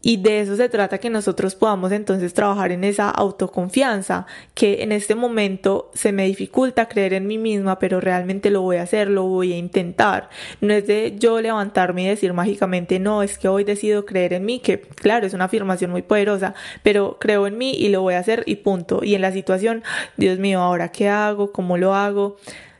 Y 0.08 0.18
de 0.18 0.38
eso 0.38 0.54
se 0.54 0.68
trata 0.68 0.98
que 0.98 1.10
nosotros 1.10 1.56
podamos 1.56 1.90
entonces 1.90 2.32
trabajar 2.32 2.70
en 2.70 2.84
esa 2.84 3.10
autoconfianza, 3.10 4.26
que 4.54 4.84
en 4.84 4.92
este 4.92 5.16
momento 5.16 5.90
se 5.94 6.12
me 6.12 6.26
dificulta 6.26 6.86
creer 6.86 7.12
en 7.12 7.26
mí 7.26 7.38
misma, 7.38 7.80
pero 7.80 8.00
realmente 8.00 8.50
lo 8.50 8.62
voy 8.62 8.76
a 8.76 8.82
hacer, 8.82 9.10
lo 9.10 9.24
voy 9.24 9.52
a 9.52 9.56
intentar. 9.56 10.30
No 10.60 10.74
es 10.74 10.86
de 10.86 11.16
yo 11.18 11.40
levantarme 11.40 12.04
y 12.04 12.06
decir 12.06 12.32
mágicamente, 12.34 13.00
no, 13.00 13.24
es 13.24 13.36
que 13.36 13.48
hoy 13.48 13.64
decido 13.64 14.06
creer 14.06 14.34
en 14.34 14.44
mí, 14.44 14.60
que 14.60 14.80
claro, 14.80 15.26
es 15.26 15.34
una 15.34 15.46
afirmación 15.46 15.90
muy 15.90 16.02
poderosa, 16.02 16.54
pero 16.84 17.16
creo 17.18 17.48
en 17.48 17.58
mí 17.58 17.72
y 17.72 17.88
lo 17.88 18.02
voy 18.02 18.14
a 18.14 18.20
hacer 18.20 18.44
y 18.46 18.54
punto. 18.54 19.02
Y 19.02 19.16
en 19.16 19.22
la 19.22 19.32
situación, 19.32 19.82
Dios 20.16 20.38
mío, 20.38 20.60
ahora 20.60 20.92
qué 20.92 21.08
hago, 21.08 21.50
cómo 21.50 21.78
lo 21.78 21.96
hago 21.96 22.36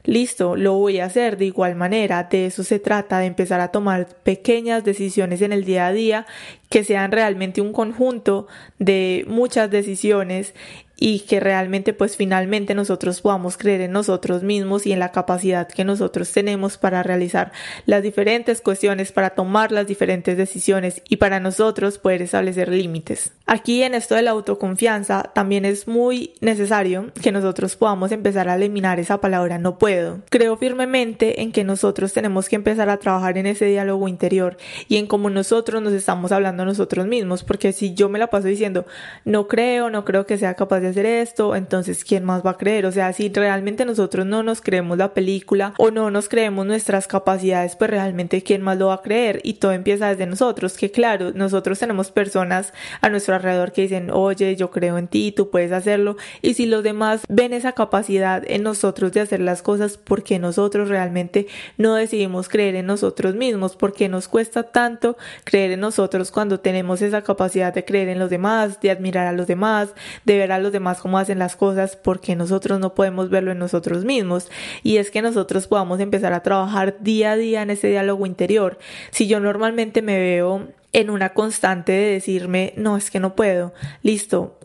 listo, 0.07 0.57
lo 0.57 0.75
voy 0.75 1.01
a 1.01 1.05
hacer 1.05 1.37
de 1.37 1.45
igual 1.45 1.75
manera. 1.75 2.25
De 2.25 2.47
eso 2.47 2.65
se 2.65 2.79
trata, 2.79 3.19
de 3.19 3.27
empezar 3.27 3.61
a 3.61 3.69
tomar 3.69 4.09
pequeñas 4.23 4.85
decisiones 4.85 5.43
en 5.43 5.53
el 5.53 5.65
día 5.65 5.87
a 5.87 5.93
día 5.93 6.27
que 6.71 6.85
sean 6.85 7.13
realmente 7.13 7.61
un 7.61 7.73
conjunto 7.73 8.47
de 8.79 9.25
muchas 9.29 9.71
decisiones 9.71 10.55
y 10.97 11.20
que 11.20 11.40
realmente 11.40 11.92
pues 11.92 12.16
finalmente 12.16 12.74
nosotros 12.74 13.20
podamos 13.20 13.57
creer 13.57 13.82
en 13.82 13.92
nosotros 13.92 14.42
mismos 14.42 14.86
y 14.86 14.92
en 14.92 14.99
la 14.99 15.12
capacidad 15.12 15.68
que 15.68 15.84
nosotros 15.84 16.32
tenemos 16.32 16.78
para 16.78 17.03
realizar 17.03 17.53
las 17.84 18.03
diferentes 18.03 18.61
cuestiones, 18.61 19.12
para 19.12 19.30
tomar 19.30 19.72
las 19.72 19.86
diferentes 19.86 20.36
decisiones 20.36 21.03
y 21.09 21.16
para 21.16 21.40
nosotros 21.40 21.99
poder 21.99 22.22
establecer 22.22 22.68
límites. 22.68 23.32
Aquí 23.47 23.82
en 23.82 23.94
esto 23.94 24.14
de 24.14 24.22
la 24.22 24.32
autoconfianza 24.32 25.30
también 25.34 25.64
es 25.64 25.86
muy 25.86 26.34
necesario 26.40 27.12
que 27.22 27.32
nosotros 27.32 27.76
podamos 27.76 28.11
empezar 28.12 28.49
a 28.49 28.57
eliminar 28.57 28.99
esa 28.99 29.20
palabra 29.20 29.59
no 29.59 29.78
puedo. 29.78 30.20
Creo 30.30 30.57
firmemente 30.57 31.42
en 31.42 31.53
que 31.53 31.64
nosotros 31.64 32.12
tenemos 32.12 32.49
que 32.49 32.57
empezar 32.57 32.88
a 32.88 32.97
trabajar 32.97 33.38
en 33.38 33.47
ese 33.47 33.66
diálogo 33.66 34.09
interior 34.09 34.57
y 34.88 34.97
en 34.97 35.07
cómo 35.07 35.30
nosotros 35.30 35.82
nos 35.82 35.92
estamos 35.92 36.32
hablando 36.32 36.62
a 36.62 36.66
nosotros 36.66 37.07
mismos, 37.07 37.44
porque 37.44 37.72
si 37.72 37.94
yo 37.94 38.09
me 38.09 38.18
la 38.18 38.28
paso 38.28 38.49
diciendo 38.49 38.86
no 39.24 39.47
creo, 39.47 39.90
no 39.90 40.05
creo 40.05 40.26
que 40.26 40.38
sea 40.38 40.55
capaz 40.55 40.80
de 40.80 40.86
hacer 40.89 41.07
esto, 41.07 41.57
entonces 41.57 42.05
¿quién 42.05 42.24
más 42.24 42.45
va 42.45 42.51
a 42.51 42.57
creer? 42.57 42.87
O 42.87 42.93
sea, 42.93 43.12
si 43.12 43.28
realmente 43.28 43.84
nosotros 43.84 44.26
no 44.26 44.43
nos 44.43 44.61
creemos 44.61 44.99
la 44.99 45.14
película 45.14 45.74
o 45.78 45.91
no 45.91 46.11
nos 46.11 46.28
creemos 46.28 46.66
nuestras 46.66 47.07
capacidades, 47.07 47.76
pues 47.76 47.91
realmente 47.91 48.43
¿quién 48.43 48.62
más 48.62 48.78
lo 48.78 48.89
va 48.89 48.95
a 48.95 49.03
creer? 49.03 49.41
Y 49.43 49.55
todo 49.55 49.72
empieza 49.72 50.09
desde 50.09 50.26
nosotros, 50.26 50.76
que 50.76 50.91
claro, 50.91 51.32
nosotros 51.32 51.78
tenemos 51.78 52.11
personas 52.11 52.72
a 53.01 53.09
nuestro 53.09 53.34
alrededor 53.34 53.72
que 53.72 53.82
dicen, 53.82 54.11
oye, 54.11 54.57
yo 54.57 54.70
creo 54.70 54.99
en 54.99 55.09
ti, 55.09 55.32
tú 55.32 55.51
puedes 55.51 55.72
hacerlo. 55.72 56.16
Y 56.43 56.55
si 56.55 56.66
los 56.66 56.82
demás 56.82 57.22
ven 57.28 57.53
esa 57.53 57.72
capacidad 57.72 58.43
en 58.47 58.62
nosotros 58.62 59.12
de 59.12 59.20
hacer 59.20 59.41
las 59.41 59.62
cosas, 59.62 59.97
porque 59.97 60.39
nosotros 60.39 60.89
realmente 60.89 61.47
no 61.78 61.95
decidimos 61.95 62.49
creer 62.49 62.76
en 62.76 62.87
nosotros 62.87 63.34
mismos? 63.34 63.57
porque 63.78 64.09
nos 64.09 64.28
cuesta 64.28 64.64
tanto 64.64 65.16
creer 65.45 65.72
en 65.72 65.80
nosotros 65.80 66.30
cuando 66.30 66.61
tenemos 66.61 67.03
esa 67.03 67.22
capacidad 67.22 67.72
de 67.72 67.84
creer 67.84 68.09
en 68.09 68.18
los 68.18 68.30
demás, 68.30 68.80
de 68.80 68.91
admirar 68.91 69.26
a 69.26 69.32
los 69.32 69.47
demás, 69.47 69.91
de 70.24 70.39
ver 70.39 70.53
a 70.53 70.59
los 70.59 70.72
demás 70.77 71.01
cómo 71.01 71.18
hacen 71.18 71.39
las 71.39 71.57
cosas 71.57 71.97
porque 71.97 72.37
nosotros 72.37 72.81
no 72.81 72.95
podemos 72.95 73.31
verlo 73.31 73.53
en 73.53 73.59
nosotros 73.59 74.05
mismos. 74.05 74.51
Y 74.83 74.97
es 74.99 75.11
que 75.11 75.22
nosotros 75.22 75.66
podamos 75.66 76.01
empezar 76.01 76.33
a 76.33 76.43
trabajar 76.43 76.97
día 77.01 77.33
a 77.33 77.37
día 77.37 77.62
en 77.62 77.70
ese 77.70 77.89
diálogo 77.89 78.27
interior. 78.27 78.79
Si 79.11 79.27
yo 79.27 79.41
normalmente 79.41 80.03
me 80.03 80.18
veo 80.18 80.68
en 80.93 81.11
una 81.11 81.31
constante 81.35 81.93
de 81.93 82.12
decirme, 82.12 82.72
no, 82.77 82.97
es 82.97 83.11
que 83.11 83.20
no 83.20 83.37
puedo, 83.37 83.74
listo, 84.03 84.59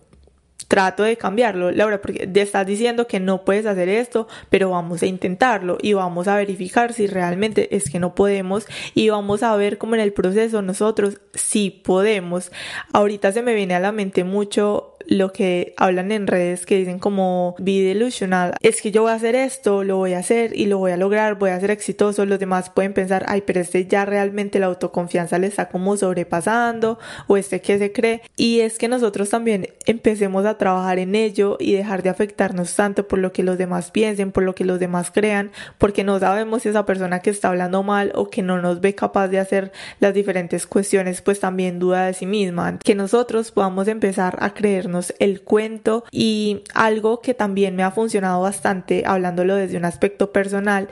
trato 0.71 1.03
de 1.03 1.17
cambiarlo, 1.17 1.69
Laura, 1.71 2.01
porque 2.01 2.25
te 2.25 2.41
estás 2.41 2.65
diciendo 2.65 3.05
que 3.05 3.19
no 3.19 3.43
puedes 3.43 3.65
hacer 3.65 3.89
esto, 3.89 4.29
pero 4.49 4.69
vamos 4.69 5.03
a 5.03 5.05
intentarlo 5.05 5.77
y 5.81 5.91
vamos 5.91 6.29
a 6.29 6.37
verificar 6.37 6.93
si 6.93 7.07
realmente 7.07 7.75
es 7.75 7.89
que 7.89 7.99
no 7.99 8.15
podemos 8.15 8.67
y 8.95 9.09
vamos 9.09 9.43
a 9.43 9.53
ver 9.57 9.77
cómo 9.77 9.95
en 9.95 9.99
el 9.99 10.13
proceso 10.13 10.61
nosotros 10.61 11.19
sí 11.33 11.81
podemos. 11.83 12.53
Ahorita 12.93 13.33
se 13.33 13.41
me 13.41 13.53
viene 13.53 13.75
a 13.75 13.81
la 13.81 13.91
mente 13.91 14.23
mucho 14.23 14.90
lo 15.07 15.31
que 15.31 15.73
hablan 15.77 16.11
en 16.11 16.27
redes 16.27 16.65
que 16.65 16.77
dicen 16.77 16.99
como 16.99 17.55
be 17.59 17.81
delusional, 17.81 18.55
es 18.61 18.81
que 18.81 18.91
yo 18.91 19.03
voy 19.03 19.11
a 19.11 19.15
hacer 19.15 19.35
esto, 19.35 19.83
lo 19.83 19.97
voy 19.97 20.13
a 20.13 20.19
hacer 20.19 20.57
y 20.57 20.65
lo 20.65 20.77
voy 20.77 20.91
a 20.91 20.97
lograr, 20.97 21.35
voy 21.35 21.51
a 21.51 21.59
ser 21.59 21.71
exitoso, 21.71 22.25
los 22.25 22.39
demás 22.39 22.69
pueden 22.69 22.93
pensar, 22.93 23.25
ay, 23.27 23.43
pero 23.45 23.59
este 23.59 23.85
ya 23.85 24.05
realmente 24.05 24.59
la 24.59 24.67
autoconfianza 24.67 25.37
le 25.39 25.47
está 25.47 25.69
como 25.69 25.97
sobrepasando 25.97 26.99
o 27.27 27.37
este 27.37 27.61
que 27.61 27.77
se 27.77 27.91
cree 27.91 28.21
y 28.35 28.61
es 28.61 28.77
que 28.77 28.87
nosotros 28.87 29.29
también 29.29 29.67
empecemos 29.85 30.45
a 30.45 30.57
trabajar 30.57 30.99
en 30.99 31.15
ello 31.15 31.57
y 31.59 31.73
dejar 31.73 32.03
de 32.03 32.09
afectarnos 32.09 32.75
tanto 32.75 33.07
por 33.07 33.19
lo 33.19 33.31
que 33.31 33.43
los 33.43 33.57
demás 33.57 33.91
piensen, 33.91 34.31
por 34.31 34.43
lo 34.43 34.55
que 34.55 34.65
los 34.65 34.79
demás 34.79 35.11
crean, 35.11 35.51
porque 35.77 36.03
no 36.03 36.19
sabemos 36.19 36.63
si 36.63 36.69
esa 36.69 36.85
persona 36.85 37.19
que 37.19 37.29
está 37.29 37.49
hablando 37.49 37.83
mal 37.83 38.11
o 38.15 38.29
que 38.29 38.41
no 38.41 38.61
nos 38.61 38.81
ve 38.81 38.95
capaz 38.95 39.27
de 39.27 39.39
hacer 39.39 39.71
las 39.99 40.13
diferentes 40.13 40.67
cuestiones, 40.67 41.21
pues 41.21 41.39
también 41.39 41.79
duda 41.79 42.05
de 42.05 42.13
sí 42.13 42.25
misma, 42.25 42.77
que 42.83 42.95
nosotros 42.95 43.51
podamos 43.51 43.87
empezar 43.87 44.37
a 44.39 44.53
creer 44.53 44.89
el 45.19 45.41
cuento 45.41 46.03
y 46.11 46.63
algo 46.73 47.21
que 47.21 47.33
también 47.33 47.75
me 47.75 47.83
ha 47.83 47.91
funcionado 47.91 48.41
bastante, 48.41 49.03
hablándolo 49.05 49.55
desde 49.55 49.77
un 49.77 49.85
aspecto 49.85 50.31
personal, 50.31 50.89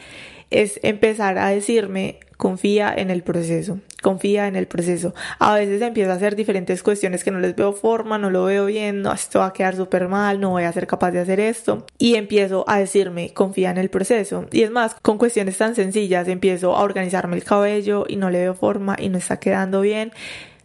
es 0.49 0.79
empezar 0.83 1.37
a 1.37 1.49
decirme 1.49 2.19
confía 2.39 2.93
en 2.95 3.09
el 3.09 3.21
proceso, 3.21 3.79
confía 4.01 4.47
en 4.47 4.55
el 4.55 4.65
proceso. 4.65 5.13
A 5.39 5.55
veces 5.55 5.81
empiezo 5.81 6.11
a 6.11 6.13
hacer 6.13 6.37
diferentes 6.37 6.81
cuestiones 6.83 7.25
que 7.25 7.31
no 7.31 7.39
les 7.41 7.53
veo 7.53 7.73
forma, 7.73 8.17
no 8.17 8.29
lo 8.29 8.45
veo 8.45 8.65
bien, 8.65 9.01
no, 9.01 9.11
esto 9.11 9.39
va 9.39 9.47
a 9.47 9.53
quedar 9.53 9.75
súper 9.75 10.07
mal, 10.07 10.39
no 10.39 10.51
voy 10.51 10.63
a 10.63 10.71
ser 10.71 10.87
capaz 10.87 11.11
de 11.11 11.19
hacer 11.19 11.41
esto. 11.41 11.85
Y 11.97 12.15
empiezo 12.15 12.63
a 12.69 12.79
decirme 12.79 13.33
confía 13.33 13.71
en 13.71 13.77
el 13.77 13.89
proceso. 13.89 14.45
Y 14.53 14.63
es 14.63 14.71
más, 14.71 14.95
con 15.01 15.17
cuestiones 15.17 15.57
tan 15.57 15.75
sencillas, 15.75 16.29
empiezo 16.29 16.77
a 16.77 16.81
organizarme 16.81 17.35
el 17.35 17.43
cabello 17.43 18.05
y 18.07 18.15
no 18.15 18.29
le 18.29 18.39
veo 18.39 18.55
forma 18.55 18.95
y 18.97 19.09
no 19.09 19.17
está 19.17 19.41
quedando 19.41 19.81
bien 19.81 20.13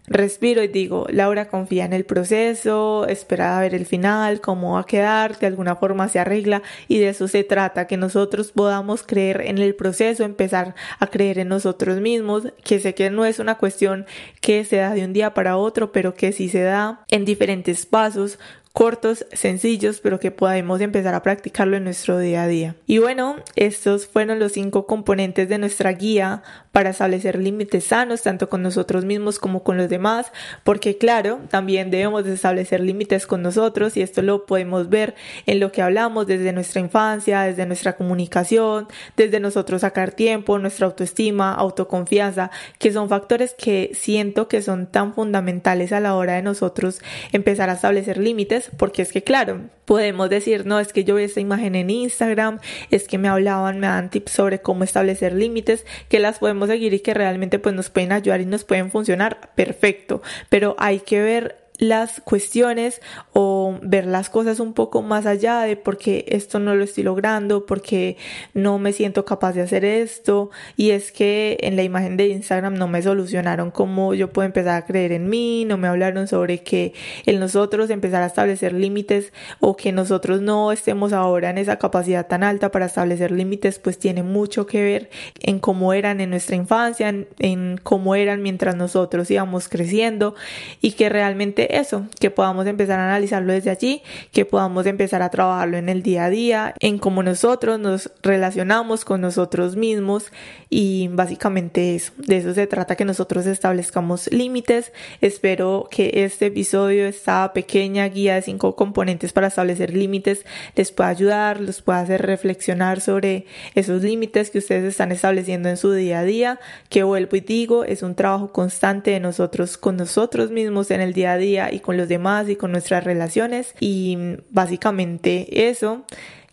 respiro 0.07 0.63
y 0.63 0.69
digo, 0.69 1.07
Laura 1.11 1.49
confía 1.49 1.85
en 1.85 1.93
el 1.93 2.05
proceso, 2.05 3.07
espera 3.07 3.57
a 3.57 3.61
ver 3.61 3.75
el 3.75 3.87
final, 3.87 4.41
cómo 4.41 4.75
va 4.75 4.81
a 4.81 4.87
quedar, 4.87 5.39
de 5.39 5.47
alguna 5.47 5.77
forma 5.77 6.09
se 6.09 6.19
arregla 6.19 6.63
y 6.89 6.99
de 6.99 7.09
eso 7.09 7.29
se 7.29 7.45
trata, 7.45 7.87
que 7.87 7.97
nosotros 7.97 8.53
podamos 8.53 9.03
creer 9.03 9.43
en 9.47 9.59
el 9.59 9.75
proceso, 9.75 10.25
empezar 10.25 10.75
a 10.99 11.07
creer 11.07 11.39
en 11.39 11.49
nosotros 11.49 12.01
mismos, 12.01 12.49
que 12.63 12.81
sé 12.81 12.95
que 12.95 13.11
no 13.11 13.25
es 13.25 13.39
una 13.39 13.57
cuestión 13.57 14.07
que 14.41 14.65
se 14.65 14.77
da 14.77 14.95
de 14.95 15.05
un 15.05 15.13
día 15.13 15.35
para 15.35 15.57
otro, 15.57 15.93
pero 15.93 16.15
que 16.15 16.33
sí 16.33 16.49
se 16.49 16.63
da 16.63 17.05
en 17.09 17.25
diferentes 17.25 17.87
pasos, 17.87 18.39
cortos, 18.75 19.25
sencillos, 19.33 20.01
pero 20.01 20.19
que 20.19 20.33
podemos 20.33 20.81
empezar 20.81 21.15
a 21.15 21.23
practicarlo 21.23 21.77
en 21.77 21.85
nuestro 21.85 22.19
día 22.19 22.43
a 22.43 22.49
día. 22.49 22.75
Y 22.87 22.99
bueno, 22.99 23.37
estos 23.55 24.09
fueron 24.09 24.41
los 24.41 24.51
cinco 24.51 24.85
componentes 24.87 25.49
de 25.49 25.59
nuestra 25.59 25.93
guía 25.93 26.43
para 26.75 26.91
establecer 26.91 27.39
límites 27.39 27.85
sanos 27.85 28.23
tanto 28.23 28.49
con 28.49 28.61
nosotros 28.61 29.05
mismos 29.05 29.39
como 29.39 29.63
con 29.63 29.77
los 29.77 29.89
demás, 29.89 30.33
porque 30.65 30.99
claro, 30.99 31.39
también 31.49 31.89
debemos 31.93 32.25
de 32.25 32.35
establecer 32.35 32.81
límites 32.81 33.29
con 33.29 33.43
nosotros 33.43 33.97
y 33.97 34.03
esto 34.03 34.23
lo 34.23 34.45
podemos 34.45 34.89
ver 34.89 35.15
en 35.47 35.61
lo 35.61 35.71
que 35.71 35.83
hablamos 35.83 36.27
desde 36.27 36.53
nuestra 36.53 36.81
infancia, 36.81 37.43
desde 37.43 37.65
nuestra 37.65 37.93
comunicación, 37.93 38.89
desde 39.17 39.39
nosotros 39.39 39.83
sacar 39.83 40.11
tiempo, 40.11 40.59
nuestra 40.59 40.87
autoestima, 40.87 41.55
autoconfianza, 41.55 42.51
que 42.81 42.93
son 42.93 43.09
factores 43.09 43.55
que 43.57 43.93
siento 43.95 44.49
que 44.49 44.61
son 44.61 44.89
tan 44.89 45.15
fundamentales 45.15 45.93
a 45.93 46.01
la 46.01 46.17
hora 46.17 46.33
de 46.33 46.43
nosotros 46.43 47.01
empezar 47.31 47.71
a 47.71 47.75
establecer 47.75 48.19
límites, 48.19 48.73
porque 48.77 49.03
es 49.03 49.13
que 49.13 49.23
claro, 49.23 49.61
podemos 49.85 50.31
decir, 50.31 50.67
no, 50.67 50.81
es 50.81 50.93
que 50.93 51.05
yo 51.05 51.15
vi 51.15 51.25
esta 51.25 51.41
imagen 51.41 51.75
en 51.75 51.91
Instagram, 51.91 52.59
es 52.91 53.07
que 53.07 53.19
me 53.19 53.29
hablaban, 53.29 53.81
me 53.81 53.87
dan 53.87 54.11
tips 54.11 54.33
sobre 54.33 54.61
cómo 54.61 54.85
establecer 54.85 55.35
límites, 55.35 55.85
que 56.09 56.19
las 56.19 56.39
podemos 56.39 56.64
seguir 56.67 56.95
y 56.95 57.01
que 57.01 57.15
realmente 57.15 57.59
pues 57.59 57.75
nos 57.75 57.91
pueden 57.91 58.13
ayudar 58.13 58.41
y 58.41 58.47
nos 58.47 58.65
pueden 58.65 58.91
funcionar, 58.91 59.51
perfecto, 59.55 60.23
pero 60.49 60.77
hay 60.79 61.01
que 61.01 61.21
ver 61.21 61.64
las 61.79 62.21
cuestiones 62.21 63.01
o 63.33 63.79
ver 63.83 64.07
las 64.07 64.31
cosas 64.31 64.61
un 64.61 64.75
poco 64.75 65.03
más 65.03 65.27
allá 65.27 65.63
de 65.63 65.77
porque 65.77 66.25
esto 66.29 66.61
no 66.61 66.75
lo 66.75 66.85
estoy 66.85 67.03
logrando, 67.03 67.67
porque 67.67 68.17
no 68.53 68.79
me 68.79 68.93
siento 68.93 69.25
capaz 69.25 69.53
de 69.55 69.63
hacer 69.63 69.85
esto. 69.85 70.51
Y 70.77 70.91
es 70.91 71.11
que 71.11 71.59
en 71.61 71.77
la 71.77 71.83
imagen 71.83 72.17
de 72.17 72.29
Instagram 72.29 72.75
no 72.75 72.87
me 72.87 73.03
solucionaron 73.03 73.71
cómo 73.71 74.15
yo 74.15 74.33
puedo 74.33 74.47
empezar 74.47 74.77
a 74.77 74.87
creer 74.87 75.13
en 75.13 75.29
mí, 75.29 75.65
no 75.65 75.77
me 75.77 75.89
hablaron 75.89 76.29
sobre 76.29 76.63
que 76.63 76.95
en 77.27 77.41
nosotros 77.41 77.91
empezar 77.91 78.23
a 78.23 78.27
establecer 78.27 78.73
límites 78.73 79.33
o 79.61 79.77
que 79.77 79.91
nosotros 79.93 80.41
no 80.41 80.71
estemos 80.71 81.13
ahora 81.13 81.51
en 81.51 81.59
esa 81.59 81.79
capacidad 81.79 82.27
tan 82.27 82.45
alta 82.45 82.71
para 82.71 82.87
establecer 82.87 83.33
límites 83.33 83.79
pues 83.79 83.99
tiene 83.99 84.23
mucho 84.23 84.67
que 84.67 84.83
ver 84.83 85.11
en 85.41 85.59
cómo 85.59 85.93
eran 85.93 86.21
en 86.21 86.31
nuestra 86.31 86.57
infancia, 86.57 87.09
en, 87.09 87.27
en 87.39 87.81
cómo 87.83 88.15
eran 88.15 88.43
mientras 88.43 88.77
nosotros 88.77 89.31
íbamos 89.31 89.69
creciendo 89.69 90.35
y 90.81 90.93
que 90.93 91.09
realmente 91.09 91.64
eso, 91.71 92.07
que 92.21 92.31
podamos 92.31 92.67
empezar 92.67 92.99
a 92.99 93.05
analizarlo 93.05 93.53
desde 93.53 93.71
allí, 93.71 94.03
que 94.33 94.45
podamos 94.45 94.87
empezar 94.87 95.23
a 95.23 95.31
trabajarlo 95.31 95.77
en 95.77 95.89
el 95.89 96.03
día 96.03 96.25
a 96.25 96.31
día, 96.31 96.75
en 96.81 96.99
cómo 96.99 97.23
nosotros 97.23 97.79
nos 97.79 98.11
relacionamos 98.23 99.05
con 99.05 99.21
nosotros 99.21 99.77
mismos 99.77 100.31
y 100.71 101.09
básicamente 101.09 101.95
eso, 101.95 102.13
de 102.17 102.39
eso 102.39 102.55
se 102.55 102.67
trata 102.67 102.97
que 102.97 103.05
nosotros 103.05 103.47
establezcamos 103.47 104.33
límites. 104.33 104.93
Espero 105.21 105.89
que 105.91 106.25
este 106.25 106.47
episodio, 106.47 107.07
esta 107.07 107.53
pequeña 107.53 108.09
guía 108.09 108.35
de 108.35 108.43
cinco 108.43 108.75
componentes 108.75 109.33
para 109.33 109.47
establecer 109.47 109.95
límites 109.95 110.45
les 110.75 110.93
pueda 110.93 111.11
ayudar, 111.11 111.61
los 111.61 111.83
pueda 111.83 112.01
hacer 112.01 112.23
reflexionar 112.23 113.01
sobre 113.01 113.47
esos 113.75 114.03
límites 114.03 114.51
que 114.51 114.59
ustedes 114.59 114.85
están 114.85 115.13
estableciendo 115.13 115.69
en 115.69 115.77
su 115.77 115.93
día 115.93 116.21
a 116.21 116.25
día, 116.25 116.61
que 116.89 117.03
vuelvo 117.03 117.37
y 117.37 117.41
digo, 117.41 117.85
es 117.85 118.03
un 118.03 118.15
trabajo 118.15 118.53
constante 118.53 119.13
de 119.13 119.21
nosotros 119.21 119.77
con 119.79 119.97
nosotros 119.97 120.51
mismos 120.51 120.91
en 120.91 121.01
el 121.01 121.13
día 121.13 121.33
a 121.33 121.37
día 121.37 121.54
y 121.73 121.81
con 121.81 121.97
los 121.97 122.09
demás 122.09 122.49
y 122.49 122.57
con 122.57 122.73
nuestras 122.73 123.05
relaciones 123.05 123.75
y 123.81 124.17
básicamente 124.51 125.69
eso 125.69 126.05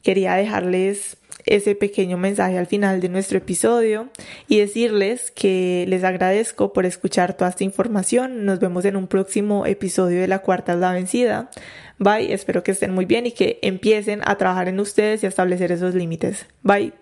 quería 0.04 0.36
dejarles 0.36 1.18
ese 1.46 1.76
pequeño 1.76 2.18
mensaje 2.18 2.58
al 2.58 2.68
final 2.68 3.02
de 3.02 3.10
nuestro 3.10 3.38
episodio 3.38 4.10
y 4.48 4.60
decirles 4.60 5.32
que 5.32 5.86
les 5.88 6.04
agradezco 6.04 6.74
por 6.74 6.86
escuchar 6.86 7.36
toda 7.36 7.50
esta 7.50 7.64
información. 7.64 8.46
Nos 8.46 8.60
vemos 8.60 8.86
en 8.86 8.96
un 8.96 9.08
próximo 9.08 9.66
episodio 9.66 10.22
de 10.22 10.28
La 10.28 10.40
Cuarta 10.40 10.74
es 10.74 10.80
la 10.80 10.94
Vencida. 10.94 11.50
Bye, 11.98 12.34
espero 12.34 12.64
que 12.64 12.72
estén 12.72 12.94
muy 12.94 13.06
bien 13.06 13.28
y 13.28 13.32
que 13.32 13.60
empiecen 13.62 14.22
a 14.26 14.36
trabajar 14.38 14.68
en 14.68 14.80
ustedes 14.80 15.24
y 15.24 15.26
a 15.26 15.30
establecer 15.30 15.72
esos 15.72 15.96
límites. 15.96 16.46
Bye. 16.64 16.94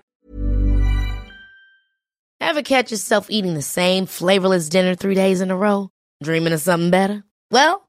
Ever 2.41 2.63
catch 2.63 2.91
yourself 2.91 3.27
eating 3.29 3.53
the 3.53 3.61
same 3.61 4.05
flavorless 4.07 4.69
dinner 4.69 4.95
three 4.95 5.15
days 5.15 5.41
in 5.41 5.51
a 5.51 5.55
row? 5.55 5.89
Dreaming 6.23 6.53
of 6.53 6.61
something 6.61 6.89
better? 6.89 7.23
Well, 7.51 7.88